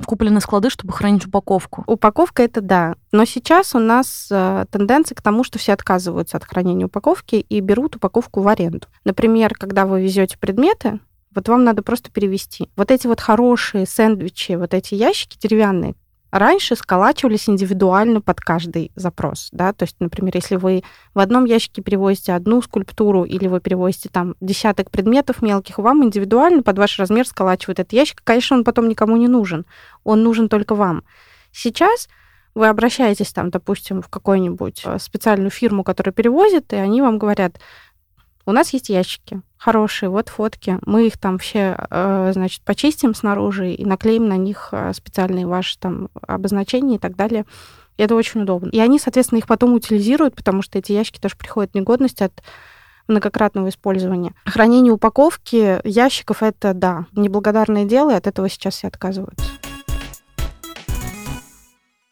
куплены 0.05 0.41
склады, 0.41 0.69
чтобы 0.69 0.93
хранить 0.93 1.27
упаковку. 1.27 1.85
Упаковка 1.87 2.43
это 2.43 2.61
да. 2.61 2.97
Но 3.13 3.25
сейчас 3.25 3.75
у 3.75 3.79
нас 3.79 4.29
э, 4.33 4.65
тенденция 4.71 5.15
к 5.15 5.23
тому, 5.23 5.45
что 5.45 5.61
все 5.61 5.75
отказываются 5.75 6.37
от 6.37 6.45
хранения 6.45 6.87
упаковки 6.87 7.37
и 7.37 7.61
берут 7.61 7.95
упаковку 7.95 8.41
в 8.41 8.49
аренду. 8.49 8.89
Например, 9.05 9.55
когда 9.55 9.87
вы 9.87 10.03
везете 10.03 10.37
предметы, 10.39 10.99
вот 11.35 11.49
вам 11.49 11.63
надо 11.63 11.83
просто 11.83 12.11
перевести. 12.11 12.69
Вот 12.75 12.91
эти 12.91 13.07
вот 13.07 13.21
хорошие 13.21 13.87
сэндвичи, 13.87 14.53
вот 14.53 14.75
эти 14.75 14.97
ящики 14.97 15.39
деревянные, 15.39 15.95
раньше 16.31 16.77
сколачивались 16.77 17.49
индивидуально 17.49 18.21
под 18.21 18.41
каждый 18.41 18.93
запрос. 18.95 19.49
Да? 19.53 19.73
То 19.73 19.85
есть, 19.85 19.97
например, 20.01 20.33
если 20.35 20.57
вы 20.57 20.83
в 21.15 21.19
одном 21.19 21.45
ящике 21.45 21.83
перевозите 21.83 22.33
одну 22.33 22.61
скульптуру 22.63 23.25
или 23.25 23.47
вы 23.47 23.61
перевозите 23.61 24.09
там 24.09 24.35
десяток 24.41 24.91
предметов 24.91 25.43
мелких, 25.43 25.79
вам 25.79 26.05
индивидуально 26.05 26.63
под 26.63 26.79
ваш 26.79 26.99
размер 26.99 27.27
сколачивают 27.27 27.79
этот 27.79 27.93
ящик. 27.93 28.21
Конечно, 28.25 28.57
он 28.57 28.65
потом 28.65 28.89
никому 28.89 29.17
не 29.17 29.29
нужен. 29.29 29.65
Он 30.05 30.23
нужен 30.23 30.49
только 30.49 30.75
вам. 30.75 31.05
Сейчас 31.53 32.09
вы 32.55 32.69
обращаетесь 32.69 33.33
там, 33.33 33.51
допустим, 33.51 34.03
в 34.03 34.09
какую-нибудь 34.09 34.83
э, 34.85 34.99
специальную 34.99 35.51
фирму, 35.51 35.85
которая 35.85 36.13
перевозит, 36.13 36.73
и 36.73 36.77
они 36.77 37.01
вам 37.01 37.19
говорят, 37.19 37.61
у 38.47 38.53
нас 38.53 38.73
есть 38.73 38.89
ящики 38.89 39.43
хорошие, 39.59 40.09
вот 40.09 40.29
фотки. 40.29 40.79
Мы 40.87 41.07
их 41.07 41.19
там 41.19 41.39
все, 41.39 41.77
э, 41.91 42.31
значит, 42.33 42.63
почистим 42.63 43.15
снаружи 43.15 43.73
и 43.73 43.85
наклеим 43.85 44.29
на 44.29 44.37
них 44.37 44.69
э, 44.73 44.93
специальные 44.95 45.47
ваши 45.47 45.79
там 45.79 46.09
обозначения 46.27 46.97
и 46.97 46.99
так 46.99 47.17
далее. 47.17 47.45
И 47.97 48.03
это 48.03 48.15
очень 48.15 48.43
удобно. 48.43 48.71
И 48.71 48.79
они, 48.79 48.99
соответственно, 48.99 49.39
их 49.39 49.47
потом 49.47 49.75
утилизируют, 49.75 50.37
потому 50.37 50.63
что 50.63 50.79
эти 50.79 50.93
ящики 50.93 51.19
тоже 51.19 51.37
приходят 51.37 51.73
в 51.73 51.75
негодность 51.75 52.23
от 52.23 52.33
многократного 53.09 53.69
использования. 53.69 54.35
Хранение 54.45 54.93
упаковки 54.93 55.81
ящиков— 55.87 56.43
это, 56.45 56.75
да, 56.75 57.07
неблагодарное 57.13 57.85
дело, 57.85 58.11
и 58.11 58.15
от 58.15 58.27
этого 58.27 58.49
сейчас 58.49 58.77
все 58.77 58.89
отказываются. 58.89 59.45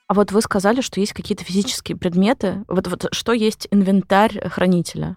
А 0.08 0.14
вот 0.14 0.32
вы 0.32 0.40
сказали, 0.40 0.80
что 0.80 1.00
есть 1.00 1.12
какие-то 1.12 1.44
физические 1.44 1.96
предметы. 1.96 2.64
Вот, 2.68 2.86
вот 2.86 3.08
что 3.12 3.32
есть 3.32 3.68
инвентарь 3.70 4.48
хранителя? 4.48 5.16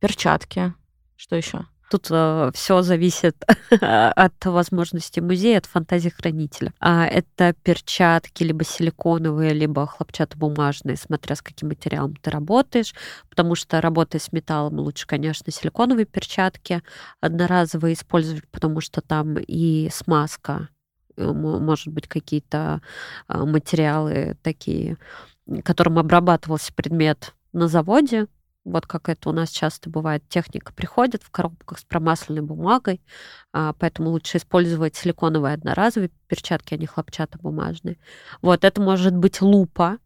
перчатки. 0.00 0.74
Что 1.18 1.34
еще? 1.34 1.66
Тут 1.90 2.06
э, 2.10 2.50
все 2.54 2.82
зависит 2.82 3.42
от 3.80 4.44
возможности 4.44 5.18
музея, 5.18 5.58
от 5.58 5.66
фантазии 5.66 6.10
хранителя. 6.10 6.72
А 6.78 7.06
это 7.06 7.54
перчатки 7.54 8.44
либо 8.44 8.62
силиконовые, 8.62 9.52
либо 9.52 9.84
хлопчатобумажные, 9.86 10.96
смотря 10.96 11.34
с 11.34 11.42
каким 11.42 11.70
материалом 11.70 12.14
ты 12.14 12.30
работаешь. 12.30 12.94
Потому 13.28 13.56
что 13.56 13.80
работая 13.80 14.20
с 14.20 14.32
металлом, 14.32 14.78
лучше, 14.78 15.08
конечно, 15.08 15.50
силиконовые 15.50 16.06
перчатки 16.06 16.82
одноразовые 17.20 17.94
использовать, 17.94 18.46
потому 18.50 18.80
что 18.80 19.00
там 19.00 19.38
и 19.38 19.90
смазка, 19.90 20.68
э, 21.16 21.32
может 21.32 21.88
быть, 21.88 22.06
какие-то 22.06 22.80
э, 23.28 23.38
материалы 23.38 24.36
такие, 24.42 24.98
которым 25.64 25.98
обрабатывался 25.98 26.72
предмет 26.72 27.34
на 27.52 27.66
заводе, 27.66 28.28
вот 28.70 28.86
как 28.86 29.08
это 29.08 29.28
у 29.30 29.32
нас 29.32 29.50
часто 29.50 29.90
бывает, 29.90 30.22
техника 30.28 30.72
приходит 30.72 31.22
в 31.22 31.30
коробках 31.30 31.78
с 31.78 31.84
промасленной 31.84 32.42
бумагой, 32.42 33.00
а, 33.52 33.72
поэтому 33.72 34.10
лучше 34.10 34.38
использовать 34.38 34.96
силиконовые 34.96 35.54
одноразовые 35.54 36.10
перчатки, 36.26 36.74
а 36.74 36.76
не 36.76 36.86
хлопчатобумажные. 36.86 37.98
Вот, 38.42 38.64
это 38.64 38.80
может 38.80 39.14
быть 39.16 39.40
лупа, 39.40 39.98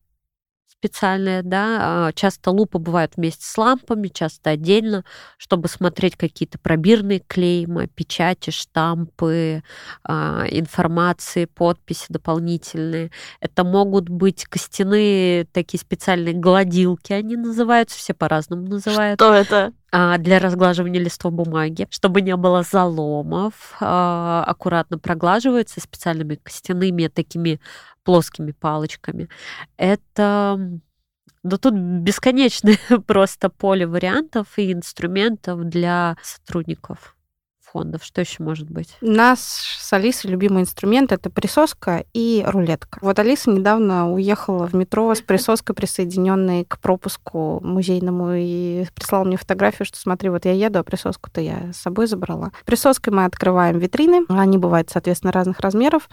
специальная, 0.73 1.43
да, 1.43 2.09
а, 2.09 2.12
часто 2.12 2.51
лупы 2.51 2.79
бывают 2.79 3.12
вместе 3.16 3.45
с 3.45 3.57
лампами, 3.57 4.09
часто 4.09 4.51
отдельно, 4.51 5.05
чтобы 5.39 5.68
смотреть 5.68 6.16
какие-то 6.16 6.59
пробирные 6.59 7.20
клеймы, 7.20 7.87
печати, 7.87 8.51
штампы, 8.51 9.62
а, 10.05 10.45
информации, 10.51 11.45
подписи 11.45 12.07
дополнительные. 12.09 13.11
Это 13.41 13.64
могут 13.64 14.09
быть 14.09 14.45
костяные 14.45 15.45
такие 15.53 15.79
специальные 15.79 16.35
гладилки, 16.35 17.12
они 17.12 17.37
называются, 17.37 17.97
все 17.97 18.14
по-разному 18.14 18.66
называют. 18.66 19.20
Что 19.20 19.33
это? 19.35 19.73
А, 19.95 20.16
для 20.16 20.38
разглаживания 20.38 21.01
листов 21.01 21.34
бумаги, 21.34 21.86
чтобы 21.90 22.22
не 22.22 22.34
было 22.34 22.62
заломов, 22.62 23.76
аккуратно 23.78 24.99
проглаживаются 24.99 25.80
специальными 25.82 26.36
костяными 26.36 27.09
такими 27.09 27.61
плоскими 28.03 28.53
палочками. 28.53 29.28
Это 29.76 30.80
да 31.43 31.59
тут 31.59 31.74
бесконечное 31.74 32.78
просто 33.07 33.51
поле 33.51 33.86
вариантов 33.86 34.47
и 34.57 34.72
инструментов 34.72 35.64
для 35.64 36.16
сотрудников 36.22 37.14
фондов. 37.73 38.05
Что 38.05 38.20
еще 38.20 38.43
может 38.43 38.70
быть? 38.70 38.97
У 39.01 39.07
нас 39.07 39.41
с 39.41 39.93
Алисой 39.93 40.31
любимый 40.31 40.62
инструмент— 40.62 41.12
это 41.12 41.31
присоска 41.31 42.05
и 42.12 42.45
рулетка. 42.47 42.99
Вот 43.01 43.18
Алиса 43.18 43.51
недавно 43.51 44.12
уехала 44.12 44.66
в 44.66 44.75
метро 44.75 45.14
с 45.14 45.20
присоской, 45.20 45.75
присоединенной 45.75 46.64
к 46.64 46.79
пропуску 46.79 47.61
музейному, 47.62 48.33
и 48.35 48.87
прислала 48.95 49.25
мне 49.25 49.37
фотографию, 49.37 49.87
что 49.87 49.99
смотри, 49.99 50.29
вот 50.29 50.45
я 50.45 50.53
еду, 50.53 50.79
а 50.81 50.83
присоску-то 50.83 51.41
я 51.41 51.73
с 51.73 51.79
собой 51.79 52.07
забрала. 52.07 52.53
Присоской 52.64 53.12
мы 53.12 53.25
открываем 53.25 53.79
витрины. 53.79 54.25
Они 54.29 54.59
бывают, 54.59 54.91
соответственно, 54.91 55.33
разных 55.33 55.61
размеров 55.61 56.09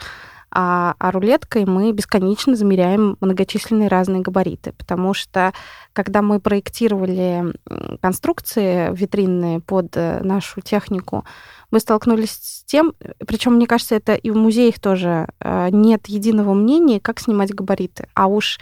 а, 0.52 0.95
а 1.00 1.12
рулеткой 1.12 1.66
мы 1.66 1.91
бесконечно 1.91 2.56
замеряем 2.56 3.18
многочисленные 3.22 3.88
разные 3.88 4.22
габариты, 4.22 4.74
потому 4.74 5.14
что 5.14 5.54
когда 5.93 6.22
мы 6.22 6.39
проектировали 6.39 7.54
конструкции 8.02 8.93
витринные 8.95 9.60
под 9.60 9.95
э, 9.95 10.22
нашу 10.24 10.62
технику, 10.62 11.26
мы 11.72 11.80
столкнулись 11.80 12.32
с 12.32 12.64
тем, 12.66 12.93
причем, 13.28 13.54
мне 13.54 13.68
кажется, 13.68 13.95
это 13.95 14.16
и 14.16 14.32
в 14.32 14.36
музеях 14.36 14.80
тоже 14.80 15.28
э, 15.39 15.70
нет 15.72 16.08
единого 16.08 16.54
мнения, 16.54 17.00
как 17.00 17.20
снимать 17.20 17.54
габариты. 17.54 18.08
А 18.14 18.28
уж 18.28 18.60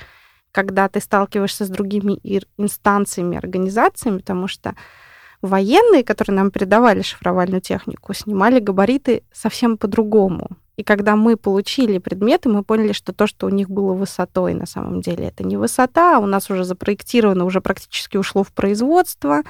когда 0.51 0.89
ты 0.89 0.99
сталкиваешься 0.99 1.65
с 1.65 1.69
другими 1.69 2.19
инстанциями, 2.57 3.37
организациями, 3.37 4.17
потому 4.17 4.47
что 4.47 4.75
военные, 5.41 6.03
которые 6.03 6.35
нам 6.35 6.51
передавали 6.51 7.01
шифровальную 7.01 7.61
технику, 7.61 8.13
снимали 8.13 8.59
габариты 8.59 9.23
совсем 9.31 9.77
по-другому. 9.77 10.49
И 10.77 10.83
когда 10.83 11.15
мы 11.15 11.37
получили 11.37 11.97
предметы, 11.97 12.49
мы 12.49 12.63
поняли, 12.63 12.93
что 12.93 13.11
то, 13.11 13.25
что 13.25 13.47
у 13.47 13.49
них 13.49 13.67
было 13.69 13.93
высотой, 13.93 14.53
на 14.53 14.67
самом 14.67 15.01
деле 15.01 15.25
это 15.25 15.43
не 15.43 15.57
высота, 15.57 16.17
а 16.17 16.19
у 16.19 16.27
нас 16.27 16.51
уже 16.51 16.63
запроектировано, 16.63 17.45
уже 17.45 17.61
практически 17.61 18.17
ушло 18.17 18.43
в 18.43 18.53
производство. 18.53 19.41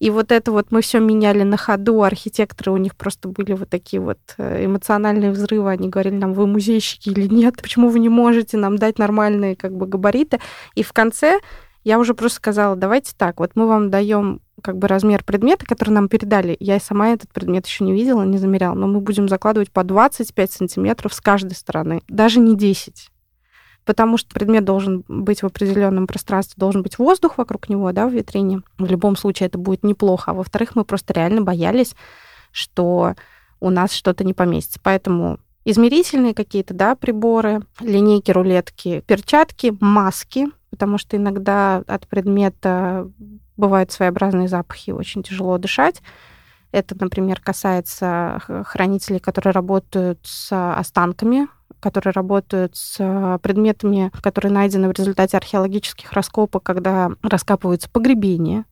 И 0.00 0.10
вот 0.10 0.32
это 0.32 0.52
вот 0.52 0.70
мы 0.70 0.82
все 0.82 0.98
меняли 0.98 1.42
на 1.44 1.56
ходу, 1.56 2.02
архитекторы 2.02 2.72
у 2.72 2.76
них 2.76 2.94
просто 2.94 3.28
были 3.28 3.52
вот 3.52 3.68
такие 3.68 4.00
вот 4.00 4.18
э, 4.38 4.64
эмоциональные 4.64 5.30
взрывы, 5.30 5.70
они 5.70 5.88
говорили 5.88 6.14
нам, 6.14 6.32
вы 6.34 6.46
музейщики 6.46 7.10
или 7.10 7.26
нет, 7.26 7.56
почему 7.60 7.88
вы 7.88 7.98
не 7.98 8.08
можете 8.08 8.56
нам 8.56 8.76
дать 8.76 8.98
нормальные 8.98 9.56
как 9.56 9.74
бы 9.74 9.86
габариты. 9.86 10.40
И 10.74 10.82
в 10.82 10.92
конце 10.92 11.40
я 11.84 11.98
уже 11.98 12.14
просто 12.14 12.36
сказала, 12.36 12.76
давайте 12.76 13.12
так, 13.16 13.40
вот 13.40 13.52
мы 13.54 13.66
вам 13.66 13.90
даем 13.90 14.40
как 14.60 14.78
бы 14.78 14.88
размер 14.88 15.24
предмета, 15.24 15.66
который 15.66 15.90
нам 15.90 16.08
передали. 16.08 16.56
Я 16.60 16.76
и 16.76 16.80
сама 16.80 17.10
этот 17.10 17.32
предмет 17.32 17.66
еще 17.66 17.84
не 17.84 17.92
видела, 17.92 18.22
не 18.22 18.38
замеряла, 18.38 18.74
но 18.74 18.86
мы 18.86 19.00
будем 19.00 19.28
закладывать 19.28 19.70
по 19.70 19.84
25 19.84 20.52
сантиметров 20.52 21.14
с 21.14 21.20
каждой 21.20 21.54
стороны, 21.54 22.02
даже 22.08 22.40
не 22.40 22.56
10 22.56 23.10
потому 23.84 24.18
что 24.18 24.32
предмет 24.32 24.64
должен 24.64 25.04
быть 25.08 25.42
в 25.42 25.46
определенном 25.46 26.06
пространстве, 26.06 26.54
должен 26.56 26.82
быть 26.82 26.98
воздух 26.98 27.38
вокруг 27.38 27.68
него, 27.68 27.90
да, 27.90 28.06
в 28.06 28.12
витрине. 28.12 28.60
В 28.78 28.84
любом 28.84 29.16
случае 29.16 29.48
это 29.48 29.58
будет 29.58 29.82
неплохо. 29.82 30.30
А 30.30 30.34
во-вторых, 30.34 30.76
мы 30.76 30.84
просто 30.84 31.12
реально 31.12 31.42
боялись, 31.42 31.96
что 32.52 33.14
у 33.58 33.70
нас 33.70 33.92
что-то 33.92 34.22
не 34.22 34.32
поместится. 34.32 34.78
Поэтому 34.82 35.40
измерительные 35.64 36.34
какие-то, 36.34 36.74
да, 36.74 36.94
приборы, 36.94 37.62
линейки, 37.80 38.30
рулетки, 38.30 39.02
перчатки, 39.06 39.76
маски, 39.80 40.46
потому 40.70 40.98
что 40.98 41.16
иногда 41.16 41.82
от 41.86 42.06
предмета 42.06 43.10
бывают 43.60 43.92
своеобразные 43.92 44.48
запахи, 44.48 44.90
очень 44.90 45.22
тяжело 45.22 45.56
дышать. 45.58 46.02
Это, 46.72 46.96
например, 46.98 47.40
касается 47.40 48.40
хранителей, 48.66 49.20
которые 49.20 49.52
работают 49.52 50.18
с 50.24 50.50
останками, 50.52 51.48
которые 51.80 52.12
работают 52.12 52.76
с 52.76 53.38
предметами, 53.42 54.10
которые 54.22 54.52
найдены 54.52 54.88
в 54.88 54.92
результате 54.92 55.36
археологических 55.36 56.12
раскопок, 56.12 56.62
когда 56.62 57.10
раскапываются 57.22 57.88
погребения. 57.88 58.64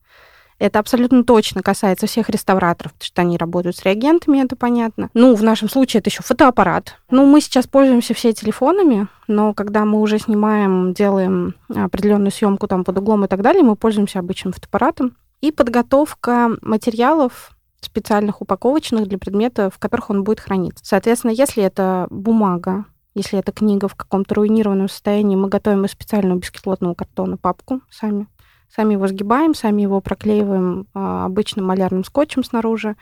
Это 0.59 0.79
абсолютно 0.79 1.23
точно 1.23 1.63
касается 1.63 2.05
всех 2.05 2.29
реставраторов, 2.29 2.93
потому 2.93 3.05
что 3.05 3.21
они 3.21 3.37
работают 3.37 3.77
с 3.77 3.83
реагентами, 3.83 4.43
это 4.43 4.55
понятно. 4.55 5.09
Ну, 5.13 5.33
в 5.33 5.41
нашем 5.41 5.69
случае 5.69 5.99
это 6.01 6.09
еще 6.09 6.21
фотоаппарат. 6.21 6.97
Ну, 7.09 7.25
мы 7.25 7.39
сейчас 7.41 7.65
пользуемся 7.65 8.13
все 8.13 8.33
телефонами, 8.33 9.07
но 9.27 9.53
когда 9.53 9.85
мы 9.85 10.01
уже 10.01 10.19
снимаем, 10.19 10.93
делаем 10.93 11.55
определенную 11.73 12.31
съемку 12.31 12.67
там 12.67 12.83
под 12.83 12.97
углом 12.97 13.25
и 13.25 13.27
так 13.27 13.41
далее, 13.41 13.63
мы 13.63 13.75
пользуемся 13.75 14.19
обычным 14.19 14.53
фотоаппаратом. 14.53 15.15
И 15.39 15.51
подготовка 15.53 16.49
материалов 16.61 17.51
специальных 17.79 18.41
упаковочных 18.41 19.07
для 19.07 19.17
предмета, 19.17 19.69
в 19.69 19.79
которых 19.79 20.09
он 20.09 20.25
будет 20.25 20.41
храниться. 20.41 20.83
Соответственно, 20.85 21.31
если 21.31 21.63
это 21.63 22.07
бумага, 22.09 22.83
если 23.15 23.39
это 23.39 23.53
книга 23.53 23.87
в 23.87 23.95
каком-то 23.95 24.35
руинированном 24.35 24.89
состоянии, 24.89 25.37
мы 25.37 25.47
готовим 25.47 25.85
из 25.85 25.91
специального 25.91 26.39
бескислотного 26.39 26.93
картона 26.93 27.37
папку 27.37 27.81
сами. 27.89 28.27
Сами 28.73 28.93
его 28.93 29.07
сгибаем, 29.07 29.55
сами 29.55 29.81
его 29.81 29.99
проклеиваем 29.99 30.87
а, 30.93 31.25
обычным 31.25 31.65
малярным 31.65 32.03
скотчем 32.03 32.43
снаружи, 32.43 32.95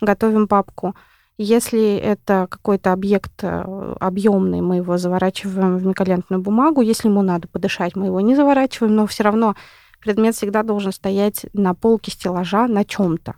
готовим 0.00 0.46
папку. 0.46 0.94
Если 1.42 1.96
это 1.96 2.46
какой-то 2.50 2.92
объект 2.92 3.32
э, 3.42 3.94
объемный, 3.98 4.60
мы 4.60 4.76
его 4.76 4.98
заворачиваем 4.98 5.78
в 5.78 5.86
миколентную 5.86 6.42
бумагу. 6.42 6.82
Если 6.82 7.08
ему 7.08 7.22
надо 7.22 7.48
подышать, 7.48 7.96
мы 7.96 8.06
его 8.06 8.20
не 8.20 8.36
заворачиваем, 8.36 8.94
но 8.94 9.06
все 9.06 9.22
равно 9.22 9.56
предмет 10.00 10.34
всегда 10.34 10.62
должен 10.62 10.92
стоять 10.92 11.46
на 11.54 11.72
полке 11.72 12.10
стеллажа 12.10 12.66
на 12.66 12.84
чем-то. 12.84 13.36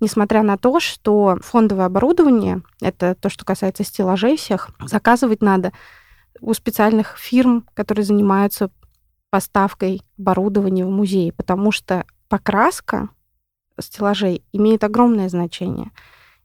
Несмотря 0.00 0.42
на 0.42 0.56
то, 0.56 0.80
что 0.80 1.36
фондовое 1.42 1.84
оборудование, 1.84 2.62
это 2.80 3.14
то, 3.14 3.28
что 3.28 3.44
касается 3.44 3.84
стеллажей 3.84 4.38
всех, 4.38 4.70
заказывать 4.86 5.42
надо 5.42 5.72
у 6.40 6.54
специальных 6.54 7.18
фирм, 7.18 7.66
которые 7.74 8.06
занимаются 8.06 8.70
поставкой 9.30 10.02
оборудования 10.18 10.84
в 10.84 10.90
музей, 10.90 11.32
потому 11.32 11.72
что 11.72 12.04
покраска 12.28 13.08
стеллажей 13.78 14.42
имеет 14.52 14.84
огромное 14.84 15.28
значение. 15.28 15.90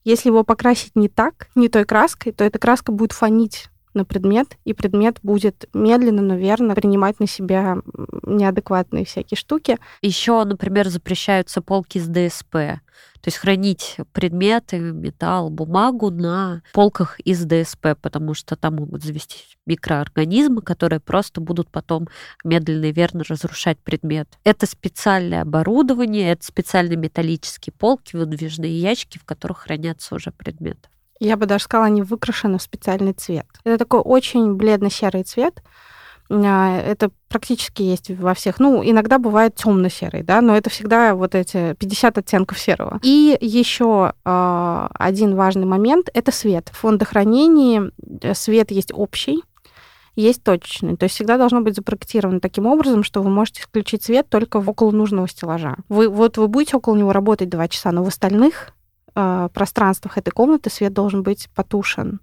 Если 0.04 0.30
его 0.30 0.44
покрасить 0.44 0.96
не 0.96 1.10
так, 1.10 1.50
не 1.56 1.68
той 1.68 1.84
краской, 1.84 2.32
то 2.32 2.44
эта 2.44 2.60
краска 2.60 2.92
будет 2.92 3.12
фонить 3.12 3.70
на 3.96 4.06
предмет, 4.06 4.58
и 4.64 4.74
предмет 4.74 5.20
будет 5.24 5.68
медленно, 5.74 6.22
но 6.22 6.36
верно 6.36 6.76
принимать 6.76 7.20
на 7.20 7.28
себя 7.28 7.78
неадекватные 8.24 9.06
всякие 9.06 9.38
штуки. 9.38 9.78
Еще, 10.02 10.44
например, 10.44 10.90
запрещаются 10.90 11.62
полки 11.62 12.00
с 12.00 12.08
ДСП. 12.08 12.82
То 13.26 13.30
есть 13.30 13.38
хранить 13.38 13.98
предметы, 14.14 14.78
металл, 14.78 15.50
бумагу 15.50 16.12
на 16.12 16.62
полках 16.74 17.20
из 17.22 17.44
ДСП, 17.44 17.98
потому 18.00 18.36
что 18.36 18.56
там 18.56 18.76
могут 18.76 19.04
завестись 19.04 19.58
микроорганизмы, 19.66 20.62
которые 20.62 21.00
просто 21.00 21.42
будут 21.42 21.72
потом 21.72 22.08
медленно 22.44 22.86
и 22.86 22.92
верно 22.92 23.24
разрушать 23.28 23.80
предмет. 23.80 24.30
Это 24.44 24.68
специальное 24.68 25.42
оборудование, 25.42 26.34
это 26.34 26.46
специальные 26.46 26.98
металлические 26.98 27.74
полки, 27.74 28.16
выдвижные 28.16 28.80
ящики, 28.80 29.18
в 29.18 29.26
которых 29.26 29.62
хранятся 29.62 30.14
уже 30.14 30.32
предметы. 30.32 30.88
Я 31.20 31.38
бы 31.38 31.46
даже 31.46 31.64
сказала, 31.64 31.88
они 31.88 32.02
выкрашены 32.02 32.58
в 32.58 32.62
специальный 32.62 33.14
цвет. 33.14 33.46
Это 33.64 33.78
такой 33.78 34.02
очень 34.02 34.56
бледно-серый 34.56 35.24
цвет, 35.24 35.62
а, 36.30 36.78
это 36.78 37.12
практически 37.30 37.84
есть 37.84 38.10
во 38.10 38.34
всех. 38.34 38.60
Ну, 38.60 38.82
иногда 38.84 39.20
бывает 39.20 39.56
темно-серый, 39.56 40.24
да, 40.24 40.42
но 40.42 40.56
это 40.58 40.70
всегда 40.70 41.16
вот 41.16 41.36
эти 41.36 41.74
50 41.76 42.18
оттенков 42.18 42.60
серого. 42.60 43.00
И 43.04 43.38
еще 43.42 44.14
э, 44.24 44.88
один 44.94 45.36
важный 45.36 45.66
момент 45.66 46.10
это 46.14 46.32
свет. 46.32 46.70
В 46.74 46.78
фондохранении 46.78 47.92
э, 48.22 48.34
свет 48.34 48.72
есть 48.72 48.92
общий, 48.94 49.44
есть 50.16 50.44
точечный. 50.44 50.98
То 50.98 51.04
есть 51.04 51.16
всегда 51.16 51.38
должно 51.38 51.62
быть 51.62 51.76
запроектировано 51.76 52.40
таким 52.40 52.66
образом, 52.66 53.04
что 53.04 53.22
вы 53.22 53.30
можете 53.30 53.62
включить 53.62 54.04
свет 54.04 54.28
только 54.30 54.58
около 54.58 54.92
нужного 54.92 55.28
стеллажа. 55.28 55.76
Вы, 55.90 56.08
вот 56.08 56.38
вы 56.38 56.48
будете 56.48 56.78
около 56.78 56.96
него 56.96 57.12
работать 57.12 57.50
два 57.50 57.68
часа, 57.68 57.92
но 57.92 58.04
в 58.04 58.08
остальных 58.08 58.75
э, 59.16 59.50
пространствах 59.54 60.18
этой 60.18 60.32
комнаты 60.32 60.70
свет 60.70 60.94
должен 60.94 61.24
быть 61.24 61.50
потушен. 61.56 62.20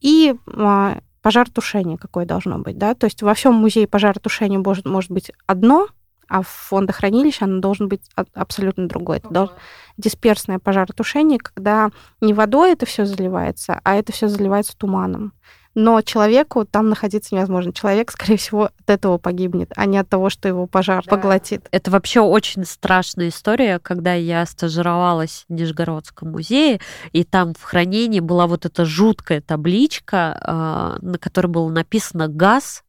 И 0.00 0.34
э, 0.46 1.00
пожаротушение 1.22 1.98
какое 1.98 2.24
должно 2.24 2.58
быть, 2.58 2.78
да, 2.78 2.94
то 2.94 3.06
есть 3.06 3.22
во 3.22 3.34
всем 3.34 3.54
музее 3.54 3.86
пожаротушения 3.86 4.58
может, 4.58 4.86
может 4.86 5.10
быть 5.10 5.32
одно, 5.46 5.88
а 6.28 6.42
в 6.42 6.48
фондохранилище 6.48 7.46
оно 7.46 7.60
должен 7.60 7.88
быть 7.88 8.02
абсолютно 8.34 8.86
другое. 8.86 9.18
Это 9.18 9.28
должно... 9.30 9.56
дисперсное 9.96 10.58
пожаротушение, 10.58 11.38
когда 11.38 11.90
не 12.20 12.34
водой 12.34 12.72
это 12.72 12.86
все 12.86 13.06
заливается, 13.06 13.80
а 13.82 13.94
это 13.94 14.12
все 14.12 14.28
заливается 14.28 14.76
туманом 14.76 15.32
но 15.74 16.00
человеку 16.02 16.64
там 16.64 16.88
находиться 16.88 17.34
невозможно. 17.34 17.72
Человек, 17.72 18.10
скорее 18.10 18.36
всего, 18.36 18.64
от 18.66 18.90
этого 18.90 19.18
погибнет, 19.18 19.72
а 19.76 19.86
не 19.86 19.98
от 19.98 20.08
того, 20.08 20.30
что 20.30 20.48
его 20.48 20.66
пожар 20.66 21.04
да. 21.04 21.10
поглотит. 21.10 21.66
Это 21.70 21.90
вообще 21.90 22.20
очень 22.20 22.64
страшная 22.64 23.28
история, 23.28 23.78
когда 23.78 24.14
я 24.14 24.44
стажировалась 24.46 25.44
в 25.48 25.52
Нижегородском 25.52 26.32
музее, 26.32 26.80
и 27.12 27.24
там 27.24 27.54
в 27.54 27.62
хранении 27.62 28.20
была 28.20 28.46
вот 28.46 28.66
эта 28.66 28.84
жуткая 28.84 29.40
табличка, 29.40 30.38
а, 30.40 30.98
на 31.00 31.18
которой 31.18 31.48
было 31.48 31.70
написано 31.70 32.28
«газ 32.28 32.82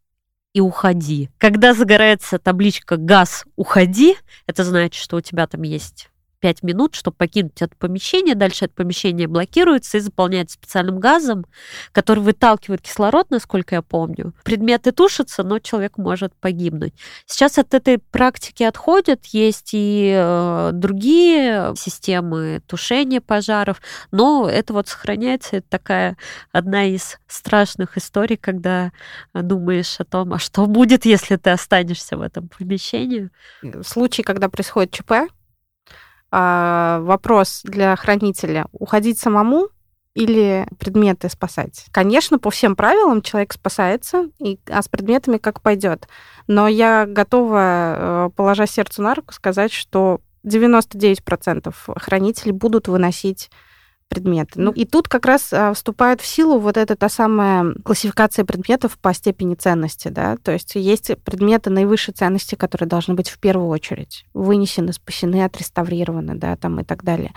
и 0.54 0.62
уходи». 0.62 1.30
Когда 1.38 1.74
загорается 1.74 2.40
табличка 2.40 2.98
«газ, 2.98 3.46
уходи», 3.56 4.16
это 4.48 4.64
значит, 4.64 5.02
что 5.02 5.18
у 5.18 5.22
тебя 5.22 5.48
там 5.48 5.62
есть 5.62 6.09
5 6.40 6.64
минут, 6.64 6.96
чтобы 6.96 7.16
покинуть 7.16 7.62
это 7.62 7.76
помещение. 7.78 8.36
Дальше 8.36 8.66
это 8.66 8.74
помещение 8.74 9.28
блокируется 9.28 9.98
и 9.98 10.02
заполняется 10.02 10.56
специальным 10.56 11.00
газом, 11.00 11.46
который 11.92 12.20
выталкивает 12.20 12.82
кислород, 12.82 13.30
насколько 13.30 13.76
я 13.76 13.82
помню. 13.82 14.34
Предметы 14.44 14.92
тушатся, 14.92 15.44
но 15.44 15.60
человек 15.60 15.98
может 15.98 16.34
погибнуть. 16.36 16.94
Сейчас 17.26 17.58
от 17.58 17.74
этой 17.74 18.00
практики 18.00 18.64
отходят. 18.64 19.26
Есть 19.26 19.70
и 19.74 20.14
э, 20.16 20.72
другие 20.74 21.74
системы 21.76 22.62
тушения 22.68 23.22
пожаров, 23.22 23.82
но 24.12 24.50
это 24.50 24.74
вот 24.74 24.88
сохраняется. 24.88 25.58
Это 25.58 25.68
такая 25.70 26.18
одна 26.52 26.86
из 26.86 27.18
страшных 27.28 27.98
историй, 27.98 28.38
когда 28.38 28.92
думаешь 29.34 30.00
о 30.00 30.06
том, 30.06 30.34
а 30.34 30.40
что 30.40 30.66
будет, 30.66 31.06
если 31.06 31.36
ты 31.36 31.52
останешься 31.52 32.18
в 32.18 32.22
этом 32.22 32.50
помещении. 32.50 33.30
В 33.62 33.84
случае, 33.84 34.24
когда 34.24 34.50
происходит 34.50 34.92
ЧП, 34.92 35.30
а, 36.32 37.00
вопрос 37.02 37.62
для 37.64 37.96
хранителя, 37.96 38.68
уходить 38.72 39.20
самому 39.20 39.70
или 40.16 40.68
предметы 40.80 41.30
спасать. 41.30 41.86
Конечно, 41.92 42.40
по 42.40 42.50
всем 42.50 42.76
правилам 42.76 43.22
человек 43.22 43.54
спасается, 43.54 44.30
и, 44.40 44.60
а 44.70 44.82
с 44.82 44.88
предметами 44.88 45.38
как 45.38 45.62
пойдет. 45.62 46.08
Но 46.48 46.68
я 46.68 47.06
готова, 47.06 48.28
э, 48.28 48.30
положа 48.36 48.66
сердцу 48.66 49.02
на 49.02 49.16
руку, 49.16 49.34
сказать, 49.34 49.72
что 49.72 50.20
99% 50.44 51.74
хранителей 51.98 52.52
будут 52.52 52.88
выносить 52.88 53.50
предметы. 54.10 54.60
Ну 54.60 54.72
и 54.72 54.86
тут 54.86 55.08
как 55.08 55.26
раз 55.26 55.54
а, 55.54 55.74
вступает 55.74 56.20
в 56.20 56.26
силу 56.26 56.60
вот 56.60 56.76
эта 56.76 56.96
та 56.96 57.08
самая 57.08 57.74
классификация 57.84 58.44
предметов 58.44 58.98
по 58.98 59.14
степени 59.14 59.56
ценности, 59.56 60.10
да, 60.10 60.36
то 60.38 60.52
есть 60.52 60.76
есть 60.76 61.16
предметы 61.24 61.70
наивысшей 61.70 62.14
ценности, 62.14 62.56
которые 62.56 62.90
должны 62.90 63.14
быть 63.14 63.30
в 63.30 63.40
первую 63.40 63.70
очередь 63.70 64.26
вынесены, 64.34 64.92
спасены, 64.92 65.44
отреставрированы, 65.46 66.36
да, 66.36 66.56
там 66.58 66.80
и 66.80 66.84
так 66.84 67.04
далее. 67.04 67.34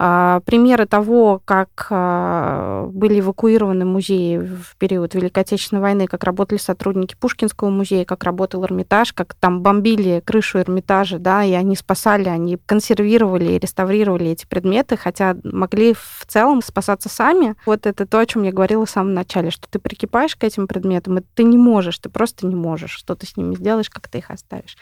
А, 0.00 0.40
примеры 0.40 0.86
того, 0.86 1.42
как 1.44 1.88
а, 1.90 2.86
были 2.86 3.18
эвакуированы 3.18 3.84
музеи 3.84 4.38
в 4.38 4.76
период 4.78 5.14
Великой 5.14 5.40
Отечественной 5.40 5.82
войны, 5.82 6.06
как 6.06 6.22
работали 6.22 6.58
сотрудники 6.58 7.16
Пушкинского 7.18 7.70
музея, 7.70 8.04
как 8.04 8.22
работал 8.22 8.64
Эрмитаж, 8.64 9.12
как 9.12 9.34
там 9.34 9.60
бомбили 9.60 10.22
крышу 10.24 10.60
Эрмитажа, 10.60 11.18
да, 11.18 11.42
и 11.42 11.52
они 11.52 11.74
спасали, 11.74 12.28
они 12.28 12.58
консервировали 12.64 13.52
и 13.52 13.58
реставрировали 13.58 14.30
эти 14.30 14.46
предметы, 14.46 14.96
хотя 14.96 15.36
могли 15.42 15.94
в 15.94 16.24
целом 16.28 16.62
спасаться 16.62 17.08
сами. 17.08 17.56
Вот 17.66 17.86
это 17.86 18.06
то, 18.06 18.20
о 18.20 18.26
чем 18.26 18.44
я 18.44 18.52
говорила 18.52 18.86
в 18.86 18.90
самом 18.90 19.14
начале, 19.14 19.50
что 19.50 19.68
ты 19.68 19.80
прикипаешь 19.80 20.36
к 20.36 20.44
этим 20.44 20.68
предметам, 20.68 21.18
и 21.18 21.22
ты 21.34 21.42
не 21.42 21.58
можешь, 21.58 21.98
ты 21.98 22.08
просто 22.08 22.46
не 22.46 22.54
можешь, 22.54 22.92
что 22.92 23.16
ты 23.16 23.26
с 23.26 23.36
ними 23.36 23.56
сделаешь, 23.56 23.90
как 23.90 24.06
ты 24.08 24.18
их 24.18 24.30
оставишь. 24.30 24.76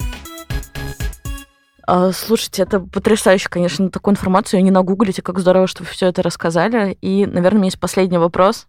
А, 1.87 2.11
слушайте, 2.13 2.63
это 2.63 2.81
потрясающе, 2.81 3.49
конечно, 3.49 3.91
такую 3.91 4.13
информацию 4.13 4.63
не 4.63 4.73
нагуглите, 4.73 5.23
как 5.23 5.39
здорово, 5.39 5.69
что 5.69 5.85
вы 5.85 5.89
все 5.89 6.07
это 6.07 6.23
рассказали. 6.23 6.99
И, 7.01 7.27
наверное, 7.27 7.59
у 7.59 7.61
меня 7.61 7.67
есть 7.67 7.81
последний 7.81 8.19
вопрос. 8.19 8.67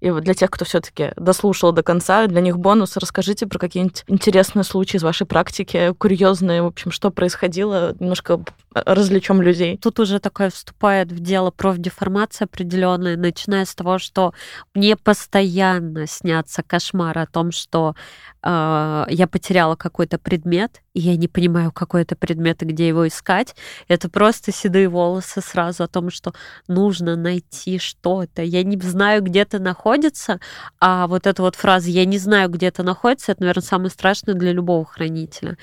И 0.00 0.10
для 0.10 0.34
тех, 0.34 0.50
кто 0.50 0.64
все-таки 0.64 1.12
дослушал 1.16 1.70
до 1.70 1.84
конца, 1.84 2.26
для 2.26 2.40
них 2.40 2.58
бонус. 2.58 2.96
Расскажите 2.96 3.46
про 3.46 3.60
какие-нибудь 3.60 4.04
интересные 4.08 4.64
случаи 4.64 4.96
из 4.96 5.04
вашей 5.04 5.26
практики, 5.26 5.92
курьезные, 5.96 6.62
в 6.62 6.66
общем, 6.66 6.90
что 6.90 7.10
происходило, 7.10 7.94
немножко 8.00 8.42
развлечем 8.74 9.40
людей. 9.40 9.78
Тут 9.78 10.00
уже 10.00 10.18
такое 10.18 10.50
вступает 10.50 11.12
в 11.12 11.20
дело 11.20 11.50
профдеформация 11.50 12.46
определенная, 12.46 13.16
начиная 13.16 13.64
с 13.64 13.74
того, 13.74 13.98
что 13.98 14.34
мне 14.74 14.96
постоянно 14.96 16.06
снятся 16.06 16.62
кошмары 16.62 17.22
о 17.22 17.26
том, 17.26 17.52
что 17.52 17.94
э, 18.42 19.04
я 19.08 19.26
потеряла 19.26 19.76
какой-то 19.76 20.18
предмет, 20.18 20.82
я 20.98 21.16
не 21.16 21.28
понимаю, 21.28 21.72
какой 21.72 22.02
это 22.02 22.16
предмет 22.16 22.62
и 22.62 22.66
где 22.66 22.88
его 22.88 23.06
искать. 23.06 23.54
Это 23.88 24.08
просто 24.08 24.52
седые 24.52 24.88
волосы 24.88 25.40
сразу 25.40 25.84
о 25.84 25.88
том, 25.88 26.10
что 26.10 26.32
нужно 26.66 27.16
найти 27.16 27.78
что-то. 27.78 28.42
Я 28.42 28.62
не 28.64 28.76
знаю, 28.78 29.22
где 29.22 29.40
это 29.40 29.58
находится, 29.58 30.40
а 30.80 31.06
вот 31.06 31.26
эта 31.26 31.42
вот 31.42 31.56
фраза 31.56 31.90
«я 31.90 32.04
не 32.04 32.18
знаю, 32.18 32.48
где 32.48 32.66
это 32.66 32.82
находится», 32.82 33.32
это, 33.32 33.42
наверное, 33.42 33.62
самое 33.62 33.90
страшное 33.90 34.34
для 34.34 34.52
любого 34.52 34.84
хранителя. 34.84 35.56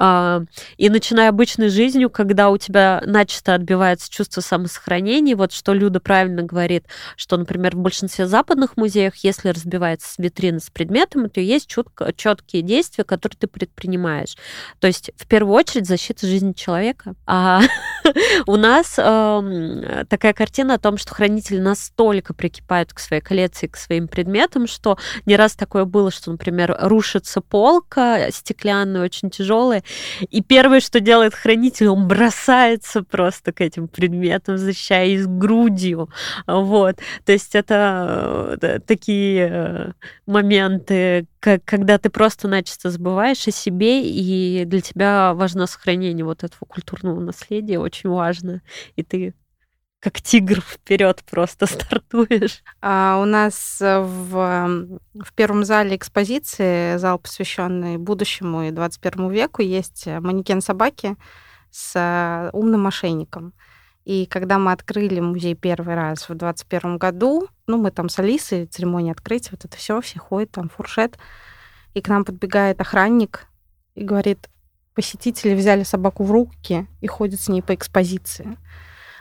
А, 0.00 0.42
и 0.76 0.88
начиная 0.88 1.28
обычной 1.30 1.68
жизнью, 1.68 2.08
когда 2.08 2.50
у 2.50 2.56
тебя 2.56 3.02
начисто 3.04 3.54
отбивается 3.54 4.08
чувство 4.08 4.40
самосохранения, 4.40 5.34
вот 5.34 5.52
что 5.52 5.72
Люда 5.72 5.98
правильно 5.98 6.42
говорит, 6.42 6.86
что, 7.16 7.36
например, 7.36 7.74
в 7.74 7.80
большинстве 7.80 8.28
западных 8.28 8.76
музеях, 8.76 9.16
если 9.16 9.48
разбивается 9.48 10.22
витрина 10.22 10.60
с 10.60 10.70
предметом, 10.70 11.28
то 11.28 11.40
есть 11.40 11.66
четко, 11.66 12.12
четкие 12.16 12.62
действия, 12.62 13.02
которые 13.02 13.36
ты 13.38 13.48
предпринимаешь. 13.48 14.36
То 14.78 14.86
есть, 14.86 15.10
в 15.16 15.26
первую 15.26 15.56
очередь, 15.56 15.88
защита 15.88 16.26
жизни 16.28 16.52
человека. 16.52 17.14
А 17.26 17.62
у 18.46 18.54
нас 18.54 18.94
э, 18.98 20.04
такая 20.08 20.32
картина 20.32 20.74
о 20.74 20.78
том, 20.78 20.96
что 20.96 21.12
хранители 21.12 21.58
настолько 21.58 22.34
прикипают 22.34 22.92
к 22.92 23.00
своей 23.00 23.22
коллекции, 23.22 23.66
к 23.66 23.76
своим 23.76 24.06
предметам, 24.06 24.68
что 24.68 24.96
не 25.26 25.34
раз 25.34 25.56
такое 25.56 25.84
было, 25.84 26.12
что, 26.12 26.30
например, 26.30 26.76
рушится 26.82 27.40
полка 27.40 28.30
стеклянная, 28.30 29.02
очень 29.02 29.30
тяжелая, 29.30 29.82
и 30.30 30.42
первое, 30.42 30.80
что 30.80 31.00
делает 31.00 31.34
хранитель, 31.34 31.88
он 31.88 32.08
бросается 32.08 33.02
просто 33.02 33.52
к 33.52 33.60
этим 33.60 33.88
предметам, 33.88 34.58
защищая 34.58 35.06
их 35.06 35.28
грудью. 35.28 36.10
Вот. 36.46 36.96
То 37.24 37.32
есть 37.32 37.54
это 37.54 38.58
э, 38.60 38.78
такие 38.86 39.48
э, 39.50 39.92
моменты, 40.26 41.26
когда 41.40 41.98
ты 41.98 42.10
просто 42.10 42.48
начисто 42.48 42.90
забываешь 42.90 43.46
о 43.46 43.50
себе, 43.50 44.02
и 44.02 44.64
для 44.64 44.80
тебя 44.80 45.34
важно 45.34 45.66
сохранение 45.66 46.24
вот 46.24 46.44
этого 46.44 46.64
культурного 46.66 47.20
наследия, 47.20 47.78
очень 47.78 48.10
важно. 48.10 48.62
И 48.96 49.02
ты 49.02 49.34
как 50.00 50.20
тигр 50.20 50.60
вперед 50.60 51.22
просто 51.28 51.66
стартуешь. 51.66 52.62
А 52.80 53.18
у 53.20 53.24
нас 53.24 53.78
э, 53.80 54.00
в, 54.00 54.98
в 55.14 55.32
первом 55.34 55.64
зале 55.64 55.96
экспозиции, 55.96 56.96
зал, 56.98 57.18
посвященный 57.18 57.96
будущему 57.96 58.64
и 58.64 58.70
21 58.70 59.30
веку, 59.30 59.62
есть 59.62 60.06
манекен 60.06 60.60
собаки 60.60 61.16
с 61.70 61.92
э, 61.96 62.50
умным 62.52 62.82
мошенником. 62.82 63.52
И 64.04 64.24
когда 64.24 64.58
мы 64.58 64.72
открыли 64.72 65.20
музей 65.20 65.54
первый 65.54 65.94
раз 65.94 66.28
в 66.28 66.34
21 66.34 66.96
году, 66.96 67.48
ну, 67.66 67.76
мы 67.76 67.90
там 67.90 68.08
с 68.08 68.18
Алисой, 68.18 68.66
церемония 68.66 69.12
открытия, 69.12 69.50
вот 69.52 69.64
это 69.64 69.76
все, 69.76 70.00
все 70.00 70.18
ходят, 70.18 70.52
там 70.52 70.70
фуршет, 70.70 71.18
и 71.92 72.00
к 72.00 72.08
нам 72.08 72.24
подбегает 72.24 72.80
охранник 72.80 73.46
и 73.94 74.04
говорит, 74.04 74.48
посетители 74.94 75.54
взяли 75.54 75.82
собаку 75.82 76.24
в 76.24 76.30
руки 76.30 76.86
и 77.00 77.06
ходят 77.06 77.40
с 77.40 77.48
ней 77.48 77.60
по 77.60 77.74
экспозиции 77.74 78.56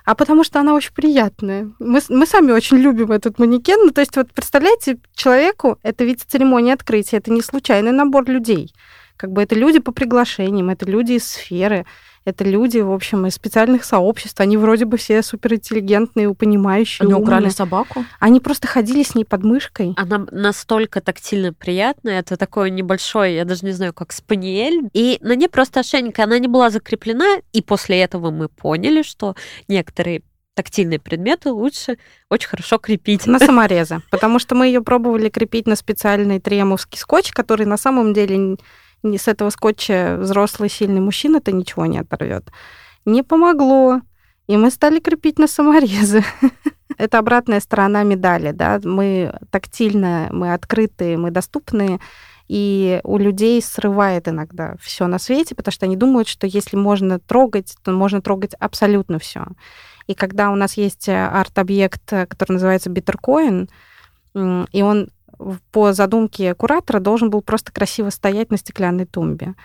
а 0.08 0.16
потому 0.16 0.45
что 0.45 0.62
она 0.62 0.74
очень 0.74 0.93
приятная. 0.93 1.70
Мы, 1.80 1.99
мы 2.08 2.26
сами 2.26 2.53
очень 2.53 2.78
любим 2.78 3.12
этот 3.12 3.39
манекен. 3.39 3.78
Ну, 3.88 3.91
то 3.91 3.99
есть, 3.99 4.16
вот 4.16 4.32
представляете, 4.32 4.99
человеку 5.14 5.80
это 5.84 6.05
ведь 6.05 6.22
церемония 6.22 6.76
открытия, 6.76 7.18
это 7.18 7.30
не 7.30 7.41
случайный 7.41 7.91
набор 7.91 8.30
людей. 8.30 8.74
Как 9.18 9.34
бы 9.34 9.43
это 9.43 9.53
люди 9.55 9.80
по 9.80 9.91
приглашениям, 9.91 10.70
это 10.70 10.86
люди 10.86 11.14
из 11.14 11.28
сферы, 11.28 11.86
это 12.28 12.43
люди, 12.43 12.80
в 12.80 12.91
общем, 12.91 13.25
из 13.25 13.36
специальных 13.36 13.86
сообществ. 13.86 14.41
Они 14.41 14.57
вроде 14.57 14.84
бы 14.84 14.97
все 14.97 15.23
суперинтеллигентные, 15.23 16.34
понимающие. 16.34 17.05
Они 17.05 17.13
умные. 17.13 17.23
украли 17.23 17.49
собаку? 17.49 18.03
Они 18.19 18.41
просто 18.41 18.67
ходили 18.67 19.01
с 19.01 19.15
ней 19.15 19.23
под 19.23 19.45
мышкой. 19.45 19.93
Она 19.95 20.28
настолько 20.32 20.99
тактильно 20.99 21.53
приятная. 21.53 22.19
Это 22.19 22.36
такой 22.36 22.69
небольшой, 22.69 23.36
я 23.36 23.45
даже 23.45 23.65
не 23.65 23.71
знаю, 23.71 23.93
как 23.93 24.11
спаниель. 24.11 24.89
И 24.91 25.19
на 25.21 25.36
ней 25.36 25.47
просто 25.47 25.80
ошейник. 25.80 26.19
Она 26.19 26.38
не 26.38 26.49
была 26.49 26.69
закреплена. 26.69 27.38
И 27.53 27.61
после 27.61 28.01
этого 28.01 28.30
мы 28.30 28.49
поняли, 28.49 29.03
что 29.03 29.38
некоторые 29.69 30.21
тактильные 30.53 30.99
предметы 30.99 31.51
лучше 31.51 31.97
очень 32.30 32.49
хорошо 32.49 32.78
крепить. 32.78 33.25
На 33.25 33.39
саморезы. 33.39 34.01
Потому 34.09 34.38
что 34.38 34.53
мы 34.53 34.67
ее 34.67 34.82
пробовали 34.82 35.30
крепить 35.30 35.65
на 35.65 35.78
специальный 35.78 36.41
триемовский 36.41 36.99
скотч, 36.99 37.32
который 37.32 37.65
на 37.65 37.78
самом 37.78 38.13
деле 38.13 38.57
с 39.03 39.27
этого 39.27 39.49
скотча 39.49 40.17
взрослый 40.19 40.69
сильный 40.69 41.01
мужчина-то 41.01 41.51
ничего 41.51 41.85
не 41.85 41.99
оторвет. 41.99 42.51
Не 43.05 43.23
помогло. 43.23 44.01
И 44.47 44.57
мы 44.57 44.71
стали 44.71 44.99
крепить 44.99 45.39
на 45.39 45.47
саморезы. 45.47 46.23
Это 46.97 47.19
обратная 47.19 47.59
сторона 47.59 48.03
медали, 48.03 48.51
да. 48.51 48.79
Мы 48.83 49.33
тактильно, 49.51 50.29
мы 50.31 50.53
открытые, 50.53 51.17
мы 51.17 51.31
доступные, 51.31 51.99
и 52.47 53.01
у 53.03 53.17
людей 53.17 53.61
срывает 53.61 54.27
иногда 54.27 54.75
все 54.79 55.07
на 55.07 55.19
свете, 55.19 55.53
потому 55.53 55.73
что 55.73 55.85
они 55.85 55.97
думают, 55.97 56.27
что 56.27 56.47
если 56.47 56.77
можно 56.77 57.19
трогать, 57.19 57.75
то 57.83 57.91
можно 57.91 58.21
трогать 58.21 58.53
абсолютно 58.55 59.19
все. 59.19 59.45
И 60.07 60.13
когда 60.13 60.49
у 60.51 60.55
нас 60.55 60.77
есть 60.77 61.09
арт-объект, 61.09 62.01
который 62.05 62.53
называется 62.53 62.89
Bittercoin, 62.89 63.69
и 64.33 64.81
он 64.81 65.09
по 65.71 65.93
задумке 65.93 66.53
куратора 66.55 66.99
должен 66.99 67.29
был 67.29 67.41
просто 67.41 67.71
красиво 67.71 68.09
стоять 68.09 68.51
на 68.51 68.57
стеклянной 68.57 69.05
тумбе. 69.05 69.55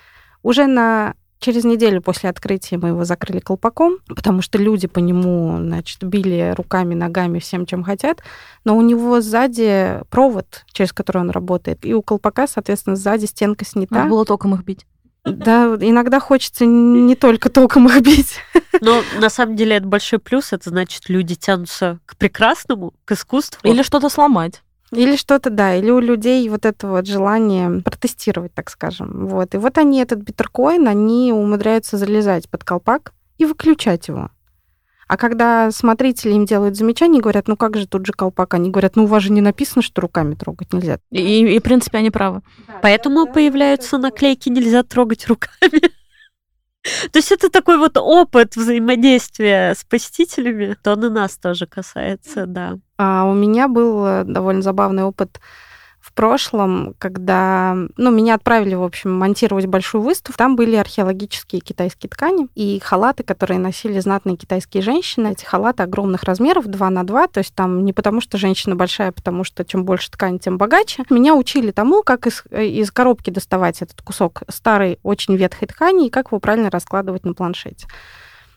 Уже 0.42 0.66
на 0.66 1.14
Через 1.42 1.64
неделю 1.64 2.00
после 2.00 2.30
открытия 2.30 2.78
мы 2.78 2.90
его 2.90 3.04
закрыли 3.04 3.40
колпаком, 3.40 3.96
потому 4.06 4.42
что 4.42 4.58
люди 4.58 4.86
по 4.86 5.00
нему, 5.00 5.56
значит, 5.58 6.00
били 6.04 6.54
руками, 6.56 6.94
ногами, 6.94 7.40
всем, 7.40 7.66
чем 7.66 7.82
хотят. 7.82 8.22
Но 8.64 8.76
у 8.76 8.80
него 8.80 9.20
сзади 9.20 10.02
провод, 10.08 10.64
через 10.70 10.92
который 10.92 11.18
он 11.18 11.30
работает, 11.30 11.84
и 11.84 11.94
у 11.94 12.02
колпака, 12.02 12.46
соответственно, 12.46 12.94
сзади 12.94 13.24
стенка 13.24 13.64
снята. 13.64 13.96
Надо 13.96 14.10
было 14.10 14.24
током 14.24 14.54
их 14.54 14.62
бить. 14.62 14.86
Да, 15.24 15.76
иногда 15.80 16.20
хочется 16.20 16.64
не 16.64 17.16
только 17.16 17.48
током 17.48 17.88
их 17.88 18.02
бить. 18.02 18.36
Но 18.80 19.02
на 19.20 19.28
самом 19.28 19.56
деле 19.56 19.76
это 19.76 19.86
большой 19.88 20.20
плюс. 20.20 20.52
Это 20.52 20.70
значит, 20.70 21.08
люди 21.08 21.34
тянутся 21.34 21.98
к 22.06 22.16
прекрасному, 22.16 22.94
к 23.04 23.12
искусству. 23.12 23.68
Или 23.68 23.82
что-то 23.82 24.10
сломать. 24.10 24.62
Или 24.93 25.16
что-то, 25.16 25.49
да, 25.49 25.74
или 25.74 25.90
у 25.90 26.01
людей 26.01 26.47
вот 26.51 26.66
это 26.66 26.86
вот 26.86 27.07
желание 27.07 27.80
протестировать, 27.80 28.53
так 28.53 28.68
скажем. 28.68 29.26
Вот. 29.26 29.55
И 29.55 29.59
вот 29.59 29.78
они, 29.78 30.01
этот 30.01 30.20
биткоин, 30.20 30.86
они 30.86 31.32
умудряются 31.32 31.97
залезать 31.97 32.49
под 32.51 32.62
колпак 32.62 33.14
и 33.38 33.47
выключать 33.47 34.09
его. 34.09 34.30
А 35.09 35.16
когда 35.16 35.70
смотрители 35.70 36.32
им 36.32 36.47
делают 36.47 36.76
замечания, 36.76 37.20
говорят, 37.20 37.49
ну 37.49 37.57
как 37.57 37.76
же 37.76 37.86
тут 37.86 38.07
же 38.07 38.12
колпак? 38.12 38.55
Они 38.55 38.70
говорят, 38.70 38.97
ну 38.97 39.05
у 39.05 39.07
вас 39.07 39.22
же 39.22 39.32
не 39.32 39.40
написано, 39.40 39.82
что 39.82 40.03
руками 40.03 40.34
трогать 40.34 40.72
нельзя. 40.72 40.99
И, 41.11 41.55
и 41.55 41.59
в 41.59 41.62
принципе, 41.62 41.99
они 41.99 42.11
правы. 42.11 42.43
Поэтому 42.82 43.26
появляются 43.26 43.99
наклейки 43.99 44.49
«нельзя 44.49 44.82
трогать 44.82 45.26
руками». 45.26 45.90
То 46.82 47.18
есть 47.18 47.30
это 47.30 47.48
такой 47.48 47.78
вот 47.78 47.96
опыт 47.96 48.56
взаимодействия 48.56 49.74
с 49.74 49.84
посетителями, 49.84 50.76
то 50.82 50.92
он 50.92 51.04
и 51.04 51.10
нас 51.10 51.36
тоже 51.36 51.66
касается, 51.66 52.46
да. 52.46 52.78
А 52.98 53.24
у 53.24 53.34
меня 53.34 53.68
был 53.68 54.04
э, 54.04 54.24
довольно 54.24 54.62
забавный 54.62 55.04
опыт 55.04 55.40
в 56.03 56.12
прошлом, 56.12 56.94
когда 56.98 57.76
ну, 57.96 58.11
меня 58.11 58.34
отправили, 58.34 58.74
в 58.74 58.82
общем, 58.82 59.16
монтировать 59.16 59.66
большую 59.66 60.03
выставку. 60.03 60.36
Там 60.36 60.57
были 60.57 60.74
археологические 60.74 61.61
китайские 61.61 62.11
ткани 62.11 62.48
и 62.57 62.80
халаты, 62.80 63.22
которые 63.22 63.61
носили 63.61 64.00
знатные 64.00 64.36
китайские 64.36 64.82
женщины. 64.82 65.28
Эти 65.28 65.44
халаты 65.44 65.84
огромных 65.84 66.24
размеров, 66.24 66.66
2 66.66 66.90
на 66.90 67.05
2, 67.05 67.28
то 67.28 67.38
есть 67.38 67.55
там 67.55 67.84
не 67.84 67.92
потому, 67.92 68.20
что 68.20 68.36
женщина 68.36 68.74
большая, 68.74 69.11
а 69.11 69.12
потому 69.12 69.44
что 69.44 69.64
чем 69.64 69.84
больше 69.84 70.11
ткани, 70.11 70.38
тем 70.38 70.59
богаче. 70.59 71.05
Меня 71.09 71.36
учили 71.36 71.70
тому, 71.70 72.03
как 72.03 72.26
из, 72.26 72.42
э, 72.50 72.66
из 72.66 72.90
коробки 72.90 73.30
доставать 73.30 73.80
этот 73.80 74.03
кусок 74.03 74.42
старой, 74.48 74.98
очень 75.05 75.36
ветхой 75.36 75.68
ткани 75.68 76.09
и 76.09 76.11
как 76.11 76.32
его 76.32 76.40
правильно 76.40 76.68
раскладывать 76.68 77.24
на 77.24 77.34
планшете. 77.34 77.86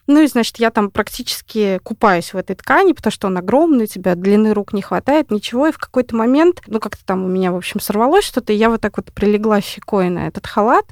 Ну 0.08 0.22
и, 0.22 0.28
значит, 0.28 0.58
я 0.58 0.70
там 0.70 0.92
практически 0.92 1.80
купаюсь 1.84 2.34
в 2.34 2.38
этой 2.38 2.56
ткани, 2.56 2.94
потому 2.94 3.12
что 3.12 3.28
он 3.28 3.38
огромный, 3.38 3.86
у 3.86 3.88
тебя 3.88 4.16
длины 4.16 4.54
рук 4.54 4.72
не 4.74 4.84
хватает, 4.84 5.32
ничего. 5.32 5.68
И 5.68 5.72
в 5.72 5.80
какой-то 5.80 6.16
момент, 6.16 6.62
ну 6.68 6.80
как-то 6.80 7.04
там 7.06 7.24
у 7.26 7.28
меня, 7.28 7.52
в 7.52 7.56
общем, 7.56 7.80
сорвалось 7.80 8.26
что-то, 8.26 8.54
и 8.54 8.56
я 8.56 8.70
вот 8.70 8.82
так 8.82 8.98
вот 8.98 9.12
прилегла 9.12 9.62
щекой 9.62 10.10
на 10.10 10.28
этот 10.28 10.46
халат, 10.46 10.86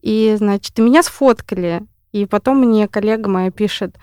и, 0.00 0.34
значит, 0.36 0.76
меня 0.78 1.02
сфоткали. 1.02 1.82
И 2.10 2.26
потом 2.26 2.58
мне 2.58 2.88
коллега 2.88 3.30
моя 3.30 3.50
пишет, 3.50 3.96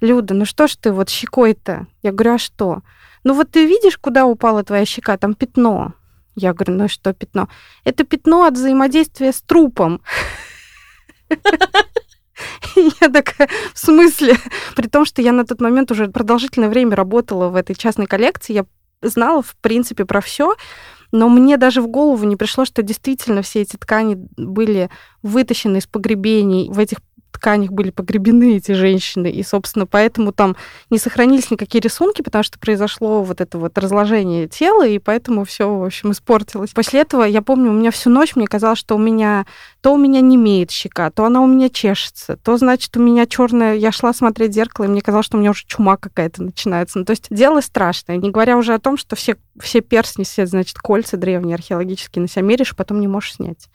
Люда, 0.00 0.34
ну 0.34 0.44
что 0.44 0.68
ж 0.68 0.76
ты 0.76 0.92
вот 0.92 1.08
щекой-то? 1.08 1.86
Я 2.02 2.12
говорю, 2.12 2.34
а 2.34 2.38
что? 2.38 2.82
Ну 3.24 3.34
вот 3.34 3.50
ты 3.50 3.66
видишь, 3.66 3.98
куда 3.98 4.26
упала 4.26 4.62
твоя 4.62 4.84
щека? 4.84 5.16
Там 5.16 5.34
пятно. 5.34 5.94
Я 6.36 6.52
говорю, 6.52 6.74
ну 6.74 6.88
что 6.88 7.12
пятно? 7.12 7.48
Это 7.82 8.04
пятно 8.04 8.44
от 8.44 8.54
взаимодействия 8.54 9.32
с 9.32 9.40
трупом. 9.40 10.02
Я 13.00 13.08
такая, 13.08 13.48
в 13.74 13.78
смысле? 13.78 14.36
При 14.76 14.88
том, 14.88 15.04
что 15.04 15.22
я 15.22 15.32
на 15.32 15.44
тот 15.44 15.60
момент 15.60 15.90
уже 15.90 16.08
продолжительное 16.08 16.68
время 16.68 16.96
работала 16.96 17.48
в 17.48 17.56
этой 17.56 17.74
частной 17.74 18.06
коллекции, 18.06 18.52
я 18.52 18.66
знала, 19.02 19.42
в 19.42 19.56
принципе, 19.56 20.04
про 20.04 20.20
все, 20.20 20.54
но 21.12 21.28
мне 21.28 21.56
даже 21.56 21.80
в 21.80 21.88
голову 21.88 22.24
не 22.24 22.36
пришло, 22.36 22.64
что 22.64 22.82
действительно 22.82 23.42
все 23.42 23.62
эти 23.62 23.76
ткани 23.76 24.16
были 24.36 24.90
вытащены 25.22 25.78
из 25.78 25.86
погребений 25.86 26.68
в 26.70 26.78
этих 26.78 26.98
тканях 27.38 27.70
были 27.70 27.90
погребены 27.90 28.56
эти 28.56 28.72
женщины, 28.72 29.30
и, 29.30 29.42
собственно, 29.42 29.86
поэтому 29.86 30.32
там 30.32 30.56
не 30.90 30.98
сохранились 30.98 31.50
никакие 31.50 31.80
рисунки, 31.80 32.22
потому 32.22 32.44
что 32.44 32.58
произошло 32.58 33.22
вот 33.22 33.40
это 33.40 33.58
вот 33.58 33.78
разложение 33.78 34.48
тела, 34.48 34.86
и 34.86 34.98
поэтому 34.98 35.44
все, 35.44 35.72
в 35.72 35.84
общем, 35.84 36.12
испортилось. 36.12 36.70
После 36.70 37.00
этого, 37.00 37.24
я 37.24 37.42
помню, 37.42 37.70
у 37.70 37.74
меня 37.74 37.90
всю 37.90 38.10
ночь 38.10 38.36
мне 38.36 38.46
казалось, 38.46 38.78
что 38.78 38.96
у 38.96 38.98
меня 38.98 39.46
то 39.80 39.94
у 39.94 39.96
меня 39.96 40.20
не 40.20 40.36
имеет 40.36 40.70
щека, 40.70 41.10
то 41.10 41.24
она 41.24 41.40
у 41.40 41.46
меня 41.46 41.68
чешется, 41.68 42.36
то, 42.36 42.56
значит, 42.56 42.96
у 42.96 43.00
меня 43.00 43.26
черная... 43.26 43.76
Я 43.76 43.92
шла 43.92 44.12
смотреть 44.12 44.54
зеркало, 44.54 44.86
и 44.86 44.88
мне 44.88 45.00
казалось, 45.02 45.26
что 45.26 45.36
у 45.36 45.40
меня 45.40 45.50
уже 45.50 45.64
чума 45.66 45.96
какая-то 45.96 46.42
начинается. 46.42 46.98
Ну, 46.98 47.04
то 47.04 47.12
есть 47.12 47.26
дело 47.30 47.60
страшное, 47.60 48.16
не 48.16 48.30
говоря 48.30 48.56
уже 48.56 48.74
о 48.74 48.80
том, 48.80 48.96
что 48.96 49.14
все, 49.14 49.36
все 49.60 49.80
перстни, 49.80 50.24
все, 50.24 50.46
значит, 50.46 50.78
кольца 50.78 51.16
древние 51.16 51.54
археологические 51.54 52.22
на 52.22 52.28
себя 52.28 52.42
меришь, 52.42 52.72
а 52.72 52.74
потом 52.74 53.00
не 53.00 53.06
можешь 53.06 53.34
снять. 53.34 53.68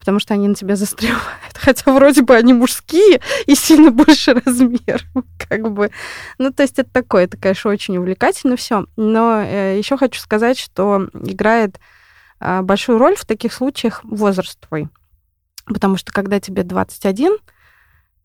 Потому 0.00 0.18
что 0.18 0.34
они 0.34 0.48
на 0.48 0.54
тебя 0.54 0.74
застревают. 0.74 1.22
Хотя 1.54 1.92
вроде 1.92 2.22
бы 2.22 2.34
они 2.34 2.52
мужские 2.52 3.20
и 3.46 3.54
сильно 3.54 3.92
больше 3.92 4.34
размером, 4.34 5.24
как 5.48 5.70
бы. 5.70 5.90
Ну, 6.38 6.52
то 6.52 6.62
есть 6.64 6.78
это 6.78 6.90
такое, 6.90 7.24
это, 7.24 7.36
конечно, 7.36 7.70
очень 7.70 7.96
увлекательно 7.98 8.56
все. 8.56 8.86
Но 8.96 9.42
э, 9.42 9.78
еще 9.78 9.96
хочу 9.96 10.20
сказать, 10.20 10.58
что 10.58 11.08
играет 11.14 11.78
э, 12.40 12.62
большую 12.62 12.98
роль 12.98 13.14
в 13.14 13.26
таких 13.26 13.52
случаях 13.52 14.00
возраст 14.02 14.58
твой. 14.58 14.88
Потому 15.66 15.96
что 15.98 16.12
когда 16.12 16.40
тебе 16.40 16.64
21, 16.64 17.36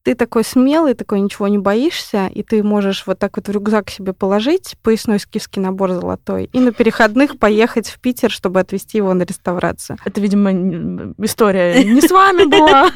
ты 0.05 0.13
такой 0.13 0.43
смелый, 0.43 0.93
такой 0.93 1.19
ничего 1.19 1.47
не 1.47 1.57
боишься, 1.57 2.27
и 2.27 2.43
ты 2.43 2.61
можешь 2.61 3.07
вот 3.07 3.17
так 3.17 3.37
вот 3.37 3.47
в 3.47 3.51
рюкзак 3.51 3.89
себе 3.89 4.13
положить 4.13 4.75
поясной 4.83 5.19
скифский 5.19 5.59
набор 5.59 5.93
золотой 5.93 6.47
и 6.53 6.59
на 6.59 6.71
переходных 6.71 7.39
поехать 7.39 7.87
в 7.89 7.99
Питер, 7.99 8.29
чтобы 8.29 8.59
отвезти 8.59 8.99
его 8.99 9.15
на 9.15 9.23
реставрацию. 9.23 9.97
Это, 10.05 10.21
видимо, 10.21 11.15
история 11.17 11.83
не 11.83 12.01
с 12.01 12.11
вами 12.11 12.45
была. 12.45 12.89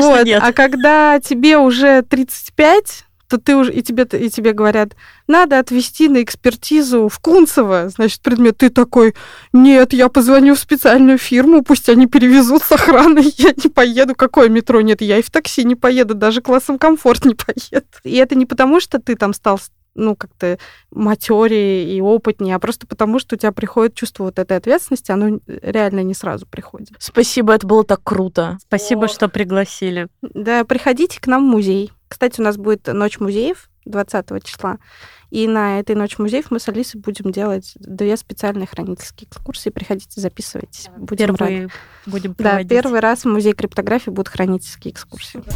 Вот. 0.00 0.26
А 0.40 0.52
когда 0.52 1.18
тебе 1.20 1.56
уже 1.56 2.02
35, 2.02 3.06
то 3.30 3.38
ты 3.38 3.56
уже, 3.56 3.72
и 3.72 3.80
тебе, 3.80 4.06
и 4.12 4.28
тебе 4.28 4.52
говорят, 4.52 4.96
надо 5.28 5.60
отвезти 5.60 6.08
на 6.08 6.20
экспертизу 6.20 7.08
в 7.08 7.20
Кунцево, 7.20 7.88
значит, 7.88 8.20
предмет, 8.22 8.58
ты 8.58 8.70
такой, 8.70 9.14
нет, 9.52 9.92
я 9.92 10.08
позвоню 10.08 10.56
в 10.56 10.58
специальную 10.58 11.16
фирму, 11.16 11.62
пусть 11.62 11.88
они 11.88 12.08
перевезут 12.08 12.64
с 12.64 12.72
охраной, 12.72 13.32
я 13.38 13.52
не 13.52 13.70
поеду, 13.70 14.16
какое 14.16 14.48
метро, 14.48 14.80
нет, 14.80 15.00
я 15.00 15.18
и 15.18 15.22
в 15.22 15.30
такси 15.30 15.62
не 15.62 15.76
поеду, 15.76 16.14
даже 16.14 16.42
классом 16.42 16.76
комфорт 16.76 17.24
не 17.24 17.34
поеду. 17.36 17.86
И 18.02 18.16
это 18.16 18.34
не 18.34 18.46
потому, 18.46 18.80
что 18.80 18.98
ты 18.98 19.14
там 19.14 19.32
стал 19.32 19.60
ну, 19.94 20.16
как-то 20.16 20.58
матерее 20.90 21.84
и 21.84 22.00
опытнее, 22.00 22.56
а 22.56 22.58
просто 22.58 22.86
потому, 22.86 23.18
что 23.18 23.36
у 23.36 23.38
тебя 23.38 23.52
приходит 23.52 23.94
чувство 23.94 24.24
вот 24.24 24.38
этой 24.38 24.56
ответственности, 24.56 25.12
оно 25.12 25.40
реально 25.46 26.02
не 26.02 26.14
сразу 26.14 26.46
приходит. 26.46 26.90
Спасибо, 26.98 27.52
это 27.52 27.66
было 27.66 27.84
так 27.84 28.00
круто. 28.02 28.58
Спасибо, 28.62 29.04
О. 29.04 29.08
что 29.08 29.28
пригласили. 29.28 30.08
Да, 30.22 30.64
приходите 30.64 31.20
к 31.20 31.26
нам 31.26 31.48
в 31.48 31.50
музей. 31.50 31.92
Кстати, 32.10 32.40
у 32.40 32.44
нас 32.44 32.56
будет 32.56 32.88
ночь 32.88 33.20
музеев 33.20 33.70
20 33.84 34.44
числа. 34.44 34.78
И 35.30 35.46
на 35.46 35.78
этой 35.78 35.94
ночь 35.94 36.18
музеев 36.18 36.50
мы 36.50 36.58
с 36.58 36.68
Алисой 36.68 37.00
будем 37.00 37.30
делать 37.30 37.72
две 37.76 38.16
специальные 38.16 38.66
хранительские 38.66 39.28
экскурсии. 39.28 39.70
Приходите, 39.70 40.20
записывайтесь. 40.20 40.90
Будем 40.96 41.36
Первый 41.36 41.38
рады. 41.38 41.72
будем 42.06 42.34
проводить. 42.34 42.68
Да, 42.68 42.74
первый 42.74 42.98
раз 43.00 43.24
в 43.24 43.28
музее 43.28 43.54
криптографии 43.54 44.10
будут 44.10 44.28
хранительские 44.28 44.92
экскурсии. 44.92 45.38
Супер. 45.38 45.54